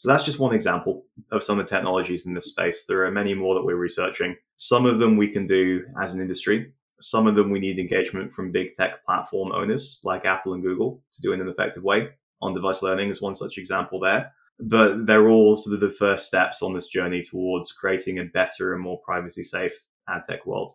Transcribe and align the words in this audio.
So 0.00 0.08
that's 0.08 0.24
just 0.24 0.38
one 0.38 0.54
example 0.54 1.04
of 1.30 1.42
some 1.42 1.60
of 1.60 1.66
the 1.66 1.68
technologies 1.68 2.24
in 2.24 2.32
this 2.32 2.46
space. 2.46 2.86
There 2.86 3.04
are 3.04 3.10
many 3.10 3.34
more 3.34 3.54
that 3.54 3.66
we're 3.66 3.76
researching. 3.76 4.34
Some 4.56 4.86
of 4.86 4.98
them 4.98 5.18
we 5.18 5.28
can 5.28 5.44
do 5.44 5.84
as 6.00 6.14
an 6.14 6.22
industry. 6.22 6.72
Some 7.02 7.26
of 7.26 7.34
them 7.34 7.50
we 7.50 7.60
need 7.60 7.78
engagement 7.78 8.32
from 8.32 8.50
big 8.50 8.72
tech 8.72 9.04
platform 9.04 9.52
owners 9.52 10.00
like 10.02 10.24
Apple 10.24 10.54
and 10.54 10.62
Google 10.62 11.02
to 11.12 11.20
do 11.20 11.34
in 11.34 11.42
an 11.42 11.50
effective 11.50 11.82
way. 11.82 12.08
On 12.40 12.54
device 12.54 12.80
learning 12.80 13.10
is 13.10 13.20
one 13.20 13.34
such 13.34 13.58
example 13.58 14.00
there. 14.00 14.32
But 14.58 15.04
they're 15.04 15.28
all 15.28 15.54
sort 15.54 15.74
of 15.74 15.80
the 15.80 15.94
first 15.94 16.26
steps 16.26 16.62
on 16.62 16.72
this 16.72 16.86
journey 16.86 17.20
towards 17.20 17.70
creating 17.70 18.20
a 18.20 18.24
better 18.24 18.72
and 18.72 18.82
more 18.82 19.02
privacy 19.04 19.42
safe 19.42 19.84
ad 20.08 20.22
tech 20.26 20.46
world. 20.46 20.72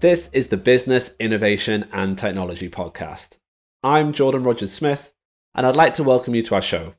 This 0.00 0.30
is 0.32 0.48
the 0.48 0.56
Business, 0.56 1.12
Innovation 1.20 1.86
and 1.92 2.18
Technology 2.18 2.68
Podcast. 2.68 3.38
I'm 3.86 4.14
Jordan 4.14 4.44
Rogers 4.44 4.72
Smith, 4.72 5.12
and 5.54 5.66
I'd 5.66 5.76
like 5.76 5.92
to 5.94 6.02
welcome 6.02 6.34
you 6.34 6.42
to 6.44 6.54
our 6.54 6.62
show. 6.62 6.94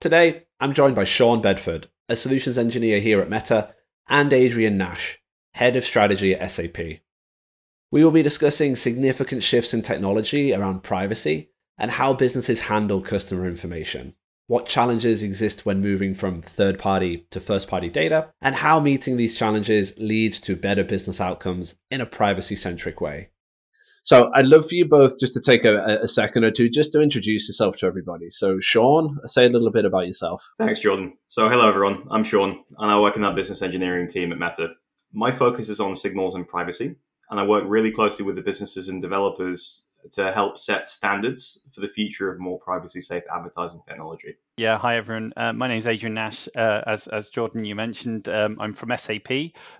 Today, 0.00 0.44
I'm 0.60 0.72
joined 0.72 0.94
by 0.94 1.02
Sean 1.02 1.42
Bedford, 1.42 1.88
a 2.08 2.14
solutions 2.14 2.56
engineer 2.56 3.00
here 3.00 3.20
at 3.20 3.28
Meta, 3.28 3.74
and 4.08 4.32
Adrian 4.32 4.78
Nash, 4.78 5.18
head 5.54 5.74
of 5.74 5.84
strategy 5.84 6.32
at 6.32 6.48
SAP. 6.48 6.78
We 7.90 8.04
will 8.04 8.12
be 8.12 8.22
discussing 8.22 8.76
significant 8.76 9.42
shifts 9.42 9.74
in 9.74 9.82
technology 9.82 10.54
around 10.54 10.84
privacy 10.84 11.50
and 11.76 11.90
how 11.90 12.12
businesses 12.12 12.60
handle 12.60 13.00
customer 13.00 13.44
information, 13.44 14.14
what 14.46 14.66
challenges 14.66 15.24
exist 15.24 15.66
when 15.66 15.80
moving 15.80 16.14
from 16.14 16.40
third 16.40 16.78
party 16.78 17.26
to 17.32 17.40
first 17.40 17.66
party 17.66 17.90
data, 17.90 18.32
and 18.40 18.54
how 18.54 18.78
meeting 18.78 19.16
these 19.16 19.36
challenges 19.36 19.92
leads 19.98 20.38
to 20.38 20.54
better 20.54 20.84
business 20.84 21.20
outcomes 21.20 21.74
in 21.90 22.00
a 22.00 22.06
privacy 22.06 22.54
centric 22.54 23.00
way. 23.00 23.30
So 24.06 24.30
I'd 24.36 24.46
love 24.46 24.68
for 24.68 24.76
you 24.76 24.84
both 24.84 25.18
just 25.18 25.34
to 25.34 25.40
take 25.40 25.64
a, 25.64 25.98
a, 26.00 26.06
second 26.06 26.44
or 26.44 26.52
two 26.52 26.68
just 26.68 26.92
to 26.92 27.00
introduce 27.00 27.48
yourself 27.48 27.74
to 27.78 27.86
everybody. 27.86 28.30
So 28.30 28.60
Sean, 28.60 29.18
say 29.24 29.46
a 29.46 29.48
little 29.48 29.72
bit 29.72 29.84
about 29.84 30.06
yourself. 30.06 30.48
Thanks, 30.58 30.78
Jordan. 30.78 31.14
So 31.26 31.48
hello 31.48 31.68
everyone. 31.68 32.06
I'm 32.08 32.22
Sean 32.22 32.62
and 32.78 32.88
I 32.88 33.00
work 33.00 33.16
in 33.16 33.24
our 33.24 33.34
business 33.34 33.62
engineering 33.62 34.06
team 34.06 34.30
at 34.30 34.38
Meta. 34.38 34.74
My 35.12 35.32
focus 35.32 35.68
is 35.68 35.80
on 35.80 35.96
signals 35.96 36.36
and 36.36 36.46
privacy, 36.46 36.94
and 37.30 37.40
I 37.40 37.44
work 37.44 37.64
really 37.66 37.90
closely 37.90 38.24
with 38.24 38.36
the 38.36 38.42
businesses 38.42 38.88
and 38.88 39.02
developers 39.02 39.88
to 40.12 40.32
help 40.32 40.56
set 40.56 40.88
standards 40.88 41.62
for 41.74 41.80
the 41.80 41.88
future 41.88 42.30
of 42.30 42.38
more 42.38 42.60
privacy 42.60 43.00
safe 43.00 43.24
advertising 43.34 43.80
technology. 43.88 44.36
Yeah, 44.58 44.78
hi 44.78 44.96
everyone. 44.96 45.34
Uh, 45.36 45.52
my 45.52 45.68
name 45.68 45.80
is 45.80 45.86
Adrian 45.86 46.14
Nash. 46.14 46.48
Uh, 46.56 46.80
as, 46.86 47.06
as 47.08 47.28
Jordan, 47.28 47.66
you 47.66 47.74
mentioned, 47.74 48.26
um, 48.30 48.56
I'm 48.58 48.72
from 48.72 48.90
SAP, 48.96 49.28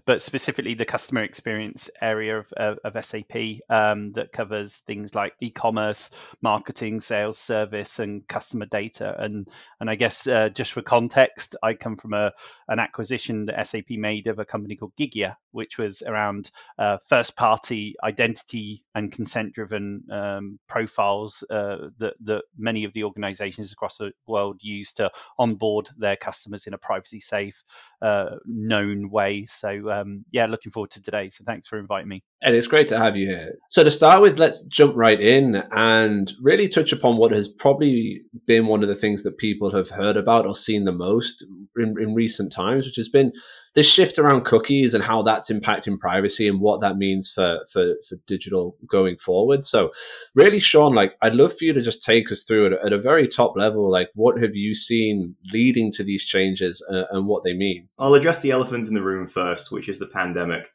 but 0.04 0.20
specifically 0.20 0.74
the 0.74 0.84
customer 0.84 1.22
experience 1.24 1.88
area 2.02 2.40
of, 2.40 2.52
of, 2.58 2.78
of 2.84 3.02
SAP 3.02 3.62
um, 3.70 4.12
that 4.12 4.32
covers 4.34 4.74
things 4.86 5.14
like 5.14 5.32
e-commerce, 5.40 6.10
marketing, 6.42 7.00
sales, 7.00 7.38
service, 7.38 8.00
and 8.00 8.28
customer 8.28 8.66
data. 8.66 9.16
And 9.18 9.48
and 9.80 9.88
I 9.88 9.94
guess 9.94 10.26
uh, 10.26 10.50
just 10.50 10.72
for 10.72 10.82
context, 10.82 11.56
I 11.62 11.72
come 11.72 11.96
from 11.96 12.12
a 12.12 12.34
an 12.68 12.78
acquisition 12.78 13.46
that 13.46 13.66
SAP 13.66 13.92
made 13.92 14.26
of 14.26 14.40
a 14.40 14.44
company 14.44 14.76
called 14.76 14.92
Gigya, 15.00 15.36
which 15.52 15.78
was 15.78 16.02
around 16.02 16.50
uh, 16.78 16.98
first-party 17.08 17.94
identity 18.04 18.84
and 18.94 19.10
consent-driven 19.10 20.04
um, 20.12 20.58
profiles 20.68 21.42
uh, 21.48 21.88
that 21.96 22.12
that 22.24 22.42
many 22.58 22.84
of 22.84 22.92
the 22.92 23.04
organisations 23.04 23.72
across 23.72 23.96
the 23.96 24.12
world 24.26 24.60
use 24.66 24.92
to 24.94 25.10
onboard 25.38 25.88
their 25.96 26.16
customers 26.16 26.66
in 26.66 26.74
a 26.74 26.78
privacy 26.78 27.20
safe, 27.20 27.62
uh, 28.02 28.36
known 28.44 29.10
way. 29.10 29.46
So 29.46 29.90
um, 29.90 30.24
yeah, 30.32 30.46
looking 30.46 30.72
forward 30.72 30.90
to 30.92 31.02
today. 31.02 31.30
So 31.30 31.44
thanks 31.44 31.66
for 31.66 31.78
inviting 31.78 32.08
me. 32.08 32.22
And 32.42 32.54
it's 32.54 32.66
great 32.66 32.86
to 32.88 32.98
have 32.98 33.16
you 33.16 33.28
here. 33.28 33.54
So 33.70 33.82
to 33.82 33.90
start 33.90 34.20
with, 34.20 34.38
let's 34.38 34.62
jump 34.64 34.94
right 34.94 35.20
in 35.20 35.64
and 35.72 36.32
really 36.40 36.68
touch 36.68 36.92
upon 36.92 37.16
what 37.16 37.32
has 37.32 37.48
probably 37.48 38.20
been 38.46 38.66
one 38.66 38.82
of 38.82 38.88
the 38.88 38.94
things 38.94 39.22
that 39.22 39.38
people 39.38 39.70
have 39.70 39.88
heard 39.88 40.18
about 40.18 40.46
or 40.46 40.54
seen 40.54 40.84
the 40.84 40.92
most 40.92 41.44
in, 41.76 42.00
in 42.00 42.14
recent 42.14 42.52
times, 42.52 42.84
which 42.84 42.96
has 42.96 43.08
been 43.08 43.32
this 43.74 43.90
shift 43.90 44.18
around 44.18 44.44
cookies 44.44 44.92
and 44.92 45.02
how 45.02 45.22
that's 45.22 45.50
impacting 45.50 45.98
privacy 45.98 46.46
and 46.46 46.60
what 46.60 46.82
that 46.82 46.98
means 46.98 47.30
for, 47.30 47.60
for, 47.72 47.94
for 48.06 48.16
digital 48.26 48.76
going 48.86 49.16
forward. 49.16 49.64
So 49.64 49.90
really, 50.34 50.60
Sean, 50.60 50.94
like 50.94 51.16
I'd 51.22 51.34
love 51.34 51.56
for 51.56 51.64
you 51.64 51.72
to 51.72 51.82
just 51.82 52.02
take 52.02 52.30
us 52.30 52.44
through 52.44 52.66
it 52.66 52.78
at 52.84 52.92
a 52.92 53.00
very 53.00 53.28
top 53.28 53.56
level. 53.56 53.90
Like 53.90 54.10
what 54.14 54.40
have 54.42 54.54
you 54.54 54.74
seen 54.74 55.36
leading 55.52 55.90
to 55.92 56.04
these 56.04 56.24
changes 56.24 56.84
uh, 56.92 57.04
and 57.10 57.26
what 57.26 57.44
they 57.44 57.54
mean? 57.54 57.88
I'll 57.98 58.14
address 58.14 58.40
the 58.40 58.50
elephant 58.50 58.88
in 58.88 58.94
the 58.94 59.02
room 59.02 59.26
first, 59.26 59.72
which 59.72 59.88
is 59.88 59.98
the 59.98 60.06
pandemic. 60.06 60.70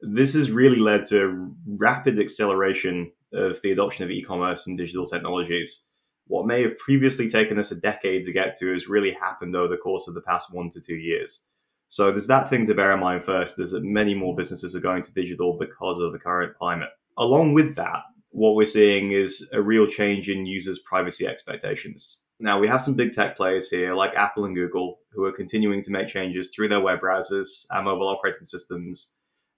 This 0.00 0.34
has 0.34 0.50
really 0.50 0.78
led 0.78 1.06
to 1.06 1.54
rapid 1.66 2.18
acceleration 2.18 3.12
of 3.32 3.60
the 3.62 3.72
adoption 3.72 4.04
of 4.04 4.10
e-commerce 4.10 4.66
and 4.66 4.76
digital 4.76 5.06
technologies 5.06 5.86
what 6.28 6.46
may 6.46 6.62
have 6.62 6.78
previously 6.78 7.28
taken 7.30 7.58
us 7.58 7.70
a 7.70 7.80
decade 7.80 8.24
to 8.24 8.32
get 8.32 8.56
to 8.56 8.72
has 8.72 8.88
really 8.88 9.12
happened 9.12 9.54
over 9.54 9.68
the 9.68 9.76
course 9.76 10.08
of 10.08 10.14
the 10.14 10.20
past 10.22 10.52
one 10.52 10.70
to 10.70 10.80
two 10.80 10.96
years. 10.96 11.44
So 11.88 12.10
there's 12.10 12.26
that 12.26 12.50
thing 12.50 12.66
to 12.66 12.74
bear 12.74 12.92
in 12.92 13.00
mind 13.00 13.24
first, 13.24 13.60
is 13.60 13.70
that 13.70 13.84
many 13.84 14.14
more 14.14 14.34
businesses 14.34 14.74
are 14.74 14.80
going 14.80 15.02
to 15.04 15.14
digital 15.14 15.56
because 15.58 16.00
of 16.00 16.12
the 16.12 16.18
current 16.18 16.56
climate. 16.58 16.88
Along 17.16 17.54
with 17.54 17.76
that, 17.76 18.02
what 18.30 18.56
we're 18.56 18.64
seeing 18.64 19.12
is 19.12 19.48
a 19.52 19.62
real 19.62 19.86
change 19.86 20.28
in 20.28 20.46
users' 20.46 20.80
privacy 20.80 21.26
expectations. 21.26 22.24
Now, 22.40 22.58
we 22.58 22.68
have 22.68 22.82
some 22.82 22.94
big 22.94 23.12
tech 23.12 23.36
players 23.36 23.70
here 23.70 23.94
like 23.94 24.14
Apple 24.14 24.44
and 24.44 24.54
Google 24.54 24.98
who 25.12 25.24
are 25.24 25.32
continuing 25.32 25.82
to 25.84 25.92
make 25.92 26.08
changes 26.08 26.50
through 26.52 26.68
their 26.68 26.80
web 26.80 27.00
browsers 27.00 27.64
and 27.70 27.84
mobile 27.84 28.08
operating 28.08 28.44
systems. 28.44 29.14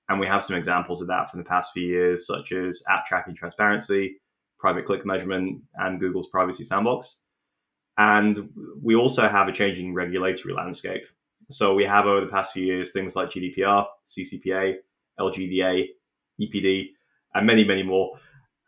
And 0.09 0.19
we 0.19 0.27
have 0.27 0.43
some 0.43 0.57
examples 0.57 1.03
of 1.03 1.09
that 1.09 1.31
from 1.31 1.39
the 1.39 1.45
past 1.45 1.73
few 1.73 1.87
years, 1.87 2.27
such 2.27 2.53
as 2.53 2.83
app 2.89 3.07
tracking 3.07 3.35
transparency, 3.35 4.21
private 4.59 4.87
click 4.87 5.05
measurement, 5.05 5.63
and 5.75 6.01
Google's 6.01 6.29
privacy 6.29 6.65
sandbox. 6.65 7.23
And 7.99 8.51
we 8.83 8.95
also 8.95 9.29
have 9.29 9.49
a 9.49 9.53
changing 9.53 9.93
regulatory 9.93 10.55
landscape. 10.55 11.05
So 11.51 11.75
we 11.75 11.85
have 11.85 12.07
over 12.07 12.21
the 12.21 12.31
past 12.31 12.53
few 12.53 12.65
years 12.65 12.93
things 12.93 13.17
like 13.17 13.31
GDPR, 13.31 13.87
CCPA, 14.07 14.77
LGDA, 15.19 15.89
EPD, 16.41 16.89
and 17.35 17.47
many, 17.47 17.65
many 17.65 17.83
more. 17.83 18.13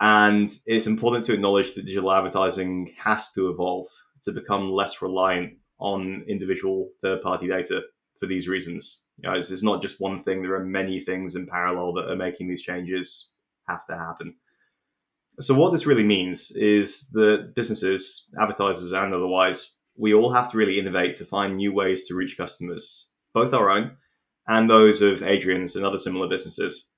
And 0.01 0.51
it's 0.67 0.87
important 0.87 1.25
to 1.27 1.35
acknowledge 1.35 1.75
that 1.75 1.87
digital 1.87 2.13
advertising 2.13 2.95
has 2.99 3.33
to 3.33 3.51
evolve 3.51 3.87
to 4.23 4.33
become 4.33 4.71
less 4.71 5.01
reliant 5.03 5.55
on 5.79 6.25
individual 6.29 6.91
third 7.03 7.23
party 7.23 7.49
data 7.49 7.83
for 8.21 8.27
these 8.27 8.47
reasons. 8.47 9.05
You 9.19 9.29
know, 9.29 9.37
it's, 9.37 9.51
it's 9.51 9.63
not 9.63 9.83
just 9.83 10.01
one 10.01 10.23
thing, 10.23 10.43
there 10.43 10.55
are 10.55 10.65
many 10.65 11.01
things 11.01 11.35
in 11.35 11.47
parallel 11.47 11.95
that 11.95 12.11
are 12.11 12.17
making 12.17 12.49
these 12.49 12.63
changes 12.63 13.33
have 13.67 13.85
to 13.87 13.97
happen. 13.97 14.37
So, 15.41 15.55
what 15.55 15.73
this 15.73 15.87
really 15.87 16.05
means 16.05 16.51
is 16.53 17.09
that 17.13 17.55
businesses, 17.57 18.29
advertisers, 18.39 18.93
and 18.93 19.15
otherwise, 19.15 19.81
we 19.97 20.13
all 20.13 20.33
have 20.33 20.51
to 20.51 20.59
really 20.59 20.79
innovate 20.79 21.17
to 21.17 21.25
find 21.25 21.57
new 21.57 21.73
ways 21.73 22.07
to 22.07 22.15
reach 22.15 22.37
customers, 22.37 23.07
both 23.33 23.55
our 23.55 23.71
own 23.71 23.97
and 24.47 24.69
those 24.69 25.01
of 25.01 25.23
Adrian's 25.23 25.77
and 25.77 25.85
other 25.85 25.99
similar 25.99 26.29
businesses. 26.29 26.91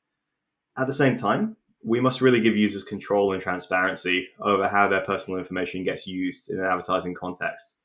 At 0.76 0.86
the 0.86 0.92
same 0.92 1.16
time, 1.16 1.56
we 1.84 2.00
must 2.00 2.20
really 2.20 2.40
give 2.40 2.56
users 2.56 2.84
control 2.84 3.32
and 3.32 3.42
transparency 3.42 4.28
over 4.40 4.68
how 4.68 4.88
their 4.88 5.02
personal 5.02 5.38
information 5.38 5.84
gets 5.84 6.06
used 6.06 6.50
in 6.50 6.58
an 6.58 6.64
advertising 6.64 7.14
context. 7.14 7.76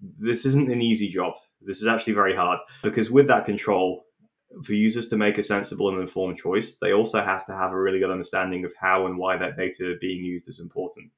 This 0.00 0.44
isn't 0.44 0.70
an 0.70 0.82
easy 0.82 1.08
job. 1.08 1.34
This 1.60 1.80
is 1.80 1.86
actually 1.86 2.14
very 2.14 2.34
hard 2.34 2.60
because 2.82 3.10
with 3.10 3.26
that 3.28 3.44
control, 3.44 4.04
for 4.64 4.72
users 4.72 5.08
to 5.08 5.16
make 5.16 5.38
a 5.38 5.42
sensible 5.42 5.88
and 5.88 6.00
informed 6.00 6.38
choice, 6.38 6.78
they 6.78 6.92
also 6.92 7.20
have 7.20 7.44
to 7.46 7.52
have 7.52 7.72
a 7.72 7.80
really 7.80 7.98
good 7.98 8.10
understanding 8.10 8.64
of 8.64 8.72
how 8.80 9.06
and 9.06 9.18
why 9.18 9.36
that 9.36 9.56
data 9.56 9.96
being 10.00 10.24
used 10.24 10.48
is 10.48 10.60
important. 10.60 11.10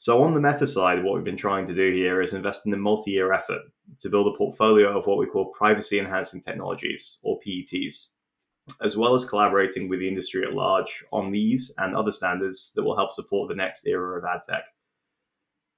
So, 0.00 0.22
on 0.22 0.32
the 0.32 0.40
meta 0.40 0.66
side, 0.66 1.02
what 1.02 1.14
we've 1.14 1.24
been 1.24 1.36
trying 1.36 1.66
to 1.66 1.74
do 1.74 1.92
here 1.92 2.22
is 2.22 2.32
invest 2.32 2.66
in 2.66 2.72
a 2.72 2.76
multi 2.76 3.10
year 3.10 3.32
effort 3.32 3.62
to 4.00 4.08
build 4.08 4.32
a 4.32 4.38
portfolio 4.38 4.96
of 4.96 5.06
what 5.06 5.18
we 5.18 5.26
call 5.26 5.52
privacy 5.52 5.98
enhancing 5.98 6.40
technologies, 6.40 7.18
or 7.24 7.40
PETs, 7.40 8.10
as 8.80 8.96
well 8.96 9.14
as 9.14 9.28
collaborating 9.28 9.88
with 9.88 9.98
the 9.98 10.06
industry 10.06 10.44
at 10.44 10.52
large 10.52 11.04
on 11.12 11.32
these 11.32 11.74
and 11.78 11.96
other 11.96 12.12
standards 12.12 12.70
that 12.76 12.84
will 12.84 12.96
help 12.96 13.10
support 13.10 13.48
the 13.48 13.56
next 13.56 13.88
era 13.88 14.16
of 14.16 14.24
ad 14.24 14.42
tech. 14.48 14.62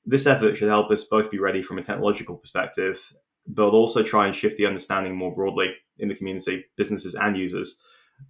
This 0.04 0.26
effort 0.26 0.56
should 0.56 0.68
help 0.68 0.90
us 0.90 1.04
both 1.04 1.30
be 1.30 1.38
ready 1.38 1.62
from 1.62 1.78
a 1.78 1.82
technological 1.82 2.36
perspective 2.36 3.00
but 3.46 3.70
also 3.70 4.02
try 4.02 4.26
and 4.26 4.34
shift 4.34 4.56
the 4.56 4.66
understanding 4.66 5.14
more 5.14 5.34
broadly 5.34 5.74
in 5.98 6.08
the 6.08 6.14
community, 6.14 6.64
businesses 6.76 7.14
and 7.14 7.36
users, 7.36 7.80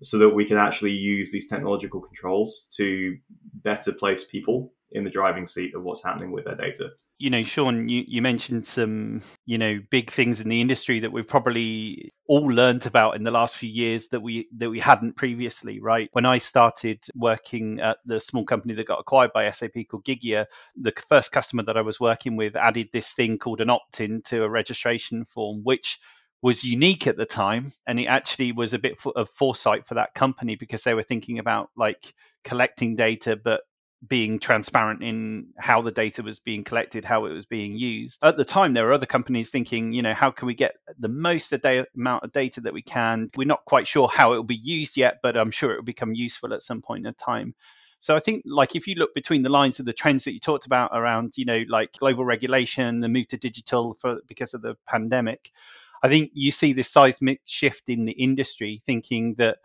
so 0.02 0.18
that 0.18 0.30
we 0.30 0.44
can 0.44 0.56
actually 0.56 0.92
use 0.92 1.30
these 1.30 1.48
technological 1.48 2.00
controls 2.00 2.72
to 2.76 3.16
better 3.62 3.92
place 3.92 4.24
people 4.24 4.72
in 4.92 5.04
the 5.04 5.10
driving 5.10 5.46
seat 5.46 5.74
of 5.74 5.82
what's 5.82 6.04
happening 6.04 6.32
with 6.32 6.44
their 6.44 6.56
data 6.56 6.90
you 7.20 7.28
know, 7.28 7.44
Sean, 7.44 7.86
you, 7.86 8.02
you 8.08 8.22
mentioned 8.22 8.66
some, 8.66 9.20
you 9.44 9.58
know, 9.58 9.78
big 9.90 10.10
things 10.10 10.40
in 10.40 10.48
the 10.48 10.62
industry 10.62 11.00
that 11.00 11.12
we've 11.12 11.28
probably 11.28 12.14
all 12.26 12.46
learned 12.46 12.86
about 12.86 13.14
in 13.14 13.24
the 13.24 13.30
last 13.30 13.58
few 13.58 13.68
years 13.68 14.08
that 14.08 14.20
we 14.20 14.48
that 14.56 14.70
we 14.70 14.80
hadn't 14.80 15.16
previously, 15.16 15.80
right? 15.80 16.08
When 16.12 16.24
I 16.24 16.38
started 16.38 16.98
working 17.14 17.78
at 17.80 17.98
the 18.06 18.18
small 18.18 18.46
company 18.46 18.72
that 18.72 18.86
got 18.86 19.00
acquired 19.00 19.34
by 19.34 19.50
SAP 19.50 19.74
called 19.90 20.06
Gigya, 20.06 20.46
the 20.76 20.94
first 21.10 21.30
customer 21.30 21.62
that 21.64 21.76
I 21.76 21.82
was 21.82 22.00
working 22.00 22.36
with 22.36 22.56
added 22.56 22.88
this 22.90 23.12
thing 23.12 23.36
called 23.36 23.60
an 23.60 23.68
opt-in 23.68 24.22
to 24.22 24.42
a 24.44 24.48
registration 24.48 25.26
form, 25.26 25.60
which 25.62 25.98
was 26.40 26.64
unique 26.64 27.06
at 27.06 27.18
the 27.18 27.26
time 27.26 27.70
and 27.86 28.00
it 28.00 28.06
actually 28.06 28.50
was 28.50 28.72
a 28.72 28.78
bit 28.78 28.98
of 29.14 29.28
foresight 29.28 29.86
for 29.86 29.92
that 29.92 30.14
company 30.14 30.56
because 30.56 30.82
they 30.82 30.94
were 30.94 31.02
thinking 31.02 31.38
about 31.38 31.68
like 31.76 32.14
collecting 32.44 32.96
data 32.96 33.36
but 33.36 33.60
being 34.08 34.38
transparent 34.38 35.02
in 35.02 35.48
how 35.58 35.82
the 35.82 35.90
data 35.90 36.22
was 36.22 36.38
being 36.38 36.64
collected, 36.64 37.04
how 37.04 37.26
it 37.26 37.32
was 37.32 37.44
being 37.44 37.76
used. 37.76 38.18
At 38.24 38.36
the 38.36 38.44
time, 38.44 38.72
there 38.72 38.86
were 38.86 38.94
other 38.94 39.06
companies 39.06 39.50
thinking, 39.50 39.92
you 39.92 40.00
know, 40.00 40.14
how 40.14 40.30
can 40.30 40.46
we 40.46 40.54
get 40.54 40.76
the 40.98 41.08
most 41.08 41.52
amount 41.52 42.24
of 42.24 42.32
data 42.32 42.62
that 42.62 42.72
we 42.72 42.82
can? 42.82 43.30
We're 43.36 43.46
not 43.46 43.64
quite 43.66 43.86
sure 43.86 44.08
how 44.08 44.32
it 44.32 44.36
will 44.36 44.44
be 44.44 44.56
used 44.56 44.96
yet, 44.96 45.18
but 45.22 45.36
I'm 45.36 45.50
sure 45.50 45.72
it 45.72 45.76
will 45.76 45.84
become 45.84 46.14
useful 46.14 46.54
at 46.54 46.62
some 46.62 46.80
point 46.80 47.06
in 47.06 47.12
time. 47.14 47.54
So 48.00 48.16
I 48.16 48.20
think 48.20 48.42
like 48.46 48.74
if 48.74 48.86
you 48.86 48.94
look 48.94 49.12
between 49.12 49.42
the 49.42 49.50
lines 49.50 49.78
of 49.78 49.84
the 49.84 49.92
trends 49.92 50.24
that 50.24 50.32
you 50.32 50.40
talked 50.40 50.64
about 50.64 50.90
around, 50.94 51.34
you 51.36 51.44
know, 51.44 51.62
like 51.68 51.92
global 51.98 52.24
regulation, 52.24 53.00
the 53.00 53.08
move 53.08 53.28
to 53.28 53.36
digital 53.36 53.94
for 54.00 54.20
because 54.26 54.54
of 54.54 54.62
the 54.62 54.74
pandemic, 54.86 55.50
I 56.02 56.08
think 56.08 56.30
you 56.32 56.50
see 56.50 56.72
this 56.72 56.88
seismic 56.88 57.42
shift 57.44 57.90
in 57.90 58.06
the 58.06 58.12
industry 58.12 58.80
thinking 58.86 59.34
that 59.36 59.58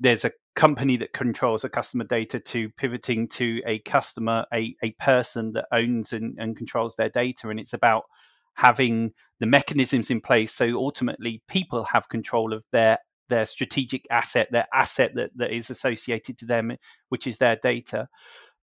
there's 0.00 0.24
a 0.24 0.32
company 0.58 0.96
that 0.96 1.12
controls 1.12 1.62
a 1.62 1.68
customer 1.68 2.02
data 2.02 2.40
to 2.40 2.68
pivoting 2.70 3.28
to 3.28 3.62
a 3.64 3.78
customer, 3.80 4.44
a, 4.52 4.74
a 4.82 4.90
person 4.98 5.52
that 5.52 5.66
owns 5.72 6.12
and, 6.12 6.36
and 6.38 6.56
controls 6.56 6.96
their 6.96 7.08
data. 7.10 7.48
And 7.48 7.60
it's 7.60 7.74
about 7.74 8.02
having 8.54 9.12
the 9.38 9.46
mechanisms 9.46 10.10
in 10.10 10.20
place 10.20 10.52
so 10.52 10.66
ultimately 10.74 11.40
people 11.48 11.84
have 11.84 12.08
control 12.08 12.52
of 12.52 12.64
their 12.72 12.98
their 13.28 13.46
strategic 13.46 14.04
asset, 14.10 14.48
their 14.50 14.66
asset 14.74 15.12
that, 15.14 15.30
that 15.36 15.54
is 15.54 15.70
associated 15.70 16.38
to 16.38 16.46
them, 16.46 16.72
which 17.10 17.26
is 17.28 17.38
their 17.38 17.56
data. 17.62 18.08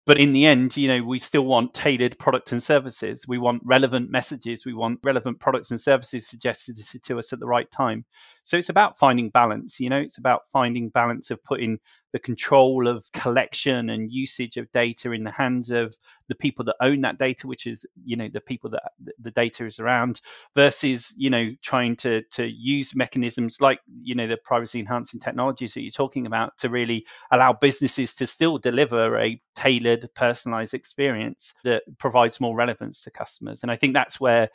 But 0.07 0.19
in 0.19 0.33
the 0.33 0.47
end 0.47 0.75
you 0.75 0.87
know 0.87 1.03
we 1.03 1.19
still 1.19 1.45
want 1.45 1.75
tailored 1.75 2.17
products 2.17 2.51
and 2.51 2.63
services. 2.63 3.25
We 3.27 3.37
want 3.37 3.61
relevant 3.63 4.09
messages. 4.09 4.65
We 4.65 4.73
want 4.73 5.01
relevant 5.03 5.39
products 5.39 5.69
and 5.69 5.79
services 5.79 6.27
suggested 6.27 6.77
to 7.03 7.19
us 7.19 7.31
at 7.31 7.39
the 7.39 7.45
right 7.45 7.69
time 7.69 8.05
so 8.45 8.57
it's 8.57 8.69
about 8.69 8.97
finding 8.97 9.29
balance 9.29 9.79
you 9.79 9.89
know 9.89 9.97
it's 9.99 10.17
about 10.17 10.43
finding 10.51 10.89
balance 10.89 11.31
of 11.31 11.43
putting 11.43 11.77
the 12.13 12.19
control 12.19 12.87
of 12.87 13.05
collection 13.11 13.89
and 13.89 14.09
usage 14.09 14.55
of 14.55 14.71
data 14.71 15.11
in 15.11 15.25
the 15.25 15.31
hands 15.31 15.69
of 15.69 15.93
the 16.29 16.35
people 16.35 16.63
that 16.63 16.75
own 16.81 17.01
that 17.01 17.17
data 17.19 17.45
which 17.45 17.67
is 17.67 17.85
you 18.05 18.15
know 18.15 18.29
the 18.31 18.39
people 18.39 18.69
that 18.69 18.93
the 19.19 19.31
data 19.31 19.65
is 19.65 19.79
around 19.79 20.21
versus 20.55 21.13
you 21.17 21.29
know 21.29 21.49
trying 21.61 21.93
to 21.95 22.21
to 22.31 22.45
use 22.45 22.95
mechanisms 22.95 23.59
like 23.59 23.81
you 24.01 24.15
know 24.15 24.27
the 24.27 24.37
privacy 24.37 24.79
enhancing 24.79 25.19
technologies 25.19 25.73
that 25.73 25.81
you're 25.81 25.91
talking 25.91 26.25
about 26.25 26.57
to 26.57 26.69
really 26.69 27.05
allow 27.31 27.51
businesses 27.51 28.13
to 28.15 28.25
still 28.25 28.57
deliver 28.57 29.19
a 29.19 29.41
tailored 29.55 30.07
personalized 30.15 30.73
experience 30.73 31.53
that 31.65 31.83
provides 31.97 32.39
more 32.39 32.55
relevance 32.55 33.01
to 33.01 33.11
customers. 33.11 33.61
And 33.61 33.71
i 33.71 33.75
think 33.75 33.93
that's 33.93 34.19
where 34.21 34.49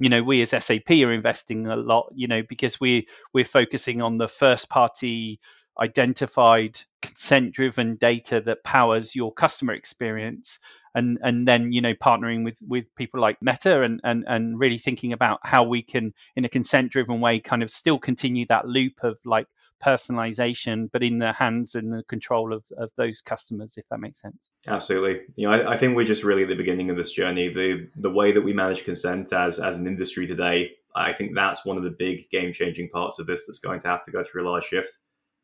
you 0.00 0.08
know 0.08 0.22
we 0.22 0.42
as 0.42 0.50
sap 0.50 0.90
are 0.90 1.12
investing 1.12 1.66
a 1.66 1.76
lot 1.76 2.10
you 2.14 2.26
know 2.26 2.42
because 2.48 2.80
we 2.80 3.06
we're 3.32 3.44
focusing 3.44 4.02
on 4.02 4.18
the 4.18 4.28
first 4.28 4.68
party 4.68 5.38
identified 5.80 6.80
consent 7.00 7.52
driven 7.52 7.96
data 7.96 8.40
that 8.40 8.64
powers 8.64 9.14
your 9.14 9.32
customer 9.32 9.72
experience 9.72 10.58
and 10.94 11.18
and 11.22 11.46
then 11.46 11.72
you 11.72 11.80
know 11.80 11.94
partnering 11.94 12.44
with 12.44 12.58
with 12.66 12.84
people 12.96 13.20
like 13.20 13.36
meta 13.40 13.82
and 13.82 14.00
and 14.02 14.24
and 14.26 14.58
really 14.58 14.78
thinking 14.78 15.12
about 15.12 15.38
how 15.44 15.62
we 15.62 15.82
can 15.82 16.12
in 16.36 16.44
a 16.44 16.48
consent 16.48 16.90
driven 16.90 17.20
way 17.20 17.38
kind 17.38 17.62
of 17.62 17.70
still 17.70 17.98
continue 17.98 18.44
that 18.48 18.66
loop 18.66 18.94
of 19.02 19.16
like 19.24 19.46
personalization 19.84 20.88
but 20.92 21.02
in 21.02 21.18
the 21.18 21.32
hands 21.32 21.74
and 21.74 21.92
the 21.92 22.02
control 22.04 22.52
of, 22.52 22.64
of 22.76 22.90
those 22.96 23.20
customers 23.20 23.74
if 23.76 23.84
that 23.90 24.00
makes 24.00 24.20
sense 24.20 24.50
absolutely 24.66 25.20
you 25.36 25.46
know 25.46 25.54
I, 25.54 25.72
I 25.72 25.76
think 25.76 25.96
we're 25.96 26.04
just 26.04 26.24
really 26.24 26.42
at 26.42 26.48
the 26.48 26.54
beginning 26.54 26.90
of 26.90 26.96
this 26.96 27.12
journey 27.12 27.52
the 27.52 27.88
the 27.96 28.10
way 28.10 28.32
that 28.32 28.42
we 28.42 28.52
manage 28.52 28.84
consent 28.84 29.32
as 29.32 29.58
as 29.58 29.76
an 29.76 29.86
industry 29.86 30.26
today 30.26 30.70
i 30.94 31.12
think 31.12 31.32
that's 31.34 31.64
one 31.64 31.76
of 31.76 31.82
the 31.82 31.94
big 31.98 32.28
game 32.30 32.52
changing 32.52 32.88
parts 32.90 33.18
of 33.18 33.26
this 33.26 33.46
that's 33.46 33.58
going 33.58 33.80
to 33.80 33.88
have 33.88 34.04
to 34.04 34.10
go 34.10 34.22
through 34.22 34.46
a 34.46 34.48
large 34.48 34.64
shift 34.64 34.98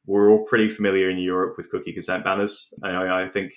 we're 0.06 0.30
all 0.30 0.44
pretty 0.44 0.68
familiar 0.68 1.10
in 1.10 1.18
Europe 1.18 1.56
with 1.56 1.70
cookie 1.70 1.92
consent 1.92 2.24
banners. 2.24 2.72
I, 2.82 3.24
I 3.24 3.28
think 3.28 3.52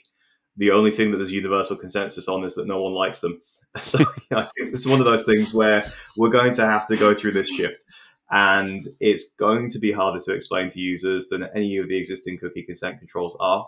the 0.57 0.71
only 0.71 0.91
thing 0.91 1.11
that 1.11 1.17
there's 1.17 1.31
universal 1.31 1.77
consensus 1.77 2.27
on 2.27 2.43
is 2.43 2.55
that 2.55 2.67
no 2.67 2.81
one 2.81 2.93
likes 2.93 3.19
them. 3.19 3.41
So 3.77 3.99
I 4.31 4.47
think 4.57 4.71
this 4.71 4.79
is 4.79 4.87
one 4.87 4.99
of 4.99 5.05
those 5.05 5.25
things 5.25 5.53
where 5.53 5.83
we're 6.17 6.31
going 6.31 6.55
to 6.55 6.65
have 6.65 6.87
to 6.87 6.97
go 6.97 7.13
through 7.13 7.33
this 7.33 7.49
shift. 7.49 7.85
And 8.31 8.83
it's 8.99 9.33
going 9.33 9.69
to 9.71 9.79
be 9.79 9.91
harder 9.91 10.19
to 10.19 10.33
explain 10.33 10.69
to 10.69 10.79
users 10.79 11.27
than 11.29 11.47
any 11.55 11.77
of 11.77 11.87
the 11.87 11.97
existing 11.97 12.37
cookie 12.37 12.63
consent 12.63 12.99
controls 12.99 13.35
are. 13.39 13.67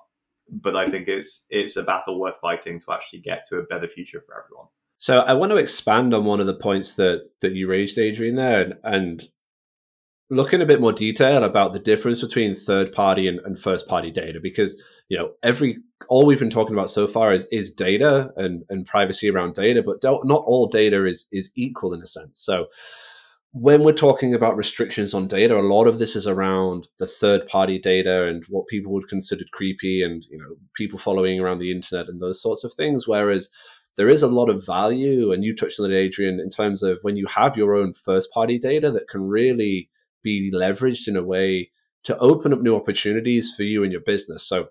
But 0.50 0.76
I 0.76 0.90
think 0.90 1.08
it's 1.08 1.46
it's 1.50 1.78
a 1.78 1.84
battle 1.84 2.20
worth 2.20 2.36
fighting 2.42 2.80
to 2.80 2.94
actually 2.94 3.20
get 3.20 3.44
to 3.50 3.60
a 3.60 3.64
better 3.64 3.88
future 3.88 4.22
for 4.26 4.44
everyone. 4.44 4.68
So 4.98 5.20
I 5.20 5.34
want 5.34 5.52
to 5.52 5.58
expand 5.58 6.14
on 6.14 6.26
one 6.26 6.40
of 6.40 6.46
the 6.46 6.54
points 6.54 6.96
that 6.96 7.30
that 7.42 7.54
you 7.54 7.68
raised, 7.68 7.98
Adrian, 7.98 8.36
there, 8.36 8.62
and, 8.62 8.74
and 8.84 9.28
look 10.32 10.54
in 10.54 10.62
a 10.62 10.66
bit 10.66 10.80
more 10.82 10.94
detail 10.94 11.44
about 11.44 11.74
the 11.74 11.80
difference 11.80 12.22
between 12.22 12.56
third 12.56 12.94
party 12.94 13.28
and, 13.28 13.40
and, 13.42 13.60
first 13.60 13.88
party 13.88 14.10
data 14.10 14.40
because 14.42 14.82
you 15.10 15.18
know 15.18 15.34
every 15.44 15.78
all 16.08 16.26
we've 16.26 16.40
been 16.40 16.50
talking 16.50 16.74
about 16.74 16.90
so 16.90 17.06
far 17.06 17.34
is, 17.34 17.46
is 17.52 17.72
data 17.72 18.32
and, 18.38 18.64
and 18.70 18.88
privacy 18.88 19.30
around 19.30 19.54
data 19.54 19.84
but 19.84 20.02
not 20.24 20.44
all 20.46 20.68
data 20.68 21.06
is 21.06 21.28
is 21.32 21.52
equal 21.56 21.94
in 21.94 22.02
a 22.02 22.06
sense 22.06 22.40
so 22.40 22.68
when 23.54 23.84
we're 23.84 23.92
talking 23.92 24.34
about 24.34 24.56
restrictions 24.56 25.14
on 25.14 25.28
data 25.28 25.58
a 25.58 25.62
lot 25.62 25.88
of 25.88 26.00
this 26.00 26.16
is 26.16 26.26
around 26.26 26.88
the 27.00 27.08
third 27.08 27.46
party 27.48 27.78
data 27.78 28.28
and 28.28 28.46
what 28.48 28.68
people 28.68 28.92
would 28.94 29.10
consider 29.10 29.44
creepy 29.52 30.02
and 30.02 30.26
you 30.30 30.38
know 30.38 30.56
people 30.76 30.98
following 30.98 31.40
around 31.40 31.60
the 31.60 31.72
internet 31.72 32.08
and 32.08 32.22
those 32.22 32.42
sorts 32.42 32.64
of 32.64 32.74
things 32.74 33.08
whereas 33.08 33.50
there 33.98 34.10
is 34.10 34.22
a 34.22 34.28
lot 34.28 34.50
of 34.50 34.66
value 34.66 35.34
and 35.34 35.44
you 35.44 35.54
touched 35.54 35.80
on 35.80 35.92
it 35.92 35.96
adrian 35.96 36.40
in 36.40 36.50
terms 36.50 36.82
of 36.82 36.98
when 37.02 37.18
you 37.18 37.28
have 37.28 37.58
your 37.58 37.76
own 37.76 37.94
first 37.94 38.32
party 38.32 38.58
data 38.58 38.90
that 38.90 39.10
can 39.10 39.24
really 39.24 39.90
be 40.24 40.52
leveraged 40.54 41.08
in 41.08 41.16
a 41.16 41.24
way 41.24 41.72
to 42.04 42.18
open 42.18 42.54
up 42.54 42.62
new 42.62 42.76
opportunities 42.76 43.54
for 43.56 43.64
you 43.64 43.84
and 43.84 43.92
your 43.92 44.02
business. 44.02 44.44
So, 44.44 44.68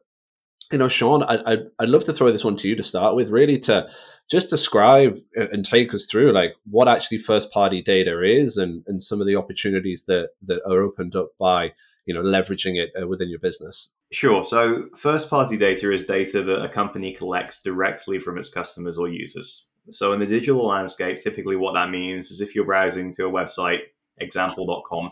you 0.72 0.78
know, 0.78 0.88
Sean, 0.88 1.22
I, 1.24 1.38
I'd, 1.46 1.62
I'd 1.78 1.88
love 1.88 2.04
to 2.04 2.12
throw 2.12 2.30
this 2.30 2.44
one 2.44 2.56
to 2.56 2.68
you 2.68 2.76
to 2.76 2.82
start 2.82 3.16
with, 3.16 3.30
really 3.30 3.58
to 3.60 3.88
just 4.30 4.50
describe 4.50 5.18
and 5.34 5.64
take 5.64 5.92
us 5.92 6.06
through 6.06 6.32
like 6.32 6.54
what 6.64 6.88
actually 6.88 7.18
first 7.18 7.50
party 7.50 7.82
data 7.82 8.22
is 8.22 8.56
and, 8.56 8.84
and 8.86 9.02
some 9.02 9.20
of 9.20 9.26
the 9.26 9.34
opportunities 9.34 10.04
that, 10.04 10.30
that 10.42 10.62
are 10.64 10.80
opened 10.80 11.16
up 11.16 11.30
by, 11.38 11.72
you 12.06 12.14
know, 12.14 12.22
leveraging 12.22 12.76
it 12.76 12.90
uh, 13.00 13.06
within 13.08 13.28
your 13.28 13.40
business. 13.40 13.88
Sure. 14.12 14.44
So, 14.44 14.88
first 14.96 15.28
party 15.28 15.56
data 15.56 15.92
is 15.92 16.04
data 16.04 16.42
that 16.42 16.62
a 16.62 16.68
company 16.68 17.12
collects 17.12 17.62
directly 17.62 18.18
from 18.18 18.38
its 18.38 18.48
customers 18.48 18.98
or 18.98 19.08
users. 19.08 19.68
So, 19.90 20.12
in 20.12 20.20
the 20.20 20.26
digital 20.26 20.66
landscape, 20.66 21.20
typically 21.20 21.56
what 21.56 21.74
that 21.74 21.90
means 21.90 22.30
is 22.30 22.40
if 22.40 22.54
you're 22.54 22.64
browsing 22.64 23.12
to 23.14 23.26
a 23.26 23.30
website, 23.30 23.80
example.com, 24.18 25.10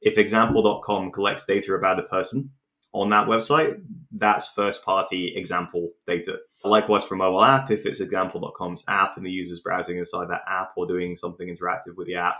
if 0.00 0.18
example.com 0.18 1.12
collects 1.12 1.46
data 1.46 1.74
about 1.74 2.00
a 2.00 2.04
person 2.04 2.50
on 2.96 3.10
that 3.10 3.28
website, 3.28 3.82
that's 4.10 4.48
first 4.48 4.84
party 4.84 5.34
example 5.36 5.92
data. 6.06 6.38
Likewise, 6.64 7.04
for 7.04 7.14
a 7.14 7.18
mobile 7.18 7.44
app, 7.44 7.70
if 7.70 7.84
it's 7.84 8.00
example.com's 8.00 8.84
app 8.88 9.16
and 9.16 9.26
the 9.26 9.30
user's 9.30 9.60
browsing 9.60 9.98
inside 9.98 10.28
that 10.30 10.42
app 10.48 10.72
or 10.76 10.86
doing 10.86 11.14
something 11.14 11.48
interactive 11.48 11.96
with 11.96 12.06
the 12.06 12.14
app, 12.14 12.36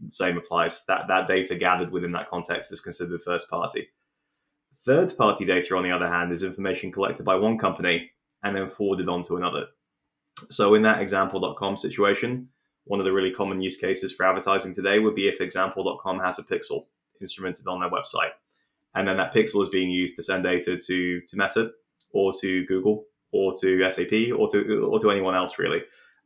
the 0.00 0.10
same 0.10 0.36
applies. 0.36 0.84
That, 0.86 1.06
that 1.08 1.28
data 1.28 1.54
gathered 1.54 1.92
within 1.92 2.12
that 2.12 2.28
context 2.28 2.72
is 2.72 2.80
considered 2.80 3.22
first 3.22 3.48
party. 3.48 3.88
Third 4.84 5.16
party 5.16 5.44
data, 5.44 5.76
on 5.76 5.84
the 5.84 5.92
other 5.92 6.08
hand, 6.08 6.32
is 6.32 6.42
information 6.42 6.90
collected 6.90 7.24
by 7.24 7.36
one 7.36 7.56
company 7.56 8.10
and 8.42 8.54
then 8.54 8.68
forwarded 8.68 9.08
on 9.08 9.22
to 9.22 9.36
another. 9.36 9.66
So 10.50 10.74
in 10.74 10.82
that 10.82 11.00
example.com 11.00 11.76
situation, 11.76 12.48
one 12.84 12.98
of 13.00 13.06
the 13.06 13.12
really 13.12 13.30
common 13.30 13.62
use 13.62 13.76
cases 13.76 14.12
for 14.12 14.26
advertising 14.26 14.74
today 14.74 14.98
would 14.98 15.14
be 15.14 15.28
if 15.28 15.40
example.com 15.40 16.18
has 16.18 16.38
a 16.38 16.42
pixel 16.42 16.86
instrumented 17.22 17.66
on 17.66 17.80
their 17.80 17.90
website. 17.90 18.32
And 18.94 19.08
then 19.08 19.16
that 19.16 19.34
pixel 19.34 19.62
is 19.62 19.68
being 19.68 19.90
used 19.90 20.16
to 20.16 20.22
send 20.22 20.44
data 20.44 20.76
to, 20.76 21.20
to 21.20 21.36
Meta 21.36 21.70
or 22.12 22.32
to 22.40 22.64
Google 22.66 23.04
or 23.32 23.52
to 23.60 23.90
SAP 23.90 24.12
or 24.36 24.48
to, 24.50 24.84
or 24.84 25.00
to 25.00 25.10
anyone 25.10 25.34
else, 25.34 25.58
really. 25.58 25.82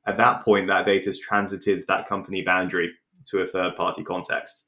At 0.06 0.18
that 0.18 0.42
point, 0.42 0.66
that 0.68 0.86
data 0.86 1.06
has 1.06 1.18
transited 1.18 1.84
that 1.88 2.08
company 2.08 2.42
boundary 2.42 2.92
to 3.26 3.40
a 3.40 3.46
third 3.46 3.76
party 3.76 4.04
context. 4.04 4.64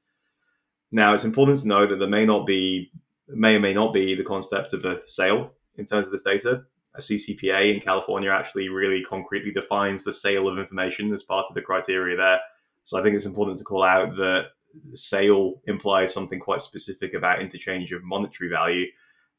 Now, 0.92 1.14
it's 1.14 1.25
important 1.25 1.61
to 1.61 1.69
know 1.69 1.87
that 1.87 1.97
there 1.97 2.09
may 2.09 2.25
not 2.25 2.47
be, 2.47 2.90
may 3.28 3.57
or 3.57 3.61
may 3.61 3.75
not 3.75 3.92
be 3.92 4.14
the 4.14 4.25
concept 4.25 4.73
of 4.73 4.85
a 4.85 5.00
sale 5.07 5.52
in 5.76 5.85
terms 5.85 6.07
of 6.07 6.12
this 6.12 6.23
data 6.23 6.64
a 6.95 6.99
CCPA 6.99 7.75
in 7.75 7.80
California 7.80 8.30
actually 8.30 8.69
really 8.69 9.02
concretely 9.02 9.52
defines 9.52 10.02
the 10.02 10.12
sale 10.12 10.49
of 10.49 10.59
information 10.59 11.12
as 11.12 11.23
part 11.23 11.47
of 11.49 11.54
the 11.54 11.62
criteria 11.62 12.16
there. 12.16 12.40
So 12.85 12.99
I 12.99 13.02
think 13.02 13.14
it's 13.14 13.26
important 13.26 13.59
to 13.59 13.64
call 13.64 13.85
out 13.85 14.16
that 14.16 14.47
sale 14.95 15.61
implies 15.67 16.12
something 16.12 16.41
quite 16.41 16.61
specific 16.61 17.15
about 17.15 17.41
interchange 17.41 17.93
of 17.93 18.05
monetary 18.05 18.50
value, 18.50 18.87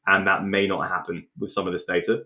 and 0.06 0.26
that 0.26 0.44
may 0.44 0.66
not 0.66 0.88
happen 0.88 1.26
with 1.38 1.52
some 1.52 1.66
of 1.66 1.72
this 1.72 1.84
data. 1.84 2.24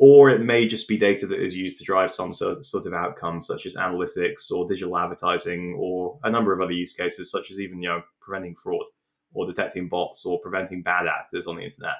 Or 0.00 0.30
it 0.30 0.40
may 0.40 0.68
just 0.68 0.86
be 0.86 0.96
data 0.96 1.26
that 1.26 1.42
is 1.42 1.56
used 1.56 1.78
to 1.78 1.84
drive 1.84 2.12
some 2.12 2.32
sort 2.32 2.86
of 2.86 2.92
outcome, 2.94 3.42
such 3.42 3.66
as 3.66 3.76
analytics 3.76 4.50
or 4.50 4.66
digital 4.66 4.96
advertising, 4.96 5.74
or 5.76 6.18
a 6.22 6.30
number 6.30 6.52
of 6.52 6.60
other 6.60 6.72
use 6.72 6.92
cases, 6.92 7.30
such 7.30 7.50
as 7.50 7.60
even 7.60 7.82
you 7.82 7.88
know 7.88 8.02
preventing 8.20 8.54
fraud 8.54 8.86
or 9.34 9.46
detecting 9.46 9.88
bots 9.88 10.24
or 10.24 10.40
preventing 10.40 10.82
bad 10.82 11.06
actors 11.06 11.46
on 11.46 11.56
the 11.56 11.62
internet. 11.62 11.96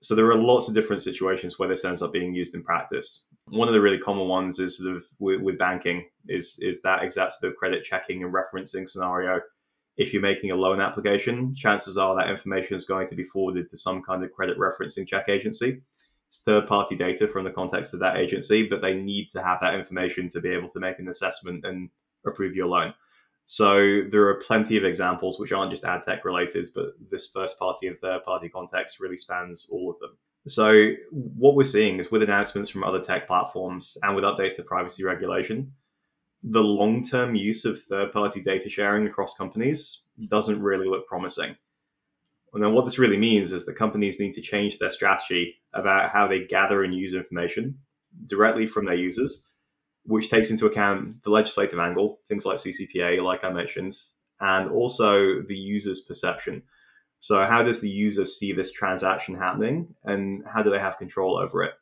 So 0.00 0.14
there 0.14 0.30
are 0.30 0.36
lots 0.36 0.66
of 0.66 0.74
different 0.74 1.02
situations 1.02 1.58
where 1.58 1.68
this 1.68 1.84
ends 1.84 2.00
up 2.00 2.12
being 2.12 2.34
used 2.34 2.54
in 2.54 2.62
practice. 2.62 3.26
One 3.50 3.68
of 3.68 3.74
the 3.74 3.80
really 3.80 3.98
common 3.98 4.28
ones 4.28 4.58
is 4.58 4.78
sort 4.78 4.96
of 4.96 5.04
with, 5.18 5.42
with 5.42 5.58
banking 5.58 6.06
is 6.26 6.58
is 6.60 6.80
that 6.82 7.02
exact 7.02 7.34
sort 7.34 7.52
of 7.52 7.58
credit 7.58 7.84
checking 7.84 8.24
and 8.24 8.32
referencing 8.32 8.88
scenario. 8.88 9.40
If 9.96 10.14
you're 10.14 10.22
making 10.22 10.52
a 10.52 10.56
loan 10.56 10.80
application, 10.80 11.54
chances 11.54 11.98
are 11.98 12.14
that 12.16 12.30
information 12.30 12.74
is 12.74 12.86
going 12.86 13.08
to 13.08 13.14
be 13.14 13.24
forwarded 13.24 13.68
to 13.68 13.76
some 13.76 14.02
kind 14.02 14.24
of 14.24 14.32
credit 14.32 14.56
referencing 14.58 15.06
check 15.06 15.28
agency. 15.28 15.82
It's 16.28 16.42
third 16.42 16.66
party 16.66 16.96
data 16.96 17.28
from 17.28 17.44
the 17.44 17.50
context 17.50 17.92
of 17.92 18.00
that 18.00 18.16
agency, 18.16 18.66
but 18.66 18.80
they 18.80 18.94
need 18.94 19.30
to 19.32 19.42
have 19.42 19.58
that 19.60 19.74
information 19.74 20.30
to 20.30 20.40
be 20.40 20.50
able 20.50 20.68
to 20.68 20.80
make 20.80 20.98
an 20.98 21.08
assessment 21.08 21.66
and 21.66 21.90
approve 22.24 22.54
your 22.54 22.68
loan. 22.68 22.94
So 23.52 24.02
there 24.08 24.28
are 24.28 24.34
plenty 24.34 24.76
of 24.76 24.84
examples 24.84 25.40
which 25.40 25.50
aren't 25.50 25.72
just 25.72 25.82
ad 25.82 26.02
tech 26.02 26.24
related, 26.24 26.68
but 26.72 26.92
this 27.10 27.32
first 27.34 27.58
party 27.58 27.88
and 27.88 27.98
third 27.98 28.22
party 28.22 28.48
context 28.48 29.00
really 29.00 29.16
spans 29.16 29.68
all 29.72 29.90
of 29.90 29.98
them. 29.98 30.16
So 30.46 30.92
what 31.10 31.56
we're 31.56 31.64
seeing 31.64 31.98
is 31.98 32.12
with 32.12 32.22
announcements 32.22 32.70
from 32.70 32.84
other 32.84 33.00
tech 33.00 33.26
platforms 33.26 33.98
and 34.04 34.14
with 34.14 34.22
updates 34.22 34.54
to 34.54 34.62
privacy 34.62 35.02
regulation, 35.02 35.72
the 36.44 36.60
long 36.60 37.02
term 37.02 37.34
use 37.34 37.64
of 37.64 37.82
third 37.82 38.12
party 38.12 38.40
data 38.40 38.70
sharing 38.70 39.04
across 39.08 39.36
companies 39.36 40.04
doesn't 40.28 40.62
really 40.62 40.86
look 40.86 41.08
promising. 41.08 41.56
And 42.54 42.62
then 42.62 42.72
what 42.72 42.84
this 42.84 43.00
really 43.00 43.18
means 43.18 43.50
is 43.50 43.66
that 43.66 43.74
companies 43.74 44.20
need 44.20 44.34
to 44.34 44.40
change 44.40 44.78
their 44.78 44.90
strategy 44.90 45.56
about 45.74 46.10
how 46.10 46.28
they 46.28 46.44
gather 46.44 46.84
and 46.84 46.94
use 46.94 47.14
information 47.14 47.80
directly 48.26 48.68
from 48.68 48.84
their 48.84 48.94
users, 48.94 49.49
which 50.10 50.28
takes 50.28 50.50
into 50.50 50.66
account 50.66 51.22
the 51.22 51.30
legislative 51.30 51.78
angle, 51.78 52.18
things 52.28 52.44
like 52.44 52.56
CCPA, 52.56 53.22
like 53.22 53.44
I 53.44 53.50
mentioned, 53.50 53.96
and 54.40 54.68
also 54.68 55.40
the 55.42 55.54
user's 55.54 56.00
perception. 56.00 56.64
So, 57.20 57.46
how 57.46 57.62
does 57.62 57.80
the 57.80 57.88
user 57.88 58.24
see 58.24 58.52
this 58.52 58.72
transaction 58.72 59.36
happening 59.36 59.94
and 60.04 60.42
how 60.52 60.64
do 60.64 60.70
they 60.70 60.80
have 60.80 60.98
control 60.98 61.38
over 61.38 61.62
it? 61.62 61.74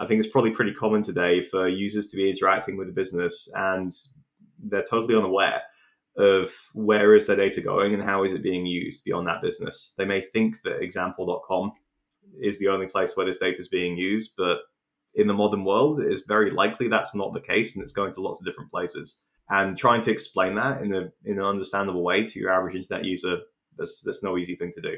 I 0.00 0.06
think 0.06 0.18
it's 0.18 0.32
probably 0.32 0.50
pretty 0.50 0.74
common 0.74 1.02
today 1.02 1.42
for 1.42 1.68
users 1.68 2.08
to 2.08 2.16
be 2.16 2.28
interacting 2.28 2.76
with 2.76 2.88
a 2.88 2.92
business 2.92 3.48
and 3.54 3.92
they're 4.58 4.82
totally 4.82 5.14
unaware 5.14 5.62
of 6.16 6.52
where 6.72 7.14
is 7.14 7.28
their 7.28 7.36
data 7.36 7.60
going 7.60 7.94
and 7.94 8.02
how 8.02 8.24
is 8.24 8.32
it 8.32 8.42
being 8.42 8.66
used 8.66 9.04
beyond 9.04 9.28
that 9.28 9.42
business. 9.42 9.94
They 9.96 10.06
may 10.06 10.22
think 10.22 10.56
that 10.64 10.82
example.com 10.82 11.72
is 12.40 12.58
the 12.58 12.68
only 12.68 12.86
place 12.86 13.16
where 13.16 13.26
this 13.26 13.38
data 13.38 13.60
is 13.60 13.68
being 13.68 13.96
used, 13.96 14.32
but 14.36 14.60
in 15.14 15.26
the 15.26 15.34
modern 15.34 15.64
world, 15.64 16.00
it 16.00 16.12
is 16.12 16.22
very 16.26 16.50
likely 16.50 16.88
that's 16.88 17.14
not 17.14 17.32
the 17.32 17.40
case 17.40 17.74
and 17.74 17.82
it's 17.82 17.92
going 17.92 18.12
to 18.14 18.20
lots 18.20 18.40
of 18.40 18.46
different 18.46 18.70
places. 18.70 19.22
And 19.48 19.76
trying 19.76 20.00
to 20.02 20.12
explain 20.12 20.54
that 20.54 20.82
in, 20.82 20.94
a, 20.94 21.10
in 21.24 21.38
an 21.38 21.44
understandable 21.44 22.04
way 22.04 22.24
to 22.24 22.38
your 22.38 22.52
average 22.52 22.76
internet 22.76 23.04
user, 23.04 23.38
that's, 23.76 24.00
that's 24.00 24.22
no 24.22 24.38
easy 24.38 24.56
thing 24.56 24.72
to 24.72 24.80
do 24.80 24.94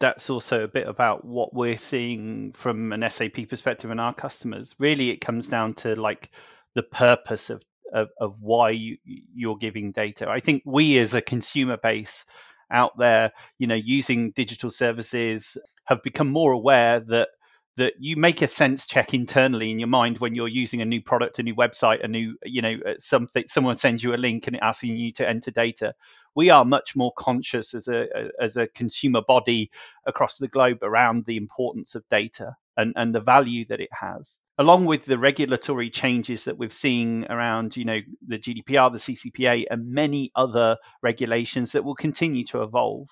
that's 0.00 0.28
also 0.28 0.64
a 0.64 0.68
bit 0.68 0.86
about 0.86 1.24
what 1.24 1.54
we're 1.54 1.78
seeing 1.78 2.52
from 2.52 2.92
an 2.92 3.08
SAP 3.08 3.48
perspective 3.48 3.90
and 3.90 4.00
our 4.00 4.12
customers. 4.12 4.74
Really, 4.78 5.08
it 5.08 5.22
comes 5.22 5.48
down 5.48 5.72
to 5.74 5.94
like 5.94 6.30
the 6.74 6.82
purpose 6.82 7.48
of 7.48 7.62
of, 7.94 8.08
of 8.20 8.34
why 8.40 8.70
you, 8.70 8.98
you're 9.04 9.56
giving 9.56 9.92
data. 9.92 10.28
I 10.28 10.40
think 10.40 10.62
we 10.66 10.98
as 10.98 11.14
a 11.14 11.22
consumer 11.22 11.76
base 11.76 12.24
out 12.70 12.98
there, 12.98 13.32
you 13.58 13.66
know, 13.66 13.76
using 13.76 14.32
digital 14.32 14.70
services 14.70 15.56
have 15.84 16.02
become 16.02 16.28
more 16.28 16.52
aware 16.52 17.00
that 17.00 17.28
that 17.76 17.94
you 17.98 18.16
make 18.16 18.42
a 18.42 18.48
sense 18.48 18.86
check 18.86 19.14
internally 19.14 19.70
in 19.70 19.78
your 19.78 19.88
mind 19.88 20.18
when 20.18 20.34
you're 20.34 20.48
using 20.48 20.80
a 20.80 20.84
new 20.84 21.02
product, 21.02 21.38
a 21.38 21.42
new 21.42 21.54
website, 21.54 22.04
a 22.04 22.08
new, 22.08 22.36
you 22.44 22.62
know, 22.62 22.76
uh, 22.86 22.94
something. 22.98 23.44
Someone 23.48 23.76
sends 23.76 24.02
you 24.02 24.14
a 24.14 24.16
link 24.16 24.46
and 24.46 24.56
asking 24.62 24.96
you 24.96 25.12
to 25.14 25.28
enter 25.28 25.50
data. 25.50 25.94
We 26.36 26.50
are 26.50 26.64
much 26.64 26.96
more 26.96 27.12
conscious 27.16 27.74
as 27.74 27.88
a 27.88 28.06
as 28.40 28.56
a 28.56 28.68
consumer 28.68 29.22
body 29.26 29.70
across 30.06 30.38
the 30.38 30.48
globe 30.48 30.78
around 30.82 31.24
the 31.26 31.36
importance 31.36 31.94
of 31.94 32.04
data 32.10 32.56
and 32.76 32.92
and 32.96 33.14
the 33.14 33.20
value 33.20 33.64
that 33.68 33.80
it 33.80 33.90
has 33.92 34.38
along 34.58 34.84
with 34.84 35.04
the 35.04 35.18
regulatory 35.18 35.90
changes 35.90 36.44
that 36.44 36.56
we've 36.56 36.72
seen 36.72 37.24
around, 37.28 37.76
you 37.76 37.84
know, 37.84 37.98
the 38.26 38.38
GDPR, 38.38 38.92
the 38.92 38.98
CCPA, 38.98 39.64
and 39.70 39.90
many 39.90 40.30
other 40.36 40.76
regulations 41.02 41.72
that 41.72 41.84
will 41.84 41.96
continue 41.96 42.44
to 42.46 42.62
evolve. 42.62 43.08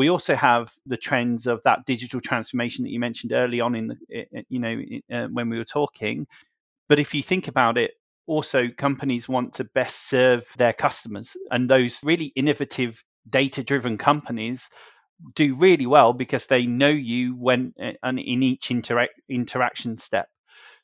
We 0.00 0.10
also 0.10 0.34
have 0.34 0.72
the 0.86 0.96
trends 0.96 1.46
of 1.46 1.60
that 1.64 1.80
digital 1.86 2.20
transformation 2.20 2.84
that 2.84 2.90
you 2.90 3.00
mentioned 3.00 3.32
early 3.32 3.60
on 3.60 3.74
in 3.74 3.88
the, 3.88 3.96
you 4.48 4.58
know, 4.58 4.76
uh, 5.12 5.28
when 5.36 5.50
we 5.50 5.58
were 5.58 5.64
talking. 5.64 6.26
But 6.88 6.98
if 6.98 7.14
you 7.14 7.22
think 7.22 7.48
about 7.48 7.78
it, 7.78 7.92
also 8.26 8.68
companies 8.76 9.28
want 9.28 9.54
to 9.54 9.64
best 9.64 10.08
serve 10.08 10.46
their 10.56 10.72
customers, 10.72 11.36
and 11.50 11.68
those 11.68 12.02
really 12.04 12.32
innovative 12.36 13.02
data-driven 13.28 13.98
companies 13.98 14.68
do 15.34 15.54
really 15.54 15.86
well 15.86 16.12
because 16.14 16.46
they 16.46 16.64
know 16.66 16.88
you 17.12 17.36
when 17.36 17.74
uh, 17.82 17.92
and 18.02 18.18
in 18.18 18.42
each 18.42 18.70
interact, 18.70 19.14
interaction 19.28 19.98
step 19.98 20.28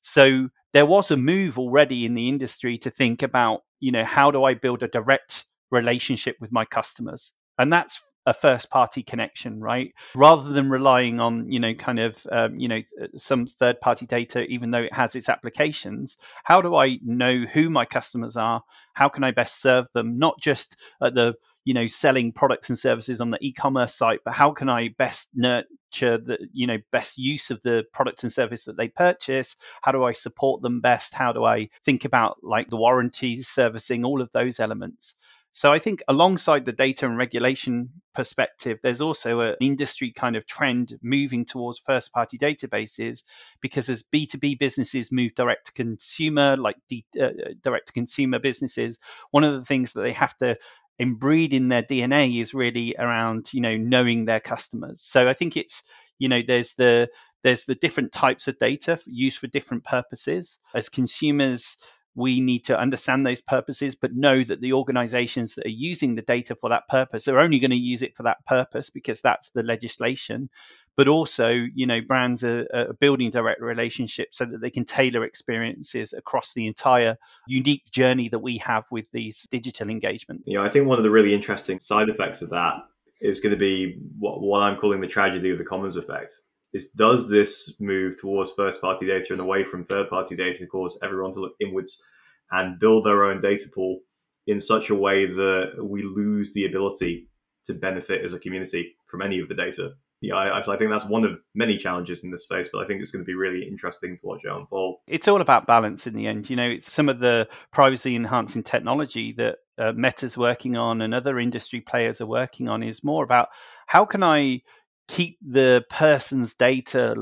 so 0.06 0.49
there 0.73 0.87
was 0.87 1.11
a 1.11 1.16
move 1.16 1.58
already 1.58 2.06
in 2.06 2.14
the 2.14 2.28
industry 2.28 2.78
to 2.78 2.90
think 2.90 3.23
about, 3.23 3.62
you 3.80 3.92
know, 3.92 4.04
how 4.04 4.30
do 4.30 4.44
I 4.44 4.54
build 4.54 4.82
a 4.85 4.88
direct 4.88 5.44
relationship 5.73 6.37
with 6.40 6.52
my 6.52 6.64
customers? 6.64 7.32
And 7.58 7.73
that's 7.73 8.00
a 8.26 8.35
first 8.35 8.71
party 8.71 9.02
connection 9.02 9.61
right? 9.61 9.95
Rather 10.14 10.50
than 10.52 10.68
relying 10.68 11.21
on 11.21 11.50
you 11.50 11.61
know 11.61 11.75
kind 11.75 11.99
of 11.99 12.26
um, 12.30 12.59
you 12.59 12.68
know 12.68 12.80
some 13.16 13.47
third 13.47 13.80
party 13.80 14.06
data 14.06 14.42
even 14.42 14.71
though 14.71 14.83
it 14.83 14.92
has 14.92 15.14
its 15.14 15.28
applications 15.28 16.16
how 16.45 16.61
do 16.61 16.76
i 16.76 16.99
know 17.04 17.45
who 17.52 17.71
my 17.71 17.85
customers 17.85 18.37
are? 18.37 18.62
How 18.95 19.09
can 19.09 19.25
i 19.25 19.30
best 19.30 19.61
serve 19.61 19.87
them? 19.95 20.18
Not 20.18 20.40
just 20.40 20.76
at 21.02 21.14
the 21.14 21.35
you 21.64 21.75
know 21.75 21.87
selling 21.87 22.33
products 22.33 22.68
and 22.68 22.78
services 22.78 23.21
on 23.21 23.30
the 23.30 23.38
e-commerce 23.40 23.95
site 23.95 24.21
but 24.25 24.33
how 24.33 24.52
can 24.52 24.68
i 24.68 24.88
best 24.99 25.28
nurture 25.35 26.16
the 26.16 26.38
you 26.52 26.66
know 26.66 26.78
best 26.92 27.18
use 27.18 27.50
of 27.50 27.61
the 27.62 27.83
products 27.92 28.23
and 28.23 28.33
service 28.33 28.64
that 28.64 28.76
they 28.76 28.88
purchase? 28.88 29.56
How 29.83 29.92
do 29.92 30.04
i 30.04 30.12
support 30.12 30.62
them 30.62 30.80
best? 30.80 31.14
How 31.14 31.33
do 31.33 31.45
i 31.45 31.68
think 31.85 32.04
about 32.04 32.38
like 32.42 32.71
the 32.71 32.76
warranty 32.76 33.42
servicing 33.42 34.04
all 34.04 34.21
of 34.21 34.30
those 34.33 34.61
elements 34.61 35.14
so 35.56 35.72
I 35.72 35.78
think 35.78 36.02
alongside 36.06 36.66
the 36.66 36.72
data 36.72 37.06
and 37.06 37.16
regulation 37.16 37.88
perspective, 38.14 38.78
there's 38.82 39.00
also 39.00 39.40
an 39.40 39.54
industry 39.58 40.12
kind 40.12 40.36
of 40.36 40.46
trend 40.46 40.98
moving 41.02 41.46
towards 41.46 41.78
first 41.78 42.12
party 42.12 42.36
databases 42.36 43.20
because 43.62 43.88
as 43.88 44.02
B2B 44.02 44.58
businesses 44.58 45.10
move 45.10 45.34
direct 45.34 45.68
to 45.68 45.72
consumer, 45.72 46.58
like 46.58 46.76
uh, 47.18 47.28
direct 47.62 47.86
to 47.86 47.94
consumer 47.94 48.38
businesses, 48.38 48.98
one 49.30 49.44
of 49.44 49.54
the 49.54 49.64
things 49.64 49.94
that 49.94 50.02
they 50.02 50.12
have 50.12 50.36
to 50.36 50.58
embreed 50.98 51.54
in 51.54 51.68
their 51.68 51.82
DNA 51.82 52.38
is 52.38 52.52
really 52.52 52.94
around 52.98 53.48
you 53.54 53.62
know 53.62 53.78
knowing 53.78 54.26
their 54.26 54.40
customers. 54.40 55.00
So 55.00 55.26
I 55.26 55.32
think 55.32 55.56
it's 55.56 55.82
you 56.18 56.28
know 56.28 56.40
there's 56.46 56.75
the 56.75 57.08
there's 57.42 57.64
the 57.64 57.76
different 57.76 58.12
types 58.12 58.46
of 58.46 58.58
data 58.58 58.98
used 59.06 59.38
for 59.38 59.46
different 59.46 59.84
purposes. 59.84 60.58
As 60.75 60.90
consumers, 60.90 61.78
we 62.16 62.40
need 62.40 62.64
to 62.64 62.78
understand 62.78 63.26
those 63.26 63.42
purposes, 63.42 63.94
but 63.94 64.14
know 64.14 64.42
that 64.42 64.62
the 64.62 64.73
organizations 64.73 65.54
that 65.54 65.66
are 65.66 65.68
using 65.68 66.14
the 66.14 66.23
data 66.23 66.56
for 66.56 66.70
that 66.70 66.88
purpose 66.88 67.28
are 67.28 67.38
only 67.38 67.58
going 67.58 67.70
to 67.70 67.76
use 67.76 68.02
it 68.02 68.16
for 68.16 68.23
that 68.23 68.44
purpose 68.46 68.88
because 68.88 69.20
that's 69.20 69.50
the 69.50 69.62
legislation. 69.62 70.49
But 70.96 71.08
also, 71.08 71.50
you 71.50 71.87
know, 71.87 72.00
brands 72.00 72.42
are, 72.42 72.66
are 72.73 72.94
building 72.94 73.30
direct 73.30 73.61
relationships 73.61 74.38
so 74.38 74.46
that 74.46 74.62
they 74.62 74.70
can 74.70 74.87
tailor 74.87 75.25
experiences 75.25 76.14
across 76.14 76.54
the 76.54 76.66
entire 76.66 77.18
unique 77.46 77.85
journey 77.90 78.30
that 78.30 78.38
we 78.38 78.56
have 78.58 78.87
with 78.90 79.11
these 79.11 79.46
digital 79.50 79.90
engagement. 79.90 80.42
Yeah, 80.46 80.62
I 80.62 80.70
think 80.70 80.87
one 80.87 80.96
of 80.96 81.04
the 81.04 81.11
really 81.11 81.35
interesting 81.35 81.80
side 81.80 82.08
effects 82.08 82.40
of 82.40 82.49
that 82.49 82.76
is 83.20 83.40
going 83.40 83.52
to 83.52 83.58
be 83.58 83.99
what, 84.18 84.40
what 84.40 84.62
I'm 84.62 84.78
calling 84.78 85.02
the 85.02 85.06
tragedy 85.06 85.50
of 85.50 85.58
the 85.58 85.64
commons 85.64 85.96
effect 85.96 86.40
is 86.73 86.90
does 86.90 87.28
this 87.28 87.75
move 87.80 88.16
towards 88.18 88.50
first 88.52 88.80
party 88.80 89.06
data 89.06 89.28
and 89.30 89.40
away 89.40 89.64
from 89.64 89.85
third 89.85 90.08
party 90.08 90.37
data 90.37 90.66
cause 90.66 90.99
everyone 91.02 91.32
to 91.32 91.40
look 91.40 91.54
inwards 91.61 92.02
and 92.50 92.78
build 92.78 93.04
their 93.04 93.25
own 93.25 93.40
data 93.40 93.68
pool 93.75 94.00
in 94.46 94.61
such 94.61 94.90
a 94.90 94.94
way 94.94 95.26
that 95.26 95.73
we 95.82 96.02
lose 96.02 96.52
the 96.52 96.66
ability 96.66 97.28
to 97.66 97.75
benefit 97.75 98.25
as 98.25 98.32
a 98.32 98.38
community 98.38 98.94
from 99.06 99.23
any 99.23 99.40
of 99.40 99.49
the 99.49 99.54
data? 99.54 99.94
Yeah, 100.23 100.37
I, 100.37 100.58
I 100.58 100.76
think 100.78 100.90
that's 100.90 101.04
one 101.04 101.25
of 101.25 101.38
many 101.54 101.76
challenges 101.76 102.25
in 102.25 102.30
this 102.30 102.44
space, 102.44 102.70
but 102.73 102.82
I 102.82 102.87
think 102.87 103.00
it's 103.00 103.11
going 103.11 103.23
to 103.23 103.26
be 103.26 103.35
really 103.35 103.66
interesting 103.66 104.16
to 104.16 104.26
watch 104.26 104.40
it 104.44 104.50
unfold. 104.50 104.96
It's 105.06 105.28
all 105.28 105.42
about 105.42 105.66
balance 105.66 106.06
in 106.06 106.14
the 106.14 106.26
end. 106.26 106.49
You 106.49 106.56
know, 106.56 106.68
it's 106.68 106.90
some 106.90 107.11
of 107.11 107.18
the 107.18 107.46
privacy 107.70 108.16
enhancing 108.16 108.62
technology 108.62 109.35
that 109.37 109.56
uh, 109.78 109.92
Meta's 109.92 110.38
working 110.38 110.76
on 110.76 111.02
and 111.02 111.14
other 111.14 111.38
industry 111.38 111.82
players 111.82 112.23
are 112.23 112.26
working 112.26 112.66
on 112.66 112.82
is 112.82 113.04
more 113.04 113.25
about 113.25 113.49
how 113.87 114.06
can 114.06 114.23
I 114.23 114.62
keep 115.08 115.38
the 115.40 115.84
person's 115.90 116.54
data 116.54 117.14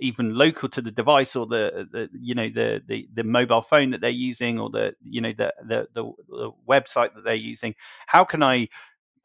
even 0.00 0.34
local 0.34 0.68
to 0.68 0.82
the 0.82 0.90
device 0.90 1.36
or 1.36 1.46
the, 1.46 1.86
the 1.90 2.08
you 2.12 2.34
know 2.34 2.48
the, 2.54 2.82
the 2.86 3.08
the 3.14 3.24
mobile 3.24 3.62
phone 3.62 3.90
that 3.90 4.00
they're 4.00 4.10
using 4.10 4.58
or 4.58 4.68
the 4.70 4.94
you 5.02 5.20
know 5.20 5.32
the, 5.36 5.52
the 5.66 5.86
the, 5.94 6.12
the 6.28 6.50
website 6.68 7.14
that 7.14 7.24
they're 7.24 7.34
using 7.34 7.74
how 8.06 8.24
can 8.24 8.42
i 8.42 8.68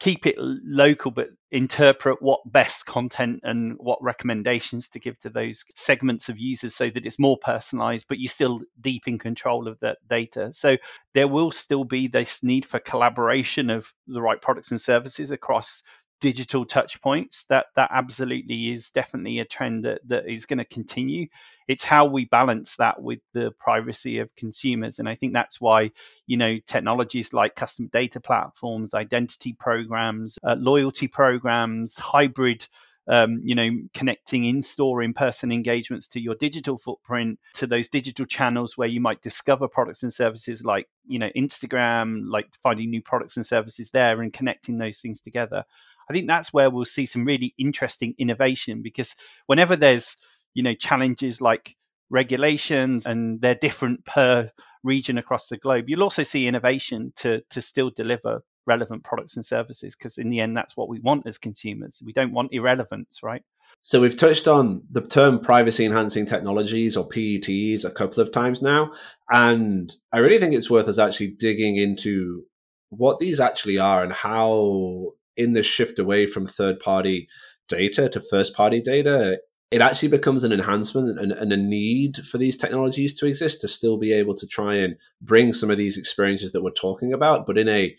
keep 0.01 0.25
it 0.25 0.35
local 0.39 1.11
but 1.11 1.27
interpret 1.51 2.19
what 2.23 2.39
best 2.51 2.87
content 2.87 3.39
and 3.43 3.75
what 3.77 4.01
recommendations 4.01 4.89
to 4.89 4.99
give 4.99 5.19
to 5.19 5.29
those 5.29 5.63
segments 5.75 6.27
of 6.27 6.39
users 6.39 6.73
so 6.73 6.89
that 6.89 7.05
it's 7.05 7.19
more 7.19 7.37
personalized 7.37 8.07
but 8.09 8.17
you're 8.17 8.27
still 8.27 8.61
deep 8.79 9.07
in 9.07 9.19
control 9.19 9.67
of 9.67 9.79
that 9.81 9.99
data? 10.09 10.51
So 10.55 10.77
there 11.13 11.27
will 11.27 11.51
still 11.51 11.83
be 11.83 12.07
this 12.07 12.41
need 12.41 12.65
for 12.65 12.79
collaboration 12.79 13.69
of 13.69 13.93
the 14.07 14.23
right 14.23 14.41
products 14.41 14.71
and 14.71 14.81
services 14.81 15.29
across 15.29 15.83
digital 16.21 16.65
touch 16.65 17.01
points 17.01 17.45
that 17.49 17.65
that 17.75 17.89
absolutely 17.91 18.71
is 18.71 18.91
definitely 18.91 19.39
a 19.39 19.45
trend 19.45 19.83
that, 19.83 19.99
that 20.07 20.31
is 20.31 20.45
going 20.45 20.59
to 20.59 20.65
continue 20.65 21.27
it's 21.67 21.83
how 21.83 22.05
we 22.05 22.25
balance 22.25 22.75
that 22.77 23.01
with 23.01 23.19
the 23.33 23.51
privacy 23.59 24.19
of 24.19 24.33
consumers 24.35 24.99
and 24.99 25.09
i 25.09 25.15
think 25.15 25.33
that's 25.33 25.59
why 25.59 25.89
you 26.27 26.37
know 26.37 26.57
technologies 26.67 27.33
like 27.33 27.55
custom 27.55 27.89
data 27.91 28.19
platforms 28.19 28.93
identity 28.93 29.53
programs 29.53 30.37
uh, 30.47 30.55
loyalty 30.57 31.07
programs 31.07 31.97
hybrid 31.97 32.65
um, 33.07 33.41
you 33.43 33.55
know, 33.55 33.69
connecting 33.93 34.45
in-store, 34.45 35.01
in-person 35.01 35.51
engagements 35.51 36.07
to 36.07 36.19
your 36.19 36.35
digital 36.35 36.77
footprint, 36.77 37.39
to 37.55 37.67
those 37.67 37.87
digital 37.87 38.25
channels 38.25 38.77
where 38.77 38.87
you 38.87 39.01
might 39.01 39.21
discover 39.21 39.67
products 39.67 40.03
and 40.03 40.13
services 40.13 40.63
like, 40.63 40.87
you 41.05 41.17
know, 41.17 41.29
Instagram, 41.35 42.23
like 42.27 42.47
finding 42.61 42.89
new 42.89 43.01
products 43.01 43.37
and 43.37 43.45
services 43.45 43.89
there 43.91 44.21
and 44.21 44.33
connecting 44.33 44.77
those 44.77 44.99
things 44.99 45.19
together. 45.19 45.63
I 46.11 46.13
think 46.13 46.27
that's 46.27 46.51
where 46.51 46.69
we'll 46.69 46.83
see 46.83 47.05
some 47.05 47.23
really 47.23 47.53
interesting 47.57 48.15
innovation 48.17 48.81
because 48.81 49.15
whenever 49.45 49.77
there's, 49.77 50.17
you 50.53 50.61
know, 50.61 50.73
challenges 50.73 51.39
like 51.39 51.77
regulations 52.09 53.05
and 53.05 53.39
they're 53.39 53.55
different 53.55 54.03
per 54.03 54.51
region 54.83 55.17
across 55.17 55.47
the 55.47 55.55
globe, 55.55 55.85
you'll 55.87 56.03
also 56.03 56.23
see 56.23 56.47
innovation 56.47 57.13
to 57.15 57.39
to 57.51 57.61
still 57.61 57.91
deliver 57.91 58.43
relevant 58.67 59.05
products 59.05 59.37
and 59.37 59.45
services 59.45 59.95
because 59.95 60.17
in 60.17 60.29
the 60.29 60.41
end 60.41 60.55
that's 60.55 60.75
what 60.75 60.89
we 60.89 60.99
want 60.99 61.25
as 61.25 61.37
consumers. 61.37 62.03
We 62.05 62.11
don't 62.11 62.33
want 62.33 62.51
irrelevance 62.51 63.21
right? 63.23 63.41
So 63.81 64.01
we've 64.01 64.17
touched 64.17 64.49
on 64.49 64.83
the 64.91 64.99
term 64.99 65.39
privacy 65.39 65.85
enhancing 65.85 66.25
technologies 66.25 66.97
or 66.97 67.07
PETs 67.07 67.85
a 67.85 67.89
couple 67.89 68.21
of 68.21 68.33
times 68.33 68.61
now 68.61 68.91
and 69.31 69.95
i 70.11 70.17
really 70.17 70.39
think 70.39 70.53
it's 70.53 70.69
worth 70.69 70.89
us 70.89 70.99
actually 70.99 71.29
digging 71.29 71.77
into 71.77 72.43
what 72.89 73.17
these 73.19 73.39
actually 73.39 73.79
are 73.79 74.03
and 74.03 74.11
how 74.11 75.13
in 75.35 75.53
the 75.53 75.63
shift 75.63 75.99
away 75.99 76.25
from 76.25 76.45
third 76.45 76.79
party 76.79 77.27
data 77.67 78.09
to 78.09 78.19
first 78.19 78.53
party 78.53 78.81
data 78.81 79.39
it 79.71 79.79
actually 79.79 80.09
becomes 80.09 80.43
an 80.43 80.51
enhancement 80.51 81.17
and, 81.17 81.31
and, 81.31 81.53
a 81.53 81.57
need 81.57 82.17
for 82.27 82.37
these 82.37 82.57
technologies 82.57 83.17
to 83.17 83.25
exist 83.25 83.61
to 83.61 83.69
still 83.69 83.97
be 83.97 84.11
able 84.11 84.35
to 84.35 84.45
try 84.45 84.75
and 84.75 84.97
bring 85.21 85.53
some 85.53 85.71
of 85.71 85.77
these 85.77 85.97
experiences 85.97 86.51
that 86.51 86.61
we're 86.61 86.71
talking 86.71 87.13
about, 87.13 87.47
but 87.47 87.57
in 87.57 87.69
a 87.69 87.95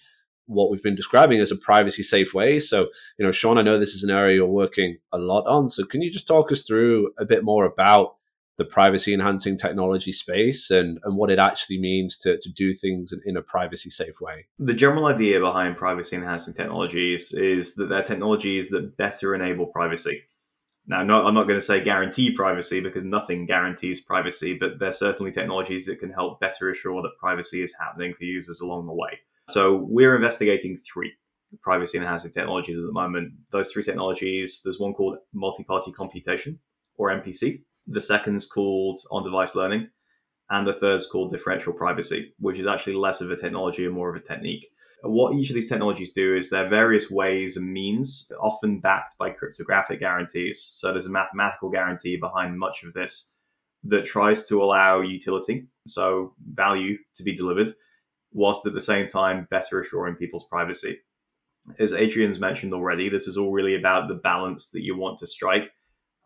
what 0.47 0.71
we've 0.71 0.83
been 0.83 0.95
describing 0.95 1.41
as 1.41 1.51
a 1.51 1.57
privacy 1.57 2.03
safe 2.03 2.35
way. 2.35 2.59
So, 2.59 2.89
you 3.19 3.25
know, 3.25 3.33
Sean, 3.33 3.57
I 3.57 3.63
know 3.63 3.79
this 3.79 3.95
is 3.95 4.03
an 4.03 4.11
area 4.11 4.37
you're 4.37 4.47
working 4.47 4.99
a 5.13 5.19
lot 5.19 5.47
on. 5.47 5.67
So, 5.69 5.85
can 5.85 6.03
you 6.03 6.11
just 6.11 6.27
talk 6.27 6.53
us 6.53 6.63
through 6.63 7.13
a 7.19 7.25
bit 7.25 7.43
more 7.43 7.65
about 7.65 8.17
the 8.63 8.69
privacy 8.69 9.13
enhancing 9.13 9.59
technology 9.59 10.13
space 10.13 10.71
and, 10.71 11.01
and 11.03 11.17
what 11.17 11.31
it 11.31 11.39
actually 11.41 11.81
means 11.81 12.17
to, 12.17 12.39
to 12.39 12.53
do 12.53 12.73
things 12.73 13.13
in, 13.13 13.21
in 13.25 13.37
a 13.37 13.43
privacy 13.43 13.91
safe 13.91 14.21
way? 14.21 14.47
The 14.59 14.75
general 14.75 15.07
idea 15.07 15.41
behind 15.41 15.77
privacy 15.77 16.17
enhancing 16.17 16.55
technologies 16.55 17.33
is 17.33 17.75
that 17.75 17.87
they're 17.89 18.03
technologies 18.03 18.69
that 18.71 18.97
better 18.97 19.35
enable 19.35 19.67
privacy. 19.67 20.23
Now, 20.87 21.03
no, 21.03 21.27
I'm 21.27 21.35
not 21.35 21.49
going 21.49 21.59
to 21.59 21.67
say 21.67 21.83
guarantee 21.83 22.35
privacy 22.35 22.81
because 22.81 23.05
nothing 23.05 23.47
guarantees 23.47 24.01
privacy, 24.01 24.57
but 24.59 24.79
they're 24.79 24.93
certainly 24.93 25.33
technologies 25.33 25.87
that 25.87 25.99
can 25.99 26.11
help 26.11 26.41
better 26.41 26.71
assure 26.71 27.03
that 27.03 27.19
privacy 27.19 27.63
is 27.63 27.75
happening 27.79 28.15
for 28.15 28.25
users 28.25 28.61
along 28.61 28.87
the 28.87 28.95
way. 28.95 29.19
So 29.49 29.87
we're 29.89 30.15
investigating 30.15 30.77
three 30.77 31.13
privacy 31.61 31.99
enhancing 31.99 32.31
technologies 32.31 32.79
at 32.79 32.85
the 32.85 32.93
moment. 32.93 33.33
Those 33.51 33.73
three 33.73 33.83
technologies, 33.83 34.61
there's 34.65 34.79
one 34.79 34.95
called 34.95 35.19
multi-party 35.33 35.93
computation 35.93 36.61
or 36.97 37.11
MPC. 37.11 37.63
The 37.87 38.01
second's 38.01 38.47
called 38.47 38.99
on-device 39.11 39.55
learning, 39.55 39.89
and 40.51 40.67
the 40.67 40.73
third's 40.73 41.07
called 41.07 41.31
differential 41.31 41.73
privacy, 41.73 42.35
which 42.39 42.59
is 42.59 42.67
actually 42.67 42.95
less 42.95 43.21
of 43.21 43.31
a 43.31 43.37
technology 43.37 43.85
and 43.85 43.95
more 43.95 44.11
of 44.11 44.17
a 44.17 44.27
technique. 44.27 44.69
What 45.03 45.35
each 45.35 45.51
of 45.51 45.55
these 45.55 45.69
technologies 45.69 46.13
do 46.13 46.37
is 46.37 46.49
there 46.49 46.65
are 46.65 46.69
various 46.69 47.11
ways 47.11 47.57
and 47.57 47.73
means, 47.73 48.31
often 48.41 48.79
backed 48.79 49.19
by 49.19 49.31
cryptographic 49.31 49.99
guarantees. 49.99 50.63
So 50.63 50.93
there's 50.93 51.07
a 51.07 51.11
mathematical 51.11 51.71
guarantee 51.71 52.17
behind 52.17 52.59
much 52.59 52.85
of 52.85 52.95
this 52.95 53.35
that 53.85 54.07
tries 54.07 54.47
to 54.47 54.63
allow 54.63 55.01
utility, 55.01 55.67
so 55.89 56.35
value, 56.55 56.99
to 57.17 57.25
be 57.25 57.35
delivered 57.35 57.75
whilst 58.33 58.65
at 58.65 58.75
the 58.75 58.81
same 58.81 59.09
time 59.09 59.49
better 59.51 59.81
assuring 59.81 60.15
people's 60.15 60.45
privacy. 60.45 61.01
As 61.79 61.93
Adrian's 61.93 62.39
mentioned 62.39 62.73
already, 62.73 63.09
this 63.09 63.27
is 63.27 63.37
all 63.37 63.53
really 63.53 63.75
about 63.75 64.09
the 64.09 64.15
balance 64.15 64.69
that 64.71 64.83
you 64.83 64.97
want 64.97 65.19
to 65.19 65.27
strike. 65.27 65.73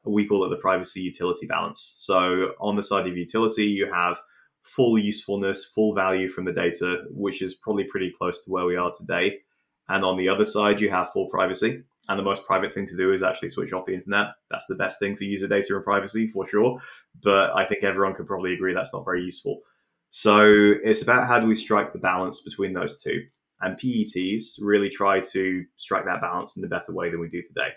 We 0.06 0.26
call 0.26 0.44
it 0.44 0.50
the 0.50 0.56
privacy 0.56 1.00
utility 1.00 1.46
balance. 1.46 1.94
So, 1.98 2.52
on 2.60 2.76
the 2.76 2.82
side 2.82 3.06
of 3.06 3.16
utility, 3.16 3.64
you 3.64 3.92
have 3.92 4.18
full 4.62 4.98
usefulness, 4.98 5.64
full 5.64 5.94
value 5.94 6.28
from 6.28 6.44
the 6.44 6.52
data, 6.52 7.04
which 7.10 7.42
is 7.42 7.54
probably 7.54 7.84
pretty 7.84 8.10
close 8.10 8.44
to 8.44 8.50
where 8.50 8.64
we 8.64 8.76
are 8.76 8.92
today. 8.92 9.38
And 9.88 10.04
on 10.04 10.16
the 10.16 10.28
other 10.28 10.44
side, 10.44 10.80
you 10.80 10.90
have 10.90 11.10
full 11.10 11.28
privacy. 11.28 11.82
And 12.08 12.18
the 12.18 12.24
most 12.24 12.46
private 12.46 12.72
thing 12.74 12.86
to 12.86 12.96
do 12.96 13.12
is 13.12 13.22
actually 13.22 13.48
switch 13.48 13.72
off 13.72 13.86
the 13.86 13.94
internet. 13.94 14.28
That's 14.50 14.66
the 14.66 14.74
best 14.74 14.98
thing 14.98 15.16
for 15.16 15.24
user 15.24 15.48
data 15.48 15.74
and 15.74 15.84
privacy 15.84 16.28
for 16.28 16.46
sure. 16.48 16.78
But 17.22 17.54
I 17.56 17.64
think 17.64 17.82
everyone 17.82 18.14
could 18.14 18.26
probably 18.26 18.54
agree 18.54 18.74
that's 18.74 18.92
not 18.92 19.04
very 19.04 19.22
useful. 19.22 19.62
So 20.08 20.74
it's 20.84 21.02
about 21.02 21.26
how 21.26 21.40
do 21.40 21.46
we 21.46 21.54
strike 21.54 21.92
the 21.92 21.98
balance 21.98 22.40
between 22.42 22.72
those 22.72 23.02
two. 23.02 23.24
And 23.60 23.78
PETs 23.78 24.58
really 24.60 24.90
try 24.90 25.20
to 25.20 25.64
strike 25.76 26.04
that 26.04 26.20
balance 26.20 26.56
in 26.56 26.64
a 26.64 26.68
better 26.68 26.92
way 26.92 27.10
than 27.10 27.20
we 27.20 27.28
do 27.28 27.42
today. 27.42 27.70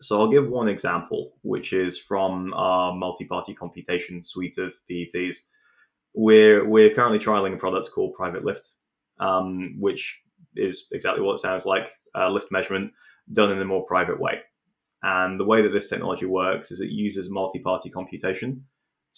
So 0.00 0.20
I'll 0.20 0.30
give 0.30 0.48
one 0.48 0.68
example, 0.68 1.34
which 1.42 1.72
is 1.72 1.98
from 1.98 2.52
our 2.54 2.94
multi-party 2.94 3.54
computation 3.54 4.22
suite 4.22 4.58
of 4.58 4.74
PETs. 4.90 5.36
We're 6.14 6.66
we're 6.66 6.94
currently 6.94 7.18
trialing 7.18 7.54
a 7.54 7.58
product 7.58 7.90
called 7.92 8.14
Private 8.14 8.44
Lift, 8.44 8.74
um, 9.18 9.76
which 9.78 10.20
is 10.56 10.88
exactly 10.92 11.22
what 11.22 11.34
it 11.34 11.38
sounds 11.38 11.66
like: 11.66 11.90
uh, 12.14 12.30
lift 12.30 12.50
measurement 12.50 12.92
done 13.32 13.50
in 13.50 13.60
a 13.60 13.64
more 13.64 13.84
private 13.84 14.20
way. 14.20 14.40
And 15.02 15.38
the 15.38 15.44
way 15.44 15.60
that 15.60 15.68
this 15.68 15.90
technology 15.90 16.26
works 16.26 16.70
is 16.70 16.80
it 16.80 16.90
uses 16.90 17.30
multi-party 17.30 17.90
computation 17.90 18.64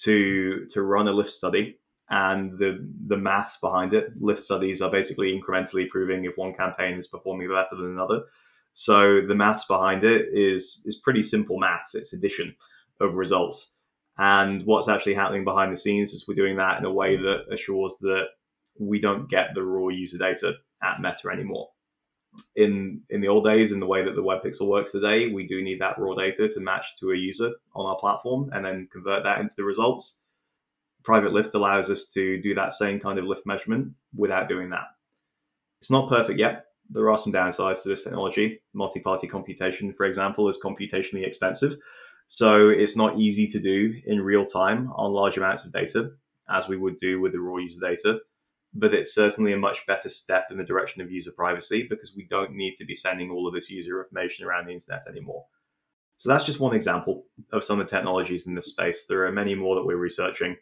to 0.02 0.66
to 0.70 0.82
run 0.82 1.08
a 1.08 1.12
lift 1.12 1.30
study 1.32 1.78
and 2.08 2.58
the 2.58 2.86
the 3.06 3.16
maths 3.16 3.58
behind 3.58 3.94
it. 3.94 4.10
Lift 4.20 4.40
studies 4.40 4.82
are 4.82 4.90
basically 4.90 5.38
incrementally 5.38 5.88
proving 5.88 6.24
if 6.24 6.36
one 6.36 6.54
campaign 6.54 6.98
is 6.98 7.06
performing 7.06 7.48
better 7.48 7.76
than 7.76 7.92
another. 7.92 8.22
So 8.78 9.22
the 9.26 9.34
maths 9.34 9.64
behind 9.64 10.04
it 10.04 10.28
is 10.32 10.82
is 10.84 10.96
pretty 10.96 11.22
simple 11.22 11.58
maths. 11.58 11.94
It's 11.94 12.12
addition 12.12 12.54
of 13.00 13.14
results. 13.14 13.72
And 14.18 14.64
what's 14.64 14.88
actually 14.88 15.14
happening 15.14 15.44
behind 15.44 15.72
the 15.72 15.76
scenes 15.76 16.12
is 16.12 16.26
we're 16.26 16.34
doing 16.34 16.56
that 16.56 16.78
in 16.78 16.84
a 16.84 16.92
way 16.92 17.16
that 17.16 17.44
assures 17.50 17.96
that 18.00 18.26
we 18.78 19.00
don't 19.00 19.28
get 19.28 19.54
the 19.54 19.62
raw 19.62 19.88
user 19.88 20.18
data 20.18 20.54
at 20.82 21.00
Meta 21.00 21.28
anymore. 21.32 21.68
In 22.54 23.02
in 23.08 23.20
the 23.20 23.28
old 23.28 23.44
days, 23.44 23.72
in 23.72 23.80
the 23.80 23.86
way 23.86 24.04
that 24.04 24.14
the 24.14 24.22
web 24.22 24.42
pixel 24.42 24.68
works 24.68 24.92
today, 24.92 25.32
we 25.32 25.46
do 25.46 25.62
need 25.62 25.80
that 25.80 25.98
raw 25.98 26.14
data 26.14 26.48
to 26.48 26.60
match 26.60 26.96
to 27.00 27.12
a 27.12 27.16
user 27.16 27.52
on 27.74 27.86
our 27.86 27.96
platform 27.96 28.50
and 28.52 28.64
then 28.64 28.88
convert 28.92 29.24
that 29.24 29.40
into 29.40 29.54
the 29.56 29.64
results 29.64 30.18
private 31.06 31.32
lift 31.32 31.54
allows 31.54 31.88
us 31.88 32.06
to 32.08 32.38
do 32.42 32.52
that 32.56 32.72
same 32.72 32.98
kind 32.98 33.18
of 33.18 33.24
lift 33.24 33.46
measurement 33.46 33.92
without 34.14 34.48
doing 34.48 34.70
that. 34.70 34.88
It's 35.80 35.90
not 35.90 36.10
perfect 36.10 36.38
yet. 36.38 36.65
There 36.90 37.10
are 37.10 37.18
some 37.18 37.32
downsides 37.32 37.82
to 37.82 37.88
this 37.88 38.04
technology. 38.04 38.60
Multi 38.72 39.00
party 39.00 39.26
computation, 39.26 39.92
for 39.92 40.06
example, 40.06 40.48
is 40.48 40.60
computationally 40.62 41.26
expensive. 41.26 41.76
So 42.28 42.68
it's 42.68 42.96
not 42.96 43.18
easy 43.18 43.46
to 43.48 43.60
do 43.60 43.94
in 44.06 44.20
real 44.20 44.44
time 44.44 44.90
on 44.96 45.12
large 45.12 45.36
amounts 45.36 45.64
of 45.64 45.72
data, 45.72 46.10
as 46.50 46.68
we 46.68 46.76
would 46.76 46.96
do 46.96 47.20
with 47.20 47.32
the 47.32 47.40
raw 47.40 47.56
user 47.56 47.80
data. 47.80 48.18
But 48.74 48.94
it's 48.94 49.14
certainly 49.14 49.52
a 49.52 49.58
much 49.58 49.86
better 49.86 50.08
step 50.08 50.48
in 50.50 50.58
the 50.58 50.64
direction 50.64 51.00
of 51.00 51.10
user 51.10 51.32
privacy 51.32 51.86
because 51.88 52.14
we 52.16 52.26
don't 52.28 52.52
need 52.52 52.74
to 52.76 52.84
be 52.84 52.94
sending 52.94 53.30
all 53.30 53.46
of 53.46 53.54
this 53.54 53.70
user 53.70 54.02
information 54.02 54.44
around 54.44 54.66
the 54.66 54.72
internet 54.72 55.06
anymore. 55.08 55.46
So 56.18 56.28
that's 56.28 56.44
just 56.44 56.60
one 56.60 56.74
example 56.74 57.24
of 57.52 57.64
some 57.64 57.80
of 57.80 57.86
the 57.86 57.90
technologies 57.90 58.46
in 58.46 58.54
this 58.54 58.68
space. 58.68 59.06
There 59.06 59.26
are 59.26 59.32
many 59.32 59.54
more 59.54 59.74
that 59.76 59.86
we're 59.86 59.96
researching 59.96 60.56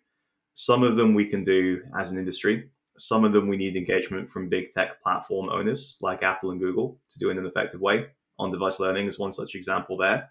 some 0.54 0.84
of 0.84 0.96
them 0.96 1.14
we 1.14 1.26
can 1.26 1.42
do 1.42 1.82
as 1.98 2.10
an 2.10 2.18
industry. 2.18 2.70
Some 2.98 3.24
of 3.24 3.32
them 3.32 3.48
we 3.48 3.56
need 3.56 3.76
engagement 3.76 4.30
from 4.30 4.48
big 4.48 4.72
tech 4.72 5.02
platform 5.02 5.48
owners 5.48 5.98
like 6.00 6.22
Apple 6.22 6.50
and 6.50 6.60
Google 6.60 6.98
to 7.10 7.18
do 7.18 7.30
in 7.30 7.38
an 7.38 7.46
effective 7.46 7.80
way. 7.80 8.06
On 8.38 8.50
device 8.50 8.80
learning 8.80 9.06
is 9.06 9.18
one 9.18 9.32
such 9.32 9.54
example 9.54 9.96
there. 9.96 10.30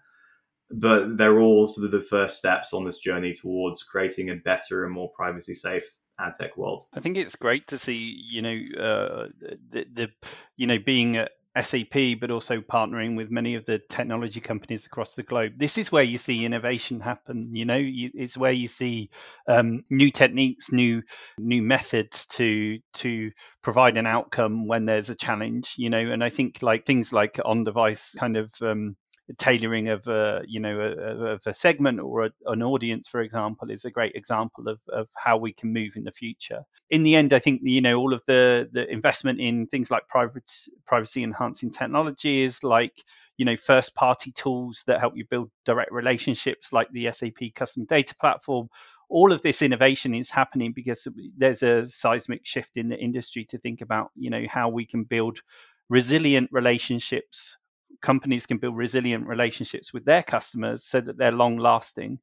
But 0.70 1.18
they're 1.18 1.40
all 1.40 1.66
sort 1.66 1.86
of 1.86 1.92
the 1.92 2.00
first 2.00 2.38
steps 2.38 2.72
on 2.72 2.84
this 2.84 2.98
journey 2.98 3.32
towards 3.32 3.82
creating 3.82 4.30
a 4.30 4.36
better 4.36 4.84
and 4.84 4.94
more 4.94 5.10
privacy 5.10 5.54
safe 5.54 5.84
ad 6.18 6.34
tech 6.34 6.56
world. 6.56 6.82
I 6.94 7.00
think 7.00 7.16
it's 7.16 7.36
great 7.36 7.66
to 7.68 7.78
see, 7.78 8.18
you 8.30 8.42
know, 8.42 8.58
uh, 8.78 9.26
the, 9.70 9.86
the, 9.92 10.08
you 10.56 10.66
know, 10.66 10.78
being 10.78 11.22
SAP, 11.60 12.20
but 12.20 12.30
also 12.30 12.60
partnering 12.60 13.16
with 13.16 13.30
many 13.30 13.54
of 13.54 13.64
the 13.64 13.80
technology 13.88 14.40
companies 14.40 14.86
across 14.86 15.14
the 15.14 15.22
globe. 15.22 15.52
This 15.56 15.78
is 15.78 15.92
where 15.92 16.02
you 16.02 16.18
see 16.18 16.44
innovation 16.44 17.00
happen. 17.00 17.54
You 17.54 17.64
know, 17.64 17.76
you, 17.76 18.10
it's 18.14 18.36
where 18.36 18.52
you 18.52 18.68
see 18.68 19.10
um, 19.48 19.84
new 19.90 20.10
techniques, 20.10 20.72
new 20.72 21.02
new 21.38 21.62
methods 21.62 22.26
to 22.26 22.78
to 22.94 23.30
provide 23.62 23.96
an 23.96 24.06
outcome 24.06 24.66
when 24.66 24.84
there's 24.86 25.10
a 25.10 25.14
challenge. 25.14 25.74
You 25.76 25.90
know, 25.90 26.00
and 26.00 26.24
I 26.24 26.30
think 26.30 26.62
like 26.62 26.86
things 26.86 27.12
like 27.12 27.38
on-device 27.44 28.16
kind 28.18 28.36
of 28.36 28.50
um, 28.60 28.96
tailoring 29.38 29.88
of 29.88 30.06
a 30.06 30.42
you 30.46 30.60
know 30.60 30.78
a, 30.80 31.32
of 31.32 31.40
a 31.46 31.54
segment 31.54 31.98
or 31.98 32.26
a, 32.26 32.30
an 32.46 32.62
audience 32.62 33.08
for 33.08 33.22
example 33.22 33.70
is 33.70 33.84
a 33.84 33.90
great 33.90 34.14
example 34.14 34.68
of, 34.68 34.78
of 34.92 35.08
how 35.16 35.36
we 35.36 35.52
can 35.52 35.72
move 35.72 35.96
in 35.96 36.04
the 36.04 36.12
future. 36.12 36.62
In 36.90 37.02
the 37.02 37.16
end 37.16 37.32
i 37.32 37.38
think 37.38 37.60
you 37.64 37.80
know 37.80 37.96
all 37.98 38.12
of 38.12 38.22
the 38.26 38.68
the 38.72 38.86
investment 38.90 39.40
in 39.40 39.66
things 39.66 39.90
like 39.90 40.06
private 40.08 40.50
privacy 40.86 41.22
enhancing 41.22 41.70
technologies 41.70 42.62
like 42.62 43.02
you 43.38 43.44
know 43.44 43.56
first 43.56 43.94
party 43.94 44.30
tools 44.32 44.84
that 44.86 45.00
help 45.00 45.16
you 45.16 45.24
build 45.30 45.50
direct 45.64 45.90
relationships 45.92 46.72
like 46.72 46.90
the 46.92 47.10
sap 47.12 47.32
customer 47.54 47.86
data 47.86 48.14
platform 48.20 48.68
all 49.08 49.32
of 49.32 49.42
this 49.42 49.62
innovation 49.62 50.14
is 50.14 50.30
happening 50.30 50.72
because 50.72 51.06
there's 51.36 51.62
a 51.62 51.86
seismic 51.86 52.44
shift 52.44 52.76
in 52.76 52.88
the 52.88 52.96
industry 52.96 53.44
to 53.44 53.58
think 53.58 53.80
about 53.80 54.10
you 54.16 54.30
know 54.30 54.44
how 54.48 54.68
we 54.68 54.86
can 54.86 55.04
build 55.04 55.40
resilient 55.88 56.48
relationships 56.52 57.56
companies 58.02 58.46
can 58.46 58.58
build 58.58 58.76
resilient 58.76 59.26
relationships 59.26 59.92
with 59.92 60.04
their 60.04 60.22
customers 60.22 60.84
so 60.84 61.00
that 61.00 61.18
they're 61.18 61.32
long 61.32 61.58
lasting 61.58 62.18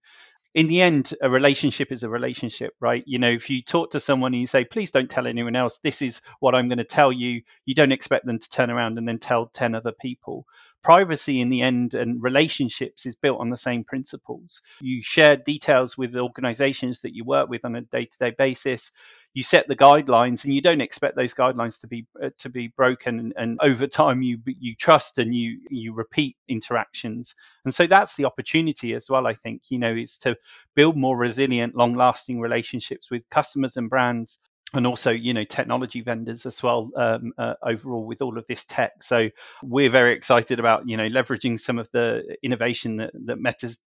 in 0.54 0.68
the 0.68 0.82
end, 0.82 1.14
a 1.22 1.30
relationship 1.30 1.92
is 1.92 2.04
a 2.04 2.10
relationship, 2.10 2.74
right? 2.82 3.04
You 3.06 3.20
know, 3.20 3.30
if 3.30 3.50
you 3.50 3.62
talk 3.62 3.92
to 3.92 4.02
someone 4.02 4.34
and 4.34 4.42
you 4.42 4.48
say, 4.48 4.66
please 4.66 4.92
don't 4.92 5.10
tell 5.10 5.26
anyone 5.26 5.56
else, 5.56 5.80
this 5.82 6.02
is 6.02 6.20
what 6.42 6.56
I'm 6.56 6.68
going 6.68 6.78
to 6.78 6.84
tell 6.84 7.12
you, 7.12 7.42
you 7.66 7.74
don't 7.74 7.94
expect 7.94 8.26
them 8.26 8.38
to 8.38 8.50
turn 8.50 8.70
around 8.70 8.98
and 8.98 9.08
then 9.08 9.18
tell 9.18 9.48
10 9.48 9.76
other 9.76 9.94
people. 10.02 10.46
Privacy 10.84 11.42
in 11.42 11.50
the 11.50 11.62
end 11.62 11.94
and 11.94 12.22
relationships 12.22 13.06
is 13.06 13.16
built 13.16 13.40
on 13.40 13.50
the 13.50 13.58
same 13.58 13.84
principles. 13.84 14.62
You 14.80 15.02
share 15.04 15.38
details 15.38 15.98
with 15.98 16.16
organizations 16.16 17.02
that 17.02 17.16
you 17.16 17.24
work 17.24 17.50
with 17.50 17.64
on 17.66 17.76
a 17.76 17.82
day 17.82 18.06
to 18.06 18.18
day 18.18 18.34
basis. 18.38 18.92
You 19.34 19.44
set 19.44 19.68
the 19.68 19.76
guidelines 19.76 20.44
and 20.44 20.54
you 20.54 20.62
don't 20.62 20.82
expect 20.82 21.16
those 21.16 21.34
guidelines 21.34 21.80
to 21.82 21.88
be 21.88 22.06
uh, 22.22 22.32
to 22.40 22.50
be 22.50 22.68
broken 22.76 23.20
and, 23.20 23.34
and, 23.38 23.60
over 23.62 23.88
time 23.88 24.22
you 24.22 24.40
you 24.46 24.76
trust 24.76 25.20
and 25.20 25.34
you 25.34 25.60
you 25.70 25.94
repeat 25.94 26.36
interactions. 26.50 27.34
And 27.64 27.74
so 27.74 27.88
that's 27.88 28.16
the 28.16 28.26
opportunity 28.26 28.94
as 28.94 29.10
well 29.10 29.28
i 29.28 29.34
think 29.34 29.62
you 29.70 29.78
know 29.78 29.94
is 29.94 30.18
to 30.18 30.36
build 30.76 30.98
more 30.98 31.18
resilient 31.18 31.76
long 31.76 31.96
lasting 31.96 32.40
relationships 32.40 33.12
with 33.12 33.30
customers 33.30 33.78
and 33.78 33.90
brands 33.90 34.40
and 34.74 34.88
also 34.88 35.12
you 35.12 35.34
know 35.34 35.44
technology 35.44 36.02
vendors 36.02 36.46
as 36.46 36.62
well 36.64 36.90
um, 36.96 37.34
uh, 37.38 37.54
overall 37.64 38.06
with 38.06 38.22
all 38.22 38.38
of 38.38 38.46
this 38.48 38.66
tech. 38.66 39.04
So 39.04 39.30
we're 39.64 39.90
very 39.90 40.14
excited 40.16 40.60
about 40.60 40.88
you 40.88 40.98
know 40.98 41.10
leveraging 41.10 41.60
some 41.60 41.80
of 41.80 41.90
the 41.92 42.38
innovation 42.44 42.98
that, 42.98 43.12
that 43.26 43.40
meta's 43.40 43.80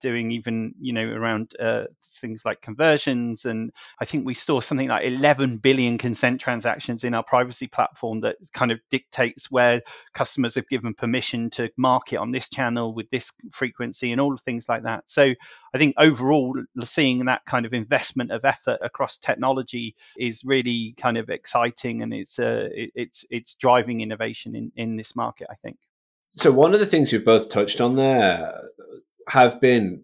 doing 0.00 0.30
even 0.30 0.74
you 0.80 0.92
know 0.92 1.04
around 1.04 1.52
uh, 1.60 1.84
things 2.20 2.42
like 2.44 2.60
conversions. 2.60 3.44
And 3.44 3.72
i 4.00 4.04
think 4.04 4.26
we 4.26 4.34
store 4.34 4.62
something 4.62 4.88
like 4.88 5.04
11 5.04 5.58
billion 5.58 5.98
consent 5.98 6.40
transactions 6.40 7.04
in 7.04 7.14
our 7.14 7.22
privacy 7.22 7.66
platform 7.66 8.20
that 8.20 8.36
kind 8.52 8.70
of 8.70 8.80
dictates 8.90 9.50
where 9.50 9.82
customers 10.14 10.54
have 10.54 10.68
given 10.68 10.94
permission 10.94 11.50
to 11.50 11.70
market 11.76 12.16
on 12.16 12.30
this 12.30 12.48
channel 12.48 12.94
with 12.94 13.08
this 13.10 13.32
frequency 13.52 14.12
and 14.12 14.20
all 14.20 14.36
things 14.36 14.68
like 14.68 14.84
that. 14.84 15.04
So 15.06 15.34
i 15.74 15.78
think 15.78 15.94
overall 15.98 16.54
seeing 16.84 17.24
that 17.26 17.44
kind 17.46 17.66
of 17.66 17.72
investment 17.72 18.30
of 18.32 18.44
effort 18.44 18.78
across 18.82 19.18
technology 19.18 19.94
is 20.16 20.42
really 20.44 20.94
kind 20.96 21.16
of 21.16 21.28
exciting 21.30 22.02
and 22.02 22.12
it's 22.12 22.38
uh, 22.38 22.68
it, 22.72 22.90
it's 22.94 23.24
it's 23.30 23.54
driving 23.54 24.00
innovation 24.00 24.54
in 24.54 24.72
in 24.76 24.96
this 24.96 25.14
market 25.14 25.46
i 25.50 25.54
think. 25.54 25.76
So 26.32 26.52
one 26.52 26.74
of 26.74 26.80
the 26.80 26.86
things 26.86 27.12
you've 27.12 27.24
both 27.24 27.48
touched 27.48 27.80
on 27.80 27.96
there 27.96 28.62
have 29.30 29.60
been 29.60 30.02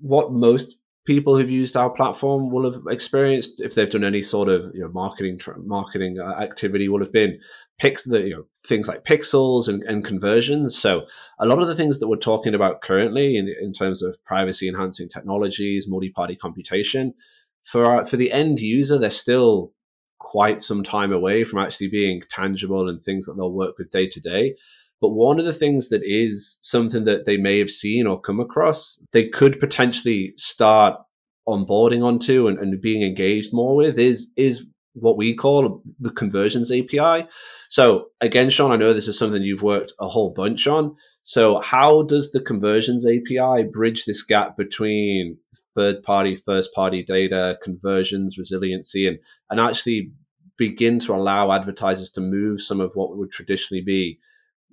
what 0.00 0.32
most 0.32 0.76
people 1.06 1.36
who've 1.36 1.48
used 1.48 1.76
our 1.76 1.88
platform 1.88 2.50
will 2.50 2.70
have 2.70 2.82
experienced 2.90 3.60
if 3.60 3.74
they've 3.74 3.90
done 3.90 4.04
any 4.04 4.22
sort 4.22 4.48
of 4.48 4.74
you 4.74 4.80
know 4.80 4.88
marketing 4.88 5.40
marketing 5.64 6.18
uh, 6.20 6.32
activity 6.40 6.88
will 6.88 6.98
have 7.00 7.12
been 7.12 7.38
picks 7.78 8.04
the 8.04 8.22
you 8.22 8.34
know 8.34 8.44
things 8.66 8.88
like 8.88 9.04
pixels 9.04 9.68
and, 9.68 9.82
and 9.84 10.04
conversions. 10.04 10.76
So 10.76 11.06
a 11.38 11.46
lot 11.46 11.60
of 11.60 11.68
the 11.68 11.74
things 11.74 12.00
that 12.00 12.08
we're 12.08 12.16
talking 12.16 12.54
about 12.54 12.82
currently 12.82 13.36
in, 13.36 13.48
in 13.60 13.72
terms 13.72 14.02
of 14.02 14.22
privacy 14.24 14.68
enhancing 14.68 15.08
technologies 15.08 15.86
multi-party 15.88 16.36
computation 16.36 17.14
for 17.62 17.84
our, 17.86 18.04
for 18.04 18.16
the 18.16 18.32
end 18.32 18.60
user 18.60 18.98
they're 18.98 19.10
still 19.10 19.72
quite 20.18 20.60
some 20.60 20.82
time 20.82 21.12
away 21.12 21.44
from 21.44 21.60
actually 21.60 21.88
being 21.88 22.22
tangible 22.28 22.88
and 22.88 23.00
things 23.00 23.26
that 23.26 23.34
they'll 23.34 23.52
work 23.52 23.78
with 23.78 23.90
day 23.90 24.08
to 24.08 24.20
day 24.20 24.54
but 25.00 25.10
one 25.10 25.38
of 25.38 25.44
the 25.44 25.52
things 25.52 25.88
that 25.90 26.02
is 26.04 26.58
something 26.62 27.04
that 27.04 27.26
they 27.26 27.36
may 27.36 27.58
have 27.58 27.70
seen 27.70 28.06
or 28.06 28.20
come 28.20 28.40
across, 28.40 29.02
they 29.12 29.28
could 29.28 29.60
potentially 29.60 30.32
start 30.36 30.98
onboarding 31.46 32.04
onto 32.04 32.48
and, 32.48 32.58
and 32.58 32.80
being 32.80 33.02
engaged 33.02 33.52
more 33.52 33.76
with 33.76 33.98
is 33.98 34.32
is 34.36 34.66
what 34.94 35.18
we 35.18 35.34
call 35.34 35.82
the 36.00 36.10
conversions 36.10 36.72
API. 36.72 37.28
So 37.68 38.06
again, 38.22 38.48
Sean, 38.48 38.72
I 38.72 38.76
know 38.76 38.94
this 38.94 39.08
is 39.08 39.18
something 39.18 39.42
you've 39.42 39.62
worked 39.62 39.92
a 40.00 40.08
whole 40.08 40.30
bunch 40.30 40.66
on. 40.66 40.96
So 41.22 41.60
how 41.60 42.02
does 42.02 42.30
the 42.30 42.40
conversions 42.40 43.06
API 43.06 43.64
bridge 43.64 44.06
this 44.06 44.22
gap 44.22 44.56
between 44.56 45.36
third 45.74 46.02
party, 46.02 46.34
first 46.34 46.72
party 46.72 47.02
data, 47.02 47.58
conversions, 47.62 48.38
resiliency, 48.38 49.06
and, 49.06 49.18
and 49.50 49.60
actually 49.60 50.12
begin 50.56 50.98
to 51.00 51.14
allow 51.14 51.52
advertisers 51.52 52.10
to 52.12 52.20
move 52.22 52.62
some 52.62 52.80
of 52.80 52.92
what 52.94 53.16
would 53.18 53.30
traditionally 53.30 53.82
be 53.82 54.18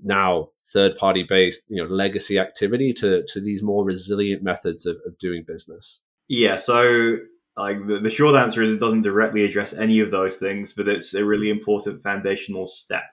now 0.04 0.50
third 0.74 0.98
party 0.98 1.24
based 1.24 1.62
you 1.68 1.82
know 1.82 1.90
legacy 1.90 2.38
activity 2.38 2.94
to 2.94 3.24
to 3.28 3.40
these 3.40 3.64
more 3.64 3.86
resilient 3.86 4.44
methods 4.44 4.86
of, 4.86 4.98
of 5.06 5.18
doing 5.18 5.44
business? 5.46 6.02
Yeah 6.28 6.56
so 6.56 7.18
like 7.56 7.86
the, 7.88 8.00
the 8.00 8.10
short 8.10 8.36
answer 8.36 8.62
is 8.62 8.72
it 8.72 8.80
doesn't 8.80 9.04
directly 9.04 9.44
address 9.44 9.74
any 9.74 10.00
of 10.00 10.12
those 10.12 10.38
things 10.38 10.74
but 10.74 10.88
it's 10.88 11.14
a 11.14 11.26
really 11.26 11.50
important 11.50 12.02
foundational 12.02 12.66
step. 12.66 13.04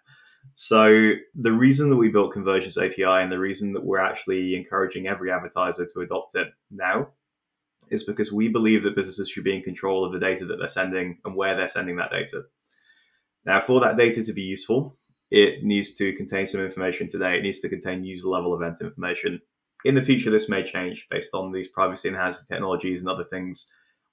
So 0.54 1.12
the 1.34 1.52
reason 1.52 1.90
that 1.90 1.96
we 1.96 2.08
built 2.08 2.32
conversions 2.32 2.78
api 2.78 3.02
and 3.02 3.30
the 3.30 3.38
reason 3.38 3.72
that 3.74 3.84
we're 3.84 3.98
actually 3.98 4.56
encouraging 4.56 5.06
every 5.06 5.30
advertiser 5.30 5.86
to 5.86 6.00
adopt 6.00 6.34
it 6.34 6.48
now 6.70 7.08
is 7.90 8.04
because 8.04 8.32
we 8.32 8.48
believe 8.48 8.84
that 8.84 8.94
businesses 8.94 9.28
should 9.28 9.44
be 9.44 9.54
in 9.54 9.62
control 9.62 10.04
of 10.04 10.12
the 10.12 10.18
data 10.18 10.44
that 10.46 10.56
they're 10.56 10.68
sending 10.68 11.18
and 11.24 11.34
where 11.34 11.56
they're 11.56 11.68
sending 11.68 11.96
that 11.96 12.10
data. 12.10 12.42
Now 13.44 13.60
for 13.60 13.80
that 13.80 13.96
data 13.96 14.24
to 14.24 14.32
be 14.32 14.42
useful 14.42 14.96
it 15.30 15.62
needs 15.62 15.94
to 15.94 16.12
contain 16.14 16.46
some 16.46 16.60
information 16.60 17.08
today. 17.08 17.36
It 17.36 17.42
needs 17.42 17.60
to 17.60 17.68
contain 17.68 18.04
user 18.04 18.28
level 18.28 18.54
event 18.54 18.80
information. 18.80 19.40
In 19.84 19.94
the 19.94 20.02
future, 20.02 20.30
this 20.30 20.48
may 20.48 20.64
change 20.64 21.06
based 21.10 21.34
on 21.34 21.52
these 21.52 21.68
privacy 21.68 22.08
enhancing 22.08 22.46
technologies 22.48 23.00
and 23.00 23.08
other 23.08 23.24
things. 23.24 23.72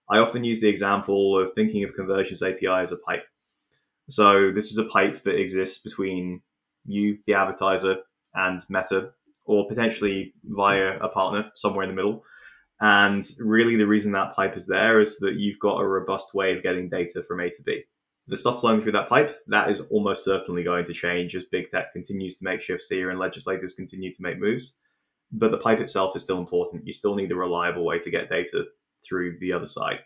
I 0.10 0.20
often 0.20 0.44
use 0.44 0.62
the 0.62 0.70
example 0.70 1.42
of 1.42 1.54
thinking 1.54 1.84
of 1.84 1.96
Conversions 1.96 2.44
API 2.44 2.68
as 2.68 2.92
a 2.92 2.98
pipe. 2.98 3.26
So 4.10 4.52
this 4.52 4.72
is 4.72 4.78
a 4.78 4.86
pipe 4.86 5.24
that 5.24 5.40
exists 5.40 5.82
between 5.82 6.42
you, 6.86 7.18
the 7.26 7.34
advertiser, 7.34 7.98
and 8.34 8.62
Meta, 8.70 9.12
or 9.44 9.68
potentially 9.68 10.34
via 10.44 10.98
a 11.00 11.10
partner 11.10 11.52
somewhere 11.56 11.84
in 11.84 11.90
the 11.90 11.96
middle. 11.96 12.24
And 12.80 13.28
really, 13.40 13.76
the 13.76 13.88
reason 13.88 14.12
that 14.12 14.36
pipe 14.36 14.56
is 14.56 14.68
there 14.68 15.02
is 15.02 15.18
that 15.20 15.34
you've 15.34 15.60
got 15.60 15.82
a 15.82 15.88
robust 15.88 16.34
way 16.34 16.56
of 16.56 16.64
getting 16.64 16.90
data 16.90 17.24
from 17.28 17.42
A 17.42 17.50
to 17.50 17.64
B 17.64 17.84
the 18.28 18.38
stuff 18.38 18.62
flowing 18.62 18.82
through 18.82 18.92
that 18.94 19.10
pipe, 19.10 19.38
that 19.48 19.70
is 19.70 19.82
almost 19.90 20.24
certainly 20.24 20.64
going 20.64 20.86
to 20.86 20.94
change 20.94 21.36
as 21.36 21.46
big 21.46 21.72
tech 21.72 21.94
continues 21.94 22.38
to 22.38 22.46
make 22.46 22.62
shifts 22.62 22.90
here 22.90 23.10
and 23.10 23.20
legislators 23.20 23.74
continue 23.74 24.14
to 24.14 24.22
make 24.22 24.40
moves. 24.40 24.78
But 25.32 25.52
the 25.52 25.58
pipe 25.58 25.80
itself 25.80 26.16
is 26.16 26.24
still 26.24 26.40
important. 26.40 26.86
You 26.86 26.94
still 26.94 27.16
need 27.16 27.32
a 27.32 27.36
reliable 27.36 27.86
way 27.86 28.00
to 28.00 28.12
get 28.12 28.30
data 28.30 28.66
through 29.06 29.38
the 29.40 29.54
other 29.54 29.66
side. 29.66 30.00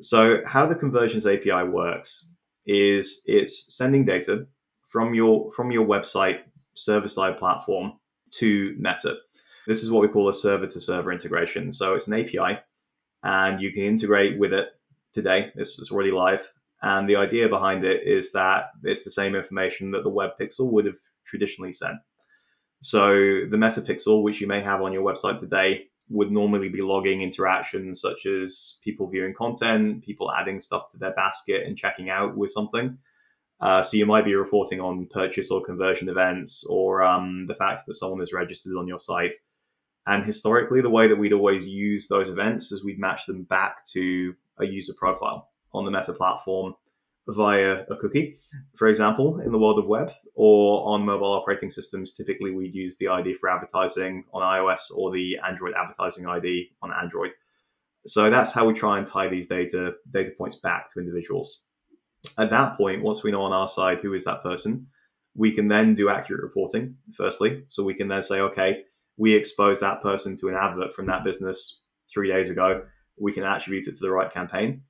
So, 0.00 0.40
how 0.46 0.66
the 0.66 0.74
conversions 0.74 1.26
API 1.26 1.68
works 1.68 2.34
is 2.66 3.22
it's 3.26 3.74
sending 3.74 4.04
data 4.04 4.46
from 4.88 5.14
your 5.14 5.52
from 5.52 5.70
your 5.70 5.86
website 5.86 6.40
server 6.74 7.08
side 7.08 7.38
platform 7.38 7.92
to 8.38 8.74
Meta. 8.78 9.16
This 9.66 9.82
is 9.82 9.90
what 9.90 10.02
we 10.02 10.08
call 10.08 10.28
a 10.28 10.34
server 10.34 10.66
to 10.66 10.80
server 10.80 11.12
integration. 11.12 11.72
So 11.72 11.94
it's 11.94 12.08
an 12.08 12.14
API, 12.14 12.60
and 13.22 13.60
you 13.60 13.72
can 13.72 13.82
integrate 13.82 14.38
with 14.38 14.52
it 14.52 14.68
today. 15.12 15.52
This 15.54 15.78
is 15.78 15.90
already 15.90 16.10
live, 16.10 16.50
and 16.84 17.08
the 17.08 17.16
idea 17.16 17.48
behind 17.48 17.82
it 17.82 18.02
is 18.06 18.32
that 18.32 18.64
it's 18.82 19.04
the 19.04 19.10
same 19.10 19.34
information 19.34 19.90
that 19.92 20.02
the 20.02 20.10
web 20.10 20.32
pixel 20.38 20.70
would 20.70 20.84
have 20.84 20.98
traditionally 21.24 21.72
sent. 21.72 21.96
So 22.82 23.08
the 23.50 23.56
meta 23.56 23.80
pixel, 23.80 24.22
which 24.22 24.38
you 24.42 24.46
may 24.46 24.60
have 24.60 24.82
on 24.82 24.92
your 24.92 25.02
website 25.02 25.38
today, 25.38 25.86
would 26.10 26.30
normally 26.30 26.68
be 26.68 26.82
logging 26.82 27.22
interactions 27.22 28.02
such 28.02 28.26
as 28.26 28.80
people 28.84 29.08
viewing 29.08 29.32
content, 29.32 30.04
people 30.04 30.30
adding 30.30 30.60
stuff 30.60 30.90
to 30.90 30.98
their 30.98 31.14
basket 31.14 31.66
and 31.66 31.78
checking 31.78 32.10
out 32.10 32.36
with 32.36 32.50
something. 32.50 32.98
Uh, 33.62 33.82
so 33.82 33.96
you 33.96 34.04
might 34.04 34.26
be 34.26 34.34
reporting 34.34 34.78
on 34.82 35.06
purchase 35.06 35.50
or 35.50 35.64
conversion 35.64 36.10
events 36.10 36.66
or 36.68 37.02
um, 37.02 37.46
the 37.46 37.54
fact 37.54 37.86
that 37.86 37.94
someone 37.94 38.20
is 38.20 38.34
registered 38.34 38.76
on 38.76 38.86
your 38.86 38.98
site. 38.98 39.36
And 40.06 40.26
historically, 40.26 40.82
the 40.82 40.90
way 40.90 41.08
that 41.08 41.16
we'd 41.16 41.32
always 41.32 41.66
use 41.66 42.08
those 42.08 42.28
events 42.28 42.72
is 42.72 42.84
we'd 42.84 42.98
match 42.98 43.24
them 43.24 43.44
back 43.44 43.86
to 43.92 44.34
a 44.58 44.66
user 44.66 44.92
profile 44.98 45.48
on 45.74 45.84
the 45.84 45.90
Meta 45.90 46.12
platform 46.12 46.74
via 47.28 47.84
a 47.90 47.96
cookie, 47.96 48.36
for 48.76 48.88
example, 48.88 49.40
in 49.40 49.50
the 49.50 49.58
world 49.58 49.78
of 49.78 49.86
web, 49.86 50.12
or 50.34 50.86
on 50.86 51.04
mobile 51.04 51.32
operating 51.32 51.70
systems. 51.70 52.14
Typically, 52.14 52.50
we'd 52.50 52.74
use 52.74 52.96
the 52.96 53.08
ID 53.08 53.34
for 53.34 53.48
advertising 53.48 54.24
on 54.32 54.42
iOS 54.42 54.90
or 54.94 55.10
the 55.10 55.38
Android 55.46 55.74
advertising 55.74 56.26
ID 56.26 56.70
on 56.82 56.92
Android. 56.92 57.30
So 58.06 58.28
that's 58.28 58.52
how 58.52 58.66
we 58.66 58.74
try 58.74 58.98
and 58.98 59.06
tie 59.06 59.28
these 59.28 59.46
data 59.46 59.94
data 60.10 60.32
points 60.36 60.56
back 60.56 60.92
to 60.92 61.00
individuals. 61.00 61.64
At 62.38 62.50
that 62.50 62.76
point, 62.76 63.02
once 63.02 63.22
we 63.22 63.30
know 63.30 63.42
on 63.42 63.52
our 63.52 63.68
side 63.68 64.00
who 64.00 64.12
is 64.12 64.24
that 64.24 64.42
person, 64.42 64.88
we 65.34 65.52
can 65.52 65.68
then 65.68 65.94
do 65.94 66.10
accurate 66.10 66.42
reporting. 66.42 66.96
Firstly, 67.14 67.64
so 67.68 67.82
we 67.82 67.94
can 67.94 68.08
then 68.08 68.22
say, 68.22 68.40
okay, 68.40 68.82
we 69.16 69.34
exposed 69.34 69.80
that 69.80 70.02
person 70.02 70.36
to 70.38 70.48
an 70.48 70.54
advert 70.54 70.94
from 70.94 71.06
that 71.06 71.24
business 71.24 71.82
three 72.12 72.28
days 72.28 72.50
ago. 72.50 72.82
We 73.18 73.32
can 73.32 73.44
attribute 73.44 73.88
it 73.88 73.94
to 73.94 74.00
the 74.00 74.10
right 74.10 74.30
campaign 74.30 74.82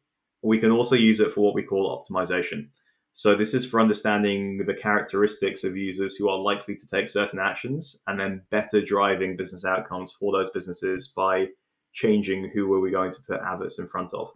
we 0.45 0.59
can 0.59 0.71
also 0.71 0.95
use 0.95 1.21
it 1.21 1.33
for 1.33 1.41
what 1.41 1.55
we 1.55 1.63
call 1.63 1.99
optimization. 1.99 2.69
So 3.13 3.35
this 3.35 3.55
is 3.55 3.65
for 3.65 3.81
understanding 3.81 4.65
the 4.67 4.75
characteristics 4.75 5.65
of 5.65 5.77
users 5.77 6.17
who 6.17 6.29
are 6.29 6.39
likely 6.39 6.75
to 6.75 6.87
take 6.87 7.09
certain 7.09 7.39
actions 7.39 7.97
and 8.07 8.19
then 8.19 8.43
better 8.51 8.83
driving 8.83 9.37
business 9.37 9.65
outcomes 9.65 10.13
for 10.13 10.33
those 10.33 10.51
businesses 10.51 11.13
by 11.17 11.49
changing 11.93 12.51
who 12.53 12.73
are 12.75 12.81
we 12.81 12.91
going 12.91 13.13
to 13.13 13.23
put 13.23 13.41
adverts 13.41 13.79
in 13.79 13.87
front 13.87 14.13
of. 14.13 14.29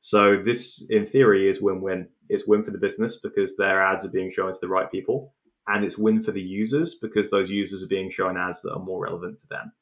So 0.00 0.42
this 0.42 0.88
in 0.90 1.06
theory 1.06 1.48
is 1.48 1.62
win-win. 1.62 2.08
It's 2.28 2.46
win 2.46 2.62
for 2.62 2.70
the 2.70 2.78
business 2.78 3.20
because 3.20 3.56
their 3.56 3.82
ads 3.82 4.06
are 4.06 4.10
being 4.10 4.32
shown 4.32 4.52
to 4.52 4.58
the 4.60 4.68
right 4.68 4.90
people. 4.90 5.34
and 5.66 5.84
it's 5.84 5.98
win 5.98 6.22
for 6.22 6.32
the 6.32 6.42
users 6.42 6.94
because 6.94 7.30
those 7.30 7.50
users 7.50 7.82
are 7.82 7.88
being 7.88 8.10
shown 8.10 8.36
ads 8.36 8.62
that 8.62 8.74
are 8.74 8.82
more 8.82 9.02
relevant 9.02 9.38
to 9.38 9.46
them. 9.48 9.72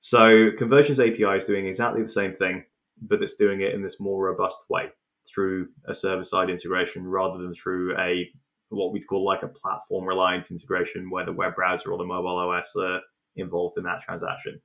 So 0.00 0.50
Conversions 0.58 1.00
API 1.00 1.36
is 1.36 1.44
doing 1.44 1.66
exactly 1.66 2.02
the 2.02 2.08
same 2.08 2.32
thing, 2.32 2.64
but 3.02 3.22
it's 3.22 3.36
doing 3.36 3.60
it 3.60 3.74
in 3.74 3.82
this 3.82 4.00
more 4.00 4.24
robust 4.24 4.64
way 4.68 4.90
through 5.26 5.68
a 5.86 5.94
server-side 5.94 6.50
integration 6.50 7.06
rather 7.06 7.42
than 7.42 7.54
through 7.54 7.96
a 7.98 8.30
what 8.70 8.92
we'd 8.92 9.06
call 9.06 9.24
like 9.24 9.42
a 9.42 9.48
platform 9.48 10.04
reliant 10.04 10.50
integration 10.50 11.10
where 11.10 11.24
the 11.24 11.32
web 11.32 11.54
browser 11.54 11.92
or 11.92 11.98
the 11.98 12.04
mobile 12.04 12.36
OS 12.36 12.74
are 12.76 13.00
involved 13.36 13.78
in 13.78 13.84
that 13.84 14.02
transaction. 14.02 14.60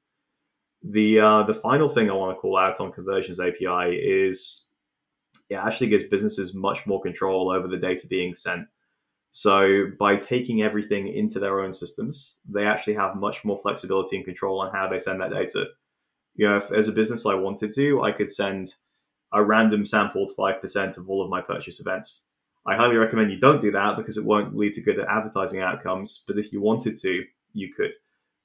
The 0.83 1.19
uh, 1.19 1.43
the 1.43 1.53
final 1.53 1.89
thing 1.89 2.09
I 2.09 2.13
want 2.13 2.35
to 2.35 2.39
call 2.39 2.57
out 2.57 2.79
on 2.79 2.91
Conversions 2.91 3.39
API 3.39 3.95
is 3.95 4.69
it 5.49 5.55
actually 5.55 5.87
gives 5.87 6.03
businesses 6.03 6.53
much 6.53 6.85
more 6.85 7.01
control 7.01 7.51
over 7.51 7.67
the 7.67 7.77
data 7.77 8.07
being 8.07 8.33
sent. 8.33 8.67
So 9.31 9.87
by 9.99 10.15
taking 10.15 10.63
everything 10.63 11.07
into 11.09 11.39
their 11.39 11.59
own 11.59 11.73
systems, 11.73 12.37
they 12.47 12.65
actually 12.65 12.95
have 12.95 13.15
much 13.15 13.43
more 13.45 13.59
flexibility 13.59 14.15
and 14.15 14.25
control 14.25 14.61
on 14.61 14.71
how 14.73 14.87
they 14.87 14.99
send 14.99 15.21
that 15.21 15.31
data. 15.31 15.67
You 16.39 16.47
know, 16.47 16.55
if 16.55 16.71
as 16.71 16.87
a 16.87 16.93
business 16.93 17.25
I 17.25 17.33
wanted 17.33 17.73
to, 17.73 18.01
I 18.01 18.13
could 18.13 18.31
send 18.31 18.73
a 19.33 19.43
random 19.43 19.85
sampled 19.85 20.31
5% 20.39 20.97
of 20.97 21.09
all 21.09 21.21
of 21.21 21.29
my 21.29 21.41
purchase 21.41 21.81
events. 21.81 22.27
I 22.65 22.77
highly 22.77 22.95
recommend 22.95 23.29
you 23.29 23.41
don't 23.41 23.59
do 23.59 23.71
that 23.71 23.97
because 23.97 24.15
it 24.15 24.23
won't 24.23 24.55
lead 24.55 24.71
to 24.73 24.81
good 24.81 25.01
advertising 25.01 25.59
outcomes. 25.59 26.23
But 26.25 26.37
if 26.37 26.53
you 26.53 26.61
wanted 26.61 26.95
to, 27.01 27.25
you 27.51 27.73
could. 27.73 27.93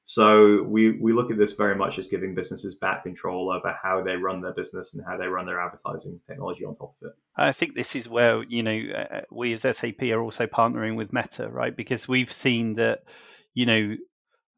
So 0.03 0.65
we, 0.65 0.99
we 0.99 1.13
look 1.13 1.31
at 1.31 1.39
this 1.39 1.53
very 1.53 1.77
much 1.77 2.01
as 2.01 2.09
giving 2.09 2.35
businesses 2.35 2.75
back 2.75 3.05
control 3.05 3.53
over 3.53 3.73
how 3.81 4.03
they 4.03 4.17
run 4.17 4.41
their 4.41 4.55
business 4.55 4.95
and 4.95 5.07
how 5.07 5.17
they 5.17 5.29
run 5.29 5.47
their 5.47 5.61
advertising 5.61 6.21
technology 6.27 6.65
on 6.65 6.75
top 6.75 6.97
of 7.01 7.11
it. 7.11 7.15
I 7.37 7.53
think 7.53 7.77
this 7.77 7.95
is 7.95 8.09
where 8.09 8.43
you 8.43 8.65
know 8.65 8.81
uh, 8.93 9.21
we 9.31 9.53
as 9.53 9.63
SAP 9.63 10.03
are 10.03 10.21
also 10.21 10.47
partnering 10.47 10.97
with 10.97 11.13
Meta, 11.13 11.49
right? 11.49 11.77
Because 11.77 12.09
we've 12.09 12.33
seen 12.33 12.75
that 12.75 13.05
you 13.55 13.67
know 13.67 13.95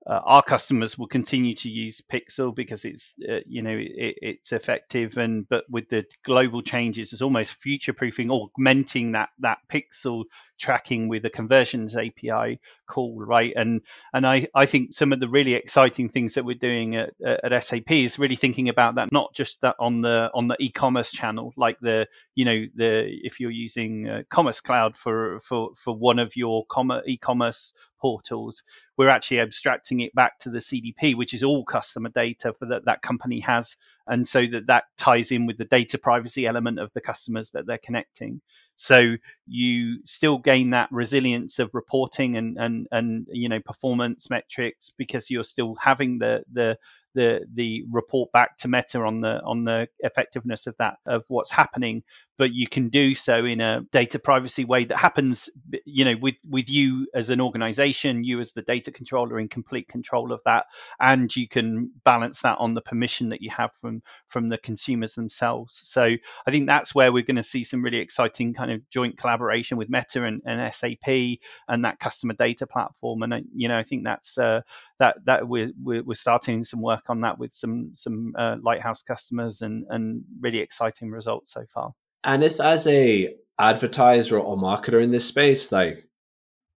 uh, 0.09 0.21
our 0.25 0.43
customers 0.43 0.97
will 0.97 1.09
continue 1.09 1.55
to 1.57 1.69
use 1.69 2.01
Pixel 2.01 2.55
because 2.55 2.85
it's 2.85 3.15
uh, 3.29 3.39
you 3.47 3.63
know 3.63 3.77
it, 3.77 4.17
it's 4.23 4.53
effective 4.53 5.17
and 5.17 5.49
but 5.49 5.65
with 5.69 5.89
the 5.89 6.05
global 6.25 6.63
changes 6.63 7.13
it's 7.13 7.23
almost 7.23 7.55
future 7.55 7.93
proofing 7.93 8.31
augmenting 8.31 9.13
that 9.13 9.31
that 9.41 9.59
Pixel 9.71 10.25
tracking 10.59 11.09
with 11.09 11.25
a 11.25 11.31
conversions 11.31 11.97
API 11.97 12.61
call 12.89 13.19
right? 13.19 13.53
And 13.57 13.81
and 14.13 14.27
I 14.27 14.47
I 14.55 14.67
think 14.67 14.93
some 14.93 15.13
of 15.13 15.21
the 15.21 15.29
really 15.29 15.55
exciting 15.55 16.09
things 16.09 16.35
that 16.35 16.45
we're 16.45 16.55
doing 16.55 16.97
at, 16.97 17.11
at 17.25 17.65
SAP 17.65 17.91
is 17.91 18.19
really 18.19 18.37
thinking 18.37 18.69
about 18.69 18.95
that 18.95 19.11
not 19.13 19.35
just 19.35 19.61
that 19.63 19.77
on 19.81 20.03
the 20.03 20.31
on 20.35 20.49
the 20.49 20.57
e-commerce 20.61 21.11
channel 21.11 21.53
like 21.57 21.79
the 21.81 22.07
you 22.35 22.45
know 22.45 22.65
the 22.77 23.07
if 23.23 23.41
you're 23.41 23.51
using 23.51 24.09
uh, 24.09 24.23
Commerce 24.31 24.61
Cloud 24.61 24.97
for 24.97 25.41
for 25.41 25.71
for 25.77 25.97
one 25.97 26.19
of 26.19 26.37
your 26.37 26.65
e-commerce 27.07 27.73
portals 28.01 28.63
we're 28.97 29.09
actually 29.09 29.41
abstracting 29.41 30.01
it 30.01 30.15
back 30.15 30.39
to 30.41 30.51
the 30.51 30.59
CDP, 30.59 31.17
which 31.17 31.35
is 31.35 31.43
all 31.43 31.65
customer 31.65 32.09
data 32.11 32.55
for 32.59 32.67
that 32.67 32.87
that 32.87 33.03
company 33.03 33.41
has, 33.41 33.77
and 34.07 34.27
so 34.27 34.47
that 34.53 34.67
that 34.69 34.85
ties 34.97 35.33
in 35.33 35.47
with 35.47 35.59
the 35.59 35.65
data 35.67 35.99
privacy 35.99 36.47
element 36.47 36.79
of 36.79 36.93
the 36.95 37.01
customers 37.01 37.51
that 37.53 37.67
they're 37.67 37.79
connecting. 37.79 38.41
So 38.77 39.17
you 39.47 39.99
still 40.07 40.39
gain 40.39 40.71
that 40.71 40.91
resilience 40.93 41.59
of 41.59 41.71
reporting 41.75 42.37
and 42.37 42.57
and 42.59 42.87
and 42.91 43.27
you 43.31 43.49
know 43.49 43.61
performance 43.61 44.31
metrics 44.31 44.93
because 44.97 45.31
you're 45.31 45.45
still 45.45 45.75
having 45.81 46.19
the 46.19 46.45
the 46.53 46.79
the 47.17 47.41
the 47.55 47.83
report 47.91 48.31
back 48.31 48.59
to 48.59 48.69
Meta 48.69 49.01
on 49.01 49.21
the 49.23 49.41
on 49.43 49.65
the 49.65 49.89
effectiveness 50.01 50.69
of 50.69 50.77
that 50.79 50.99
of 51.07 51.25
what's 51.29 51.51
happening, 51.51 52.05
but 52.39 52.53
you 52.53 52.69
can 52.69 52.91
do 52.91 53.15
so 53.15 53.45
in 53.45 53.61
a 53.61 53.81
data 53.91 54.19
privacy 54.19 54.65
way 54.65 54.85
that 54.85 54.97
happens, 54.97 55.49
you 55.85 56.05
know, 56.05 56.15
with 56.21 56.37
with 56.49 56.69
you 56.69 57.09
as 57.15 57.31
an 57.31 57.41
organization, 57.41 58.23
you 58.23 58.41
as 58.41 58.53
the 58.53 58.63
data 58.63 58.93
controller 58.93 59.41
in 59.41 59.49
complete 59.49 59.89
control 59.89 60.33
of 60.33 60.41
that, 60.45 60.67
and 61.01 61.35
you 61.35 61.49
can 61.49 61.91
balance 62.05 62.43
that 62.43 62.59
on 62.59 62.75
the 62.75 62.83
permission 62.83 63.31
that 63.31 63.41
you 63.41 63.51
have 63.51 63.71
from 63.81 64.03
from 64.29 64.49
the 64.49 64.59
consumers 64.59 65.15
themselves. 65.15 65.81
So 65.83 66.03
I 66.47 66.51
think 66.51 66.67
that's 66.67 66.95
where 66.95 67.13
we're 67.13 67.25
going 67.25 67.37
to 67.37 67.43
see 67.43 67.65
some 67.65 67.83
really 67.83 67.99
exciting 67.99 68.53
kind 68.53 68.71
of 68.71 68.89
joint 68.91 69.17
collaboration 69.17 69.79
with 69.79 69.89
Meta 69.89 70.25
and, 70.25 70.43
and 70.45 70.75
SAP 70.75 71.39
and 71.69 71.85
that 71.85 71.99
customer 71.99 72.35
data 72.35 72.67
platform. 72.67 73.23
And 73.23 73.47
you 73.55 73.69
know, 73.69 73.79
I 73.79 73.83
think 73.83 74.05
that's 74.05 74.37
uh, 74.37 74.61
that 74.99 75.17
that 75.25 75.47
we're, 75.49 75.73
we're 75.83 76.15
starting 76.15 76.65
some 76.65 76.81
work 76.81 77.05
on 77.09 77.21
that 77.21 77.39
with 77.39 77.53
some 77.55 77.91
some 77.95 78.33
uh, 78.39 78.57
lighthouse 78.63 79.03
customers 79.03 79.63
and 79.63 79.87
and 79.91 80.25
really 80.41 80.59
exciting 80.59 81.11
results 81.11 81.53
so 81.53 81.65
far. 81.73 81.93
And 82.25 82.43
if 82.43 82.61
as 82.61 82.87
a 82.87 83.35
advertiser 83.59 84.39
or 84.39 84.57
marketer 84.57 85.03
in 85.03 85.11
this 85.11 85.27
space, 85.27 85.71
like 85.71 86.07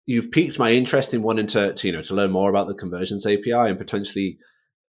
you've 0.05 0.31
piqued 0.31 0.59
my 0.59 0.71
interest 0.71 1.13
in 1.13 1.21
wanting 1.21 1.47
to, 1.47 1.73
to 1.73 1.87
you 1.87 1.93
know 1.93 2.01
to 2.01 2.15
learn 2.15 2.31
more 2.31 2.49
about 2.49 2.67
the 2.67 2.73
conversions 2.73 3.25
API 3.25 3.51
and 3.51 3.77
potentially 3.77 4.37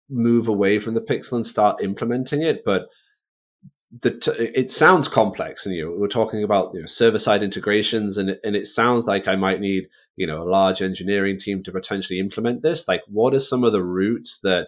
move 0.10 0.48
away 0.48 0.80
from 0.80 0.96
the 0.96 1.02
pixel 1.02 1.34
and 1.34 1.46
start 1.46 1.84
implementing 1.84 2.42
it, 2.42 2.64
but 2.66 2.88
t- 3.98 4.32
it 4.38 4.70
sounds 4.70 5.08
complex 5.08 5.66
and 5.66 5.76
you 5.76 5.86
know, 5.86 5.96
we're 5.98 6.08
talking 6.08 6.44
about 6.44 6.74
you 6.74 6.82
know, 6.82 6.86
server 6.86 7.20
side 7.20 7.44
integrations 7.44 8.18
and 8.18 8.38
and 8.44 8.56
it 8.56 8.68
sounds 8.68 9.06
like 9.06 9.28
I 9.28 9.36
might 9.36 9.60
need 9.60 9.90
you 10.16 10.28
know 10.28 10.44
a 10.44 10.50
large 10.50 10.82
engineering 10.82 11.38
team 11.40 11.64
to 11.64 11.72
potentially 11.72 12.20
implement 12.20 12.62
this. 12.62 12.88
Like 12.88 13.02
what 13.08 13.34
are 13.34 13.40
some 13.40 13.64
of 13.64 13.72
the 13.72 13.84
routes 13.84 14.40
that 14.40 14.68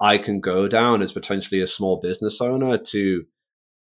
I 0.00 0.18
can 0.18 0.40
go 0.40 0.68
down 0.68 1.02
as 1.02 1.12
potentially 1.12 1.60
a 1.60 1.66
small 1.66 2.00
business 2.00 2.40
owner 2.40 2.78
to 2.78 3.24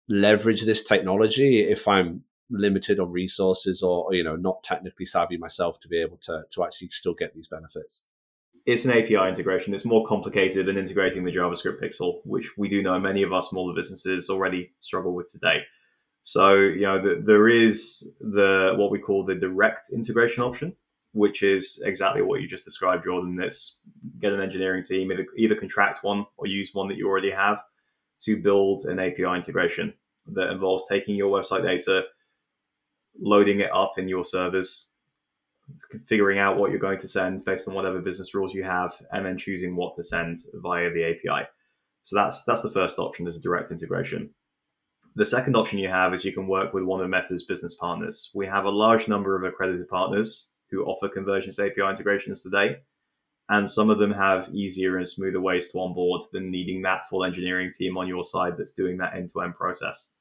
leverage 0.08 0.64
this 0.64 0.84
technology 0.84 1.60
if 1.60 1.88
I'm 1.88 2.24
limited 2.52 3.00
on 3.00 3.12
resources 3.12 3.84
or, 3.84 4.14
you 4.14 4.24
know 4.24 4.36
not 4.36 4.64
technically 4.64 5.06
savvy 5.06 5.38
myself 5.38 5.80
to 5.82 5.88
be 5.88 5.98
able 5.98 6.18
to 6.18 6.44
to 6.52 6.64
actually 6.64 6.90
still 6.90 7.14
get 7.14 7.34
these 7.34 7.48
benefits 7.48 8.06
it's 8.66 8.86
an 8.86 8.92
API 8.92 9.28
integration. 9.28 9.74
It's 9.74 9.86
more 9.86 10.06
complicated 10.06 10.66
than 10.66 10.78
integrating 10.78 11.24
the 11.24 11.32
JavaScript 11.32 11.82
pixel, 11.82 12.20
which 12.26 12.58
we 12.58 12.70
do 12.70 12.82
know 12.82 13.00
many 13.00 13.24
of 13.24 13.34
our 13.34 13.42
smaller 13.42 13.74
businesses 13.74 14.30
already 14.30 14.72
struggle 14.80 15.14
with 15.14 15.28
today. 15.28 15.64
So, 16.22 16.56
you 16.56 16.82
know, 16.82 17.02
the, 17.02 17.22
there 17.22 17.48
is 17.48 18.16
the 18.20 18.76
what 18.78 18.92
we 18.92 19.00
call 19.00 19.26
the 19.26 19.36
direct 19.36 19.90
integration 19.92 20.44
option, 20.44 20.76
which 21.14 21.44
is 21.44 21.82
exactly 21.86 22.22
what 22.22 22.42
you 22.42 22.48
just 22.48 22.66
described, 22.66 23.06
Jordan. 23.06 23.40
It's 23.42 23.80
get 24.20 24.34
an 24.34 24.42
engineering 24.42 24.84
team, 24.84 25.12
either, 25.12 25.26
either 25.38 25.56
contract 25.56 26.00
one 26.04 26.26
or 26.38 26.48
use 26.48 26.72
one 26.74 26.88
that 26.90 26.98
you 26.98 27.08
already 27.08 27.32
have 27.32 27.62
to 28.22 28.38
build 28.38 28.86
an 28.86 29.00
API 29.00 29.36
integration 29.36 29.94
that 30.34 30.52
involves 30.52 30.86
taking 30.88 31.16
your 31.16 31.32
website 31.32 31.64
data, 31.64 32.04
loading 33.20 33.62
it 33.62 33.72
up 33.74 33.94
in 33.98 34.08
your 34.08 34.26
servers, 34.26 34.89
figuring 36.08 36.40
out 36.40 36.58
what 36.58 36.72
you're 36.72 36.80
going 36.80 37.00
to 37.00 37.08
send 37.08 37.44
based 37.46 37.68
on 37.68 37.74
whatever 37.74 38.00
business 38.00 38.34
rules 38.34 38.54
you 38.54 38.64
have, 38.64 38.94
and 39.12 39.26
then 39.26 39.38
choosing 39.38 39.76
what 39.76 39.96
to 39.96 40.04
send 40.04 40.40
via 40.54 40.92
the 40.92 41.04
API. 41.04 41.48
So 42.04 42.16
that's 42.16 42.44
that's 42.44 42.62
the 42.62 42.72
first 42.72 43.00
option 43.00 43.28
as 43.28 43.38
a 43.38 43.42
direct 43.42 43.72
integration. 43.72 44.32
The 45.16 45.26
second 45.26 45.56
option 45.56 45.80
you 45.80 45.90
have 45.90 46.14
is 46.14 46.24
you 46.24 46.32
can 46.32 46.48
work 46.48 46.74
with 46.74 46.84
one 46.84 47.02
of 47.02 47.10
Meta's 47.10 47.44
business 47.44 47.76
partners. 47.76 48.32
We 48.34 48.46
have 48.48 48.66
a 48.66 48.70
large 48.70 49.08
number 49.08 49.36
of 49.36 49.44
accredited 49.44 49.88
partners 49.88 50.52
who 50.70 50.86
offer 50.86 51.10
conversions 51.10 51.60
API 51.60 51.82
integrations 51.90 52.44
today. 52.44 52.78
And 53.50 53.68
some 53.68 53.90
of 53.90 53.98
them 53.98 54.12
have 54.12 54.54
easier 54.54 54.98
and 54.98 55.08
smoother 55.08 55.42
ways 55.42 55.72
to 55.72 55.80
onboard 55.80 56.22
than 56.32 56.52
needing 56.52 56.84
that 56.84 57.10
full 57.10 57.26
engineering 57.26 57.72
team 57.76 57.98
on 57.98 58.08
your 58.08 58.24
side 58.24 58.54
that's 58.58 58.72
doing 58.72 58.98
that 58.98 59.16
end 59.16 59.32
to 59.32 59.42
end 59.42 59.56
process. 59.56 60.14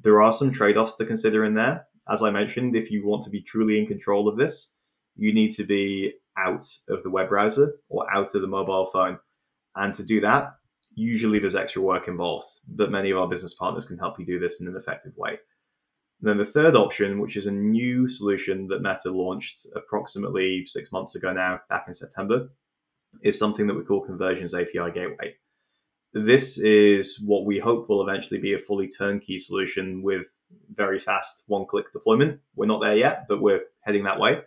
There 0.00 0.22
are 0.22 0.32
some 0.32 0.52
trade 0.52 0.76
offs 0.76 0.94
to 0.96 1.04
consider 1.04 1.44
in 1.44 1.54
there. 1.54 1.86
As 2.08 2.22
I 2.22 2.30
mentioned, 2.30 2.76
if 2.76 2.90
you 2.90 3.04
want 3.04 3.24
to 3.24 3.30
be 3.30 3.42
truly 3.42 3.80
in 3.80 3.86
control 3.86 4.28
of 4.28 4.36
this, 4.36 4.76
you 5.18 5.34
need 5.34 5.50
to 5.56 5.64
be 5.64 6.14
out 6.38 6.64
of 6.88 7.02
the 7.02 7.10
web 7.10 7.28
browser 7.28 7.74
or 7.90 8.10
out 8.14 8.34
of 8.34 8.40
the 8.40 8.48
mobile 8.48 8.86
phone. 8.86 9.18
And 9.74 9.92
to 9.94 10.04
do 10.04 10.20
that, 10.20 10.54
usually 10.94 11.38
there's 11.38 11.56
extra 11.56 11.82
work 11.82 12.08
involved, 12.08 12.46
but 12.68 12.90
many 12.90 13.10
of 13.10 13.18
our 13.18 13.28
business 13.28 13.54
partners 13.54 13.84
can 13.84 13.98
help 13.98 14.18
you 14.18 14.24
do 14.24 14.38
this 14.38 14.60
in 14.60 14.68
an 14.68 14.76
effective 14.76 15.16
way. 15.16 15.38
And 16.20 16.28
then 16.28 16.38
the 16.38 16.44
third 16.44 16.74
option, 16.74 17.20
which 17.20 17.36
is 17.36 17.46
a 17.46 17.52
new 17.52 18.08
solution 18.08 18.68
that 18.68 18.82
Meta 18.82 19.10
launched 19.10 19.66
approximately 19.76 20.64
six 20.66 20.90
months 20.90 21.14
ago 21.14 21.32
now, 21.32 21.60
back 21.68 21.84
in 21.86 21.94
September, 21.94 22.48
is 23.22 23.38
something 23.38 23.66
that 23.66 23.74
we 23.74 23.84
call 23.84 24.00
Conversions 24.00 24.54
API 24.54 24.90
Gateway. 24.94 25.34
This 26.12 26.58
is 26.58 27.20
what 27.20 27.44
we 27.44 27.58
hope 27.58 27.88
will 27.88 28.02
eventually 28.02 28.40
be 28.40 28.54
a 28.54 28.58
fully 28.58 28.88
turnkey 28.88 29.38
solution 29.38 30.02
with 30.02 30.26
very 30.74 30.98
fast 30.98 31.44
one 31.46 31.66
click 31.66 31.92
deployment. 31.92 32.40
We're 32.56 32.66
not 32.66 32.80
there 32.80 32.96
yet, 32.96 33.26
but 33.28 33.42
we're 33.42 33.62
heading 33.80 34.04
that 34.04 34.18
way. 34.18 34.40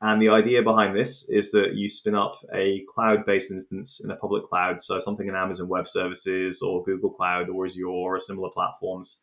And 0.00 0.22
the 0.22 0.28
idea 0.28 0.62
behind 0.62 0.96
this 0.96 1.28
is 1.28 1.50
that 1.50 1.74
you 1.74 1.88
spin 1.88 2.14
up 2.14 2.36
a 2.54 2.84
cloud 2.88 3.26
based 3.26 3.50
instance 3.50 4.00
in 4.02 4.10
a 4.10 4.16
public 4.16 4.44
cloud, 4.44 4.80
so 4.80 5.00
something 5.00 5.26
in 5.26 5.34
Amazon 5.34 5.68
Web 5.68 5.88
Services 5.88 6.62
or 6.62 6.84
Google 6.84 7.10
Cloud 7.10 7.48
or 7.48 7.66
Azure 7.66 7.86
or 7.86 8.20
similar 8.20 8.50
platforms. 8.50 9.22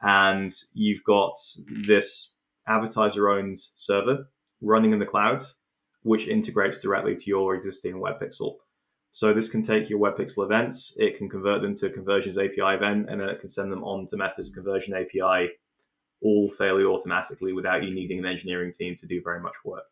And 0.00 0.52
you've 0.74 1.02
got 1.02 1.34
this 1.86 2.36
advertiser 2.68 3.30
owned 3.30 3.58
server 3.74 4.28
running 4.60 4.92
in 4.92 5.00
the 5.00 5.06
cloud, 5.06 5.42
which 6.02 6.28
integrates 6.28 6.78
directly 6.78 7.16
to 7.16 7.24
your 7.26 7.56
existing 7.56 7.94
WebPixel. 7.94 8.56
So 9.10 9.34
this 9.34 9.50
can 9.50 9.62
take 9.62 9.90
your 9.90 9.98
WebPixel 9.98 10.44
events, 10.44 10.96
it 10.98 11.18
can 11.18 11.28
convert 11.28 11.62
them 11.62 11.74
to 11.74 11.86
a 11.86 11.90
Conversions 11.90 12.38
API 12.38 12.76
event, 12.76 13.10
and 13.10 13.20
then 13.20 13.28
it 13.28 13.40
can 13.40 13.48
send 13.48 13.70
them 13.70 13.84
on 13.84 14.06
to 14.06 14.16
Meta's 14.16 14.50
Conversion 14.50 14.94
API 14.94 15.50
all 16.22 16.48
fairly 16.48 16.84
automatically 16.84 17.52
without 17.52 17.82
you 17.82 17.92
needing 17.92 18.20
an 18.20 18.26
engineering 18.26 18.72
team 18.72 18.94
to 18.96 19.06
do 19.06 19.20
very 19.22 19.40
much 19.40 19.54
work. 19.64 19.84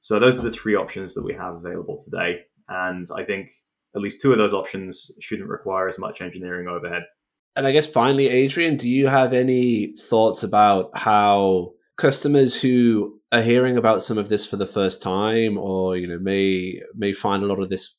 So 0.00 0.18
those 0.18 0.38
are 0.38 0.42
the 0.42 0.50
three 0.50 0.74
options 0.74 1.14
that 1.14 1.24
we 1.24 1.34
have 1.34 1.54
available 1.54 2.00
today. 2.02 2.40
And 2.68 3.06
I 3.14 3.24
think 3.24 3.48
at 3.94 4.02
least 4.02 4.20
two 4.20 4.32
of 4.32 4.38
those 4.38 4.52
options 4.52 5.10
shouldn't 5.20 5.48
require 5.48 5.88
as 5.88 5.98
much 5.98 6.20
engineering 6.20 6.68
overhead. 6.68 7.02
And 7.56 7.66
I 7.66 7.72
guess 7.72 7.86
finally, 7.86 8.28
Adrian, 8.28 8.76
do 8.76 8.88
you 8.88 9.06
have 9.08 9.32
any 9.32 9.94
thoughts 9.96 10.42
about 10.42 10.90
how 10.94 11.72
customers 11.96 12.60
who 12.60 13.20
are 13.32 13.42
hearing 13.42 13.76
about 13.76 14.02
some 14.02 14.18
of 14.18 14.28
this 14.28 14.46
for 14.46 14.56
the 14.56 14.66
first 14.66 15.02
time, 15.02 15.58
or 15.58 15.96
you 15.96 16.06
know, 16.06 16.18
may 16.18 16.80
may 16.94 17.12
find 17.12 17.42
a 17.42 17.46
lot 17.46 17.60
of 17.60 17.70
this 17.70 17.94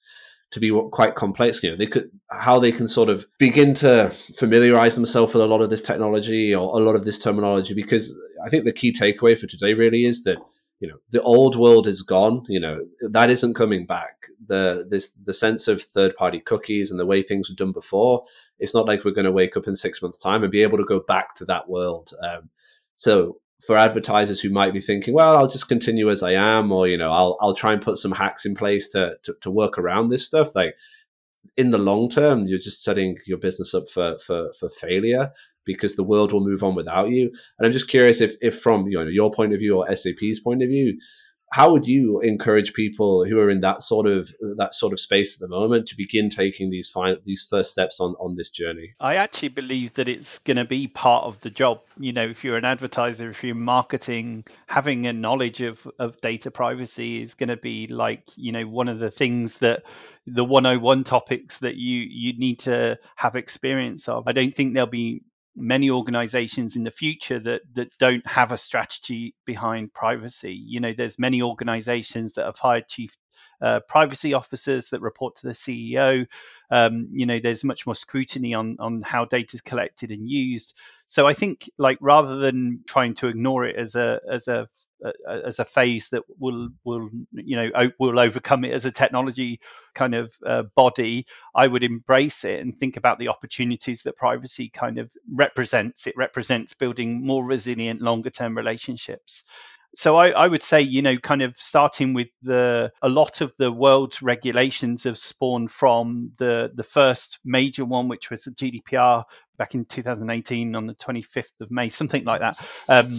to 0.51 0.59
be 0.59 0.71
quite 0.91 1.15
complex. 1.15 1.61
You 1.61 1.71
know, 1.71 1.75
they 1.75 1.87
could 1.87 2.09
how 2.31 2.59
they 2.59 2.71
can 2.71 2.87
sort 2.87 3.09
of 3.09 3.25
begin 3.37 3.73
to 3.75 4.09
familiarize 4.09 4.95
themselves 4.95 5.33
with 5.33 5.43
a 5.43 5.47
lot 5.47 5.61
of 5.61 5.69
this 5.69 5.81
technology 5.81 6.53
or 6.53 6.79
a 6.79 6.83
lot 6.83 6.95
of 6.95 7.05
this 7.05 7.19
terminology. 7.19 7.73
Because 7.73 8.15
I 8.45 8.49
think 8.49 8.65
the 8.65 8.73
key 8.73 8.93
takeaway 8.93 9.37
for 9.37 9.47
today 9.47 9.73
really 9.73 10.05
is 10.05 10.23
that 10.23 10.37
you 10.79 10.87
know 10.87 10.97
the 11.09 11.21
old 11.21 11.55
world 11.55 11.87
is 11.87 12.01
gone. 12.01 12.41
You 12.47 12.59
know 12.59 12.85
that 13.01 13.29
isn't 13.29 13.55
coming 13.55 13.85
back. 13.85 14.27
The 14.45 14.85
this 14.87 15.11
the 15.13 15.33
sense 15.33 15.67
of 15.67 15.81
third 15.81 16.15
party 16.15 16.39
cookies 16.39 16.91
and 16.91 16.99
the 16.99 17.05
way 17.05 17.21
things 17.21 17.49
were 17.49 17.55
done 17.55 17.71
before. 17.71 18.23
It's 18.59 18.73
not 18.73 18.85
like 18.85 19.03
we're 19.03 19.11
going 19.11 19.25
to 19.25 19.31
wake 19.31 19.57
up 19.57 19.67
in 19.67 19.75
six 19.75 20.01
months' 20.01 20.17
time 20.17 20.43
and 20.43 20.51
be 20.51 20.63
able 20.63 20.77
to 20.77 20.83
go 20.83 20.99
back 20.99 21.35
to 21.35 21.45
that 21.45 21.69
world. 21.69 22.13
Um, 22.21 22.49
so 22.95 23.39
for 23.61 23.75
advertisers 23.75 24.39
who 24.39 24.49
might 24.49 24.73
be 24.73 24.79
thinking, 24.79 25.13
well, 25.13 25.35
I'll 25.35 25.47
just 25.47 25.67
continue 25.67 26.09
as 26.09 26.21
I 26.21 26.33
am, 26.33 26.71
or 26.71 26.87
you 26.87 26.97
know, 26.97 27.11
I'll 27.11 27.37
I'll 27.41 27.55
try 27.55 27.73
and 27.73 27.81
put 27.81 27.97
some 27.97 28.11
hacks 28.11 28.45
in 28.45 28.53
place 28.55 28.87
to 28.89 29.17
to, 29.23 29.35
to 29.41 29.51
work 29.51 29.79
around 29.79 30.09
this 30.09 30.25
stuff. 30.25 30.55
Like 30.55 30.75
in 31.55 31.71
the 31.71 31.79
long 31.79 32.09
term, 32.09 32.47
you're 32.47 32.59
just 32.59 32.83
setting 32.83 33.17
your 33.25 33.39
business 33.39 33.73
up 33.73 33.89
for 33.89 34.19
for 34.19 34.53
for 34.53 34.69
failure 34.69 35.31
because 35.67 35.95
the 35.95 36.03
world 36.03 36.33
will 36.33 36.47
move 36.47 36.63
on 36.63 36.73
without 36.73 37.09
you. 37.09 37.31
And 37.59 37.67
I'm 37.67 37.71
just 37.71 37.89
curious 37.89 38.21
if 38.21 38.33
if 38.41 38.59
from 38.59 38.87
you 38.87 38.97
know 38.97 39.05
your 39.05 39.29
point 39.29 39.53
of 39.53 39.59
view 39.59 39.77
or 39.77 39.95
SAP's 39.95 40.39
point 40.39 40.63
of 40.63 40.69
view, 40.69 40.97
how 41.53 41.71
would 41.71 41.87
you 41.87 42.19
encourage 42.21 42.73
people 42.73 43.23
who 43.23 43.39
are 43.39 43.49
in 43.49 43.61
that 43.61 43.81
sort 43.81 44.05
of 44.05 44.29
that 44.57 44.73
sort 44.73 44.91
of 44.91 44.99
space 44.99 45.35
at 45.35 45.39
the 45.39 45.47
moment 45.47 45.87
to 45.87 45.95
begin 45.95 46.29
taking 46.29 46.69
these 46.69 46.89
final, 46.89 47.17
these 47.25 47.47
first 47.49 47.71
steps 47.71 47.99
on 48.01 48.15
on 48.19 48.35
this 48.35 48.49
journey? 48.49 48.93
I 48.99 49.15
actually 49.15 49.49
believe 49.49 49.93
that 49.93 50.09
it's 50.09 50.39
going 50.39 50.57
to 50.57 50.65
be 50.65 50.87
part 50.87 51.23
of 51.23 51.39
the 51.41 51.49
job. 51.49 51.81
You 51.97 52.11
know 52.11 52.25
if 52.27 52.43
you're 52.43 52.57
an 52.57 52.65
advertiser 52.65 53.29
if 53.29 53.43
you're 53.43 53.55
marketing 53.55 54.43
having 54.67 55.07
a 55.07 55.13
knowledge 55.13 55.61
of 55.61 55.87
of 55.99 56.19
data 56.21 56.51
privacy 56.51 57.21
is 57.21 57.33
going 57.33 57.49
to 57.49 57.57
be 57.57 57.87
like 57.87 58.23
you 58.35 58.51
know 58.51 58.63
one 58.63 58.89
of 58.89 58.99
the 58.99 59.11
things 59.11 59.59
that 59.59 59.83
the 60.25 60.43
101 60.43 61.05
topics 61.05 61.59
that 61.59 61.75
you 61.75 61.99
you 61.99 62.37
need 62.37 62.59
to 62.59 62.97
have 63.15 63.37
experience 63.37 64.09
of. 64.09 64.27
I 64.27 64.33
don't 64.33 64.53
think 64.53 64.73
there'll 64.73 64.89
be 64.89 65.23
many 65.57 65.89
organizations 65.89 66.75
in 66.75 66.83
the 66.83 66.91
future 66.91 67.39
that 67.39 67.61
that 67.73 67.89
don't 67.99 68.25
have 68.27 68.51
a 68.51 68.57
strategy 68.57 69.35
behind 69.45 69.93
privacy. 69.93 70.53
You 70.53 70.79
know 70.79 70.93
there's 70.95 71.19
many 71.19 71.41
organizations 71.41 72.33
that 72.33 72.45
have 72.45 72.59
hired 72.59 72.87
chief 72.87 73.11
uh, 73.61 73.79
privacy 73.87 74.33
officers 74.33 74.89
that 74.89 75.01
report 75.01 75.35
to 75.37 75.47
the 75.47 75.53
CEO. 75.53 76.25
Um, 76.69 77.07
you 77.11 77.25
know, 77.25 77.39
there's 77.41 77.63
much 77.63 77.85
more 77.85 77.95
scrutiny 77.95 78.53
on 78.53 78.77
on 78.79 79.01
how 79.01 79.25
data 79.25 79.55
is 79.55 79.61
collected 79.61 80.11
and 80.11 80.29
used. 80.29 80.73
So 81.07 81.25
I 81.27 81.33
think, 81.33 81.69
like, 81.77 81.97
rather 82.01 82.37
than 82.37 82.81
trying 82.87 83.13
to 83.15 83.27
ignore 83.27 83.65
it 83.65 83.77
as 83.77 83.95
a 83.95 84.19
as 84.31 84.47
a 84.47 84.67
as 85.45 85.59
a 85.59 85.65
phase 85.65 86.09
that 86.09 86.23
will 86.39 86.69
will 86.83 87.09
you 87.31 87.55
know 87.55 87.69
will 87.99 88.19
overcome 88.19 88.63
it 88.65 88.73
as 88.73 88.85
a 88.85 88.91
technology 88.91 89.59
kind 89.93 90.15
of 90.15 90.33
uh, 90.45 90.63
body 90.75 91.25
i 91.55 91.67
would 91.67 91.83
embrace 91.83 92.43
it 92.43 92.59
and 92.61 92.77
think 92.77 92.97
about 92.97 93.19
the 93.19 93.27
opportunities 93.27 94.01
that 94.03 94.15
privacy 94.15 94.69
kind 94.69 94.97
of 94.97 95.11
represents 95.33 96.07
it 96.07 96.15
represents 96.17 96.73
building 96.73 97.25
more 97.25 97.45
resilient 97.45 98.01
longer 98.01 98.29
term 98.29 98.57
relationships 98.57 99.43
so 99.97 100.15
I, 100.15 100.29
I, 100.29 100.45
would 100.45 100.61
say, 100.61 100.79
you 100.79 101.01
know, 101.01 101.17
kind 101.17 101.41
of 101.41 101.55
starting 101.57 102.13
with 102.13 102.27
the 102.43 102.91
a 103.01 103.09
lot 103.09 103.41
of 103.41 103.51
the 103.57 103.71
world's 103.71 104.21
regulations 104.21 105.05
have 105.05 105.17
spawned 105.17 105.71
from 105.71 106.33
the 106.37 106.71
the 106.75 106.83
first 106.83 107.39
major 107.43 107.83
one, 107.83 108.07
which 108.07 108.29
was 108.29 108.43
the 108.43 108.51
GDPR 108.51 109.23
back 109.57 109.73
in 109.73 109.85
2018 109.85 110.75
on 110.75 110.85
the 110.85 110.93
25th 110.93 111.49
of 111.61 111.71
May, 111.71 111.89
something 111.89 112.23
like 112.25 112.41
that. 112.41 112.55
Um, 112.87 113.11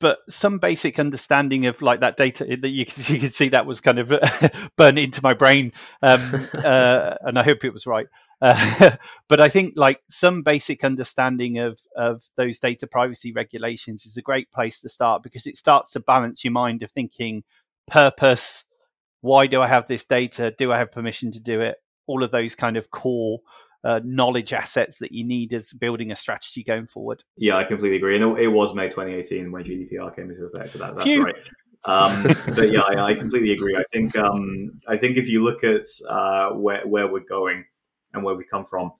but 0.00 0.20
some 0.30 0.58
basic 0.58 0.98
understanding 0.98 1.66
of 1.66 1.82
like 1.82 2.00
that 2.00 2.16
data 2.16 2.44
that 2.44 2.70
you 2.70 2.86
can, 2.86 3.14
you 3.14 3.20
can 3.20 3.30
see 3.30 3.50
that 3.50 3.66
was 3.66 3.82
kind 3.82 3.98
of 3.98 4.08
burned 4.76 4.98
into 4.98 5.20
my 5.22 5.34
brain, 5.34 5.74
um, 6.00 6.48
uh, 6.64 7.14
and 7.20 7.38
I 7.38 7.44
hope 7.44 7.62
it 7.62 7.74
was 7.74 7.86
right. 7.86 8.06
Uh, 8.40 8.96
but 9.28 9.40
I 9.40 9.48
think 9.48 9.74
like 9.76 10.00
some 10.10 10.42
basic 10.42 10.84
understanding 10.84 11.58
of 11.58 11.78
of 11.96 12.22
those 12.36 12.58
data 12.58 12.86
privacy 12.86 13.32
regulations 13.32 14.06
is 14.06 14.16
a 14.16 14.22
great 14.22 14.50
place 14.52 14.80
to 14.80 14.88
start 14.88 15.22
because 15.22 15.46
it 15.46 15.56
starts 15.56 15.92
to 15.92 16.00
balance 16.00 16.44
your 16.44 16.52
mind 16.52 16.82
of 16.82 16.90
thinking 16.90 17.42
purpose, 17.86 18.64
why 19.20 19.46
do 19.46 19.62
I 19.62 19.68
have 19.68 19.88
this 19.88 20.04
data? 20.04 20.54
Do 20.56 20.72
I 20.72 20.78
have 20.78 20.92
permission 20.92 21.32
to 21.32 21.40
do 21.40 21.60
it? 21.60 21.76
All 22.06 22.22
of 22.22 22.30
those 22.30 22.54
kind 22.54 22.76
of 22.76 22.90
core 22.90 23.40
uh, 23.84 24.00
knowledge 24.04 24.52
assets 24.52 24.98
that 24.98 25.12
you 25.12 25.24
need 25.24 25.52
as 25.54 25.72
building 25.72 26.10
a 26.10 26.16
strategy 26.16 26.64
going 26.64 26.86
forward. 26.86 27.22
Yeah, 27.36 27.56
I 27.56 27.64
completely 27.64 27.96
agree. 27.96 28.20
And 28.20 28.38
it 28.38 28.48
was 28.48 28.74
May 28.74 28.88
2018 28.88 29.52
when 29.52 29.64
GDPR 29.64 30.14
came 30.14 30.30
into 30.30 30.44
effect, 30.44 30.70
so 30.70 30.78
that, 30.78 30.94
that's 30.94 31.04
Phew. 31.04 31.24
right. 31.24 31.34
Um, 31.84 32.34
but 32.56 32.72
yeah, 32.72 32.80
I, 32.80 33.10
I, 33.10 33.14
completely 33.14 33.52
agree. 33.52 33.76
I 33.76 33.84
think 33.92 34.16
um, 34.16 34.80
I 34.88 34.96
think 34.96 35.16
if 35.16 35.28
you 35.28 35.44
look 35.44 35.62
at 35.62 35.84
uh, 36.08 36.50
where 36.50 36.84
where 36.84 37.06
we're 37.06 37.20
going, 37.20 37.64
and 38.16 38.24
where 38.24 38.34
we 38.34 38.44
come 38.44 38.64
from. 38.64 38.92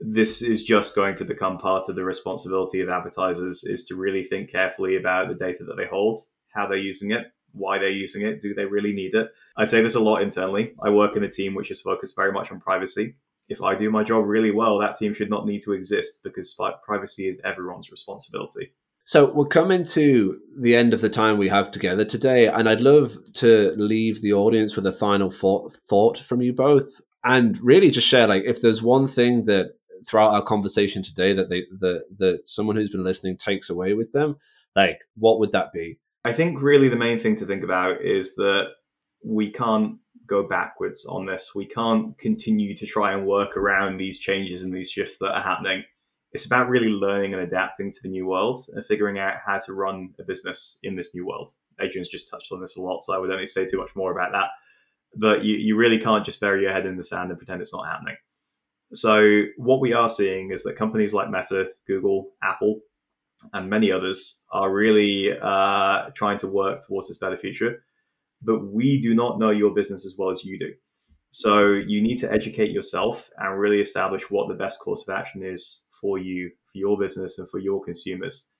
This 0.00 0.42
is 0.42 0.64
just 0.64 0.94
going 0.94 1.14
to 1.16 1.24
become 1.24 1.58
part 1.58 1.88
of 1.88 1.96
the 1.96 2.04
responsibility 2.04 2.80
of 2.80 2.88
advertisers 2.88 3.64
is 3.64 3.86
to 3.86 3.94
really 3.94 4.24
think 4.24 4.50
carefully 4.50 4.96
about 4.96 5.28
the 5.28 5.34
data 5.34 5.64
that 5.64 5.76
they 5.76 5.86
hold, 5.86 6.18
how 6.52 6.66
they're 6.66 6.76
using 6.76 7.12
it, 7.12 7.28
why 7.52 7.78
they're 7.78 7.88
using 7.88 8.22
it, 8.22 8.40
do 8.40 8.52
they 8.52 8.66
really 8.66 8.92
need 8.92 9.14
it? 9.14 9.30
I 9.56 9.64
say 9.64 9.80
this 9.80 9.94
a 9.94 10.00
lot 10.00 10.20
internally. 10.20 10.74
I 10.82 10.90
work 10.90 11.16
in 11.16 11.24
a 11.24 11.30
team 11.30 11.54
which 11.54 11.70
is 11.70 11.80
focused 11.80 12.14
very 12.14 12.32
much 12.32 12.50
on 12.52 12.60
privacy. 12.60 13.14
If 13.48 13.62
I 13.62 13.74
do 13.74 13.90
my 13.90 14.04
job 14.04 14.26
really 14.26 14.50
well, 14.50 14.78
that 14.78 14.96
team 14.96 15.14
should 15.14 15.30
not 15.30 15.46
need 15.46 15.62
to 15.62 15.72
exist 15.72 16.20
because 16.22 16.58
privacy 16.84 17.28
is 17.28 17.40
everyone's 17.44 17.90
responsibility. 17.90 18.72
So 19.04 19.26
we're 19.26 19.46
coming 19.46 19.84
to 19.84 20.40
the 20.58 20.74
end 20.74 20.92
of 20.92 21.00
the 21.00 21.08
time 21.08 21.38
we 21.38 21.48
have 21.48 21.70
together 21.70 22.04
today, 22.04 22.48
and 22.48 22.68
I'd 22.68 22.80
love 22.80 23.16
to 23.34 23.72
leave 23.76 24.20
the 24.20 24.32
audience 24.32 24.74
with 24.74 24.84
a 24.84 24.90
final 24.90 25.30
thought 25.30 26.18
from 26.18 26.42
you 26.42 26.52
both 26.52 27.00
and 27.26 27.58
really 27.60 27.90
just 27.90 28.06
share 28.06 28.26
like 28.26 28.44
if 28.44 28.62
there's 28.62 28.82
one 28.82 29.06
thing 29.06 29.44
that 29.46 29.72
throughout 30.06 30.32
our 30.32 30.42
conversation 30.42 31.02
today 31.02 31.32
that 31.32 31.48
they 31.50 31.64
that 31.80 32.04
that 32.18 32.48
someone 32.48 32.76
who's 32.76 32.90
been 32.90 33.04
listening 33.04 33.36
takes 33.36 33.68
away 33.68 33.92
with 33.92 34.12
them 34.12 34.36
like 34.76 35.00
what 35.16 35.40
would 35.40 35.52
that 35.52 35.72
be? 35.72 35.98
I 36.24 36.32
think 36.32 36.60
really 36.60 36.88
the 36.88 36.96
main 36.96 37.18
thing 37.18 37.34
to 37.36 37.46
think 37.46 37.64
about 37.64 38.02
is 38.02 38.36
that 38.36 38.68
we 39.24 39.50
can't 39.50 39.96
go 40.26 40.46
backwards 40.46 41.06
on 41.06 41.26
this. 41.26 41.52
We 41.54 41.66
can't 41.66 42.16
continue 42.18 42.76
to 42.76 42.86
try 42.86 43.12
and 43.12 43.26
work 43.26 43.56
around 43.56 43.96
these 43.96 44.18
changes 44.18 44.62
and 44.62 44.74
these 44.74 44.90
shifts 44.90 45.18
that 45.18 45.32
are 45.32 45.42
happening. 45.42 45.84
It's 46.32 46.44
about 46.44 46.68
really 46.68 46.88
learning 46.88 47.32
and 47.32 47.42
adapting 47.42 47.90
to 47.90 47.98
the 48.02 48.08
new 48.08 48.26
world 48.26 48.66
and 48.74 48.84
figuring 48.84 49.18
out 49.18 49.36
how 49.44 49.58
to 49.60 49.72
run 49.72 50.14
a 50.18 50.24
business 50.24 50.78
in 50.82 50.96
this 50.96 51.14
new 51.14 51.26
world. 51.26 51.48
Adrian's 51.80 52.08
just 52.08 52.28
touched 52.30 52.52
on 52.52 52.60
this 52.60 52.76
a 52.76 52.80
lot 52.80 53.02
so 53.02 53.14
i 53.14 53.18
would 53.18 53.30
only 53.30 53.46
say 53.46 53.66
too 53.66 53.78
much 53.78 53.90
more 53.94 54.12
about 54.12 54.32
that 54.32 54.48
but 55.16 55.44
you, 55.44 55.56
you 55.56 55.76
really 55.76 55.98
can't 55.98 56.24
just 56.24 56.40
bury 56.40 56.62
your 56.62 56.72
head 56.72 56.86
in 56.86 56.96
the 56.96 57.04
sand 57.04 57.30
and 57.30 57.38
pretend 57.38 57.60
it's 57.60 57.72
not 57.72 57.86
happening. 57.86 58.16
So, 58.92 59.42
what 59.56 59.80
we 59.80 59.92
are 59.92 60.08
seeing 60.08 60.52
is 60.52 60.62
that 60.62 60.76
companies 60.76 61.12
like 61.12 61.30
Meta, 61.30 61.70
Google, 61.86 62.30
Apple, 62.42 62.80
and 63.52 63.68
many 63.68 63.90
others 63.90 64.44
are 64.52 64.72
really 64.72 65.32
uh, 65.42 66.10
trying 66.14 66.38
to 66.38 66.46
work 66.46 66.86
towards 66.86 67.08
this 67.08 67.18
better 67.18 67.36
future. 67.36 67.82
But 68.42 68.66
we 68.66 69.00
do 69.00 69.14
not 69.14 69.38
know 69.38 69.50
your 69.50 69.74
business 69.74 70.06
as 70.06 70.14
well 70.16 70.30
as 70.30 70.44
you 70.44 70.58
do. 70.58 70.72
So, 71.30 71.72
you 71.72 72.00
need 72.00 72.18
to 72.18 72.32
educate 72.32 72.70
yourself 72.70 73.28
and 73.38 73.58
really 73.58 73.80
establish 73.80 74.30
what 74.30 74.48
the 74.48 74.54
best 74.54 74.78
course 74.80 75.04
of 75.06 75.14
action 75.14 75.42
is 75.42 75.82
for 76.00 76.18
you, 76.18 76.50
for 76.72 76.78
your 76.78 76.96
business, 76.96 77.38
and 77.38 77.48
for 77.50 77.58
your 77.58 77.82
consumers 77.84 78.50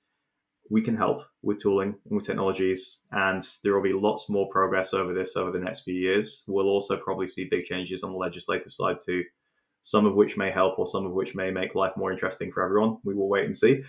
we 0.69 0.81
can 0.81 0.95
help 0.95 1.23
with 1.41 1.61
tooling 1.61 1.95
and 2.05 2.15
with 2.15 2.25
technologies, 2.25 3.03
and 3.11 3.41
there 3.63 3.73
will 3.73 3.81
be 3.81 3.93
lots 3.93 4.29
more 4.29 4.49
progress 4.49 4.93
over 4.93 5.13
this 5.13 5.35
over 5.35 5.51
the 5.51 5.59
next 5.59 5.81
few 5.81 5.95
years. 5.95 6.43
We'll 6.47 6.67
also 6.67 6.97
probably 6.97 7.27
see 7.27 7.45
big 7.45 7.65
changes 7.65 8.03
on 8.03 8.11
the 8.11 8.17
legislative 8.17 8.73
side 8.73 8.97
too, 9.03 9.23
some 9.81 10.05
of 10.05 10.15
which 10.15 10.37
may 10.37 10.51
help 10.51 10.77
or 10.79 10.87
some 10.87 11.05
of 11.05 11.13
which 11.13 11.35
may 11.35 11.51
make 11.51 11.75
life 11.75 11.93
more 11.95 12.11
interesting 12.11 12.51
for 12.51 12.63
everyone. 12.63 12.97
We 13.03 13.15
will 13.15 13.29
wait 13.29 13.45
and 13.45 13.55
see. 13.55 13.83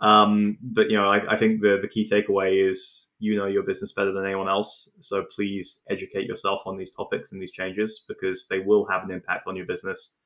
Um, 0.00 0.58
but 0.62 0.90
you 0.90 0.96
know, 0.96 1.08
I, 1.08 1.34
I 1.34 1.36
think 1.36 1.60
the 1.60 1.78
the 1.80 1.88
key 1.88 2.08
takeaway 2.10 2.68
is 2.68 3.08
you 3.18 3.36
know 3.36 3.46
your 3.46 3.62
business 3.62 3.92
better 3.92 4.12
than 4.12 4.24
anyone 4.24 4.48
else. 4.48 4.90
So 5.00 5.24
please 5.24 5.82
educate 5.88 6.26
yourself 6.26 6.62
on 6.66 6.76
these 6.76 6.94
topics 6.94 7.32
and 7.32 7.40
these 7.40 7.52
changes 7.52 8.04
because 8.08 8.46
they 8.48 8.58
will 8.58 8.86
have 8.86 9.04
an 9.04 9.10
impact 9.10 9.46
on 9.46 9.56
your 9.56 9.66
business 9.66 10.16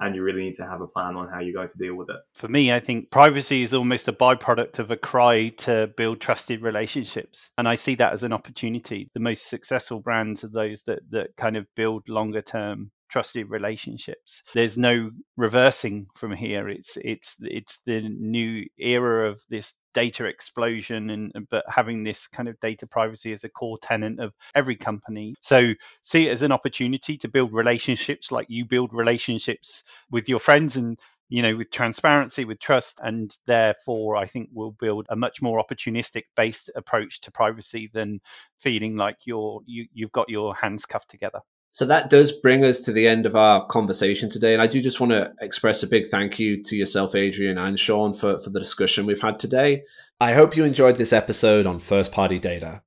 and 0.00 0.14
you 0.14 0.22
really 0.22 0.42
need 0.42 0.54
to 0.54 0.66
have 0.66 0.80
a 0.80 0.86
plan 0.86 1.16
on 1.16 1.28
how 1.28 1.40
you're 1.40 1.54
going 1.54 1.68
to 1.68 1.78
deal 1.78 1.94
with 1.94 2.10
it. 2.10 2.16
For 2.34 2.48
me, 2.48 2.72
I 2.72 2.80
think 2.80 3.10
privacy 3.10 3.62
is 3.62 3.74
almost 3.74 4.08
a 4.08 4.12
byproduct 4.12 4.78
of 4.78 4.90
a 4.90 4.96
cry 4.96 5.48
to 5.58 5.88
build 5.96 6.20
trusted 6.20 6.62
relationships. 6.62 7.50
And 7.58 7.68
I 7.68 7.76
see 7.76 7.94
that 7.96 8.12
as 8.12 8.22
an 8.22 8.32
opportunity. 8.32 9.10
The 9.14 9.20
most 9.20 9.48
successful 9.48 10.00
brands 10.00 10.44
are 10.44 10.48
those 10.48 10.82
that 10.82 11.00
that 11.10 11.36
kind 11.36 11.56
of 11.56 11.66
build 11.76 12.08
longer 12.08 12.42
term 12.42 12.90
trusted 13.14 13.48
relationships. 13.48 14.42
There's 14.54 14.76
no 14.76 15.12
reversing 15.36 16.08
from 16.16 16.32
here. 16.32 16.68
It's 16.68 16.98
it's 17.00 17.36
it's 17.42 17.78
the 17.86 18.00
new 18.00 18.66
era 18.76 19.30
of 19.30 19.40
this 19.48 19.72
data 19.94 20.24
explosion 20.24 21.10
and 21.10 21.32
but 21.48 21.64
having 21.68 22.02
this 22.02 22.26
kind 22.26 22.48
of 22.48 22.58
data 22.58 22.88
privacy 22.88 23.32
as 23.32 23.44
a 23.44 23.48
core 23.48 23.78
tenant 23.80 24.18
of 24.18 24.32
every 24.56 24.74
company 24.74 25.36
so 25.40 25.72
see 26.02 26.26
it 26.26 26.32
as 26.32 26.42
an 26.42 26.50
opportunity 26.50 27.16
to 27.16 27.28
build 27.28 27.52
relationships 27.52 28.32
like 28.32 28.46
you 28.50 28.64
build 28.64 28.92
relationships 28.92 29.84
with 30.10 30.28
your 30.28 30.40
friends 30.40 30.74
and 30.74 30.98
you 31.28 31.42
know 31.42 31.54
with 31.54 31.70
transparency 31.70 32.44
with 32.44 32.58
trust 32.58 32.98
and 33.04 33.36
therefore 33.46 34.16
i 34.16 34.26
think 34.26 34.48
we'll 34.52 34.74
build 34.80 35.06
a 35.10 35.14
much 35.14 35.40
more 35.40 35.62
opportunistic 35.64 36.24
based 36.34 36.68
approach 36.74 37.20
to 37.20 37.30
privacy 37.30 37.88
than 37.94 38.18
feeling 38.58 38.96
like 38.96 39.18
you're 39.26 39.60
you, 39.64 39.86
you've 39.92 40.10
got 40.10 40.28
your 40.28 40.56
hands 40.56 40.84
cuffed 40.86 41.08
together 41.08 41.38
so 41.74 41.84
that 41.86 42.08
does 42.08 42.30
bring 42.30 42.64
us 42.64 42.78
to 42.78 42.92
the 42.92 43.08
end 43.08 43.26
of 43.26 43.34
our 43.34 43.66
conversation 43.66 44.30
today. 44.30 44.52
And 44.52 44.62
I 44.62 44.68
do 44.68 44.80
just 44.80 45.00
want 45.00 45.10
to 45.10 45.32
express 45.40 45.82
a 45.82 45.88
big 45.88 46.06
thank 46.06 46.38
you 46.38 46.62
to 46.62 46.76
yourself, 46.76 47.16
Adrian 47.16 47.58
and 47.58 47.80
Sean, 47.80 48.14
for, 48.14 48.38
for 48.38 48.50
the 48.50 48.60
discussion 48.60 49.06
we've 49.06 49.20
had 49.20 49.40
today. 49.40 49.82
I 50.20 50.34
hope 50.34 50.56
you 50.56 50.62
enjoyed 50.62 50.98
this 50.98 51.12
episode 51.12 51.66
on 51.66 51.80
first 51.80 52.12
party 52.12 52.38
data. 52.38 52.82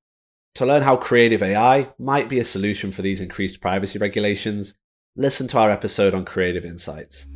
To 0.56 0.66
learn 0.66 0.84
how 0.84 0.96
creative 0.96 1.44
AI 1.44 1.90
might 2.00 2.30
be 2.30 2.40
a 2.40 2.46
solution 2.46 2.94
for 2.94 3.02
these 3.02 3.20
increased 3.20 3.60
privacy 3.60 4.00
regulations, 4.00 4.74
listen 5.18 5.50
to 5.50 5.58
our 5.58 5.70
episode 5.70 6.14
on 6.14 6.24
creative 6.24 6.64
insights. 6.64 7.28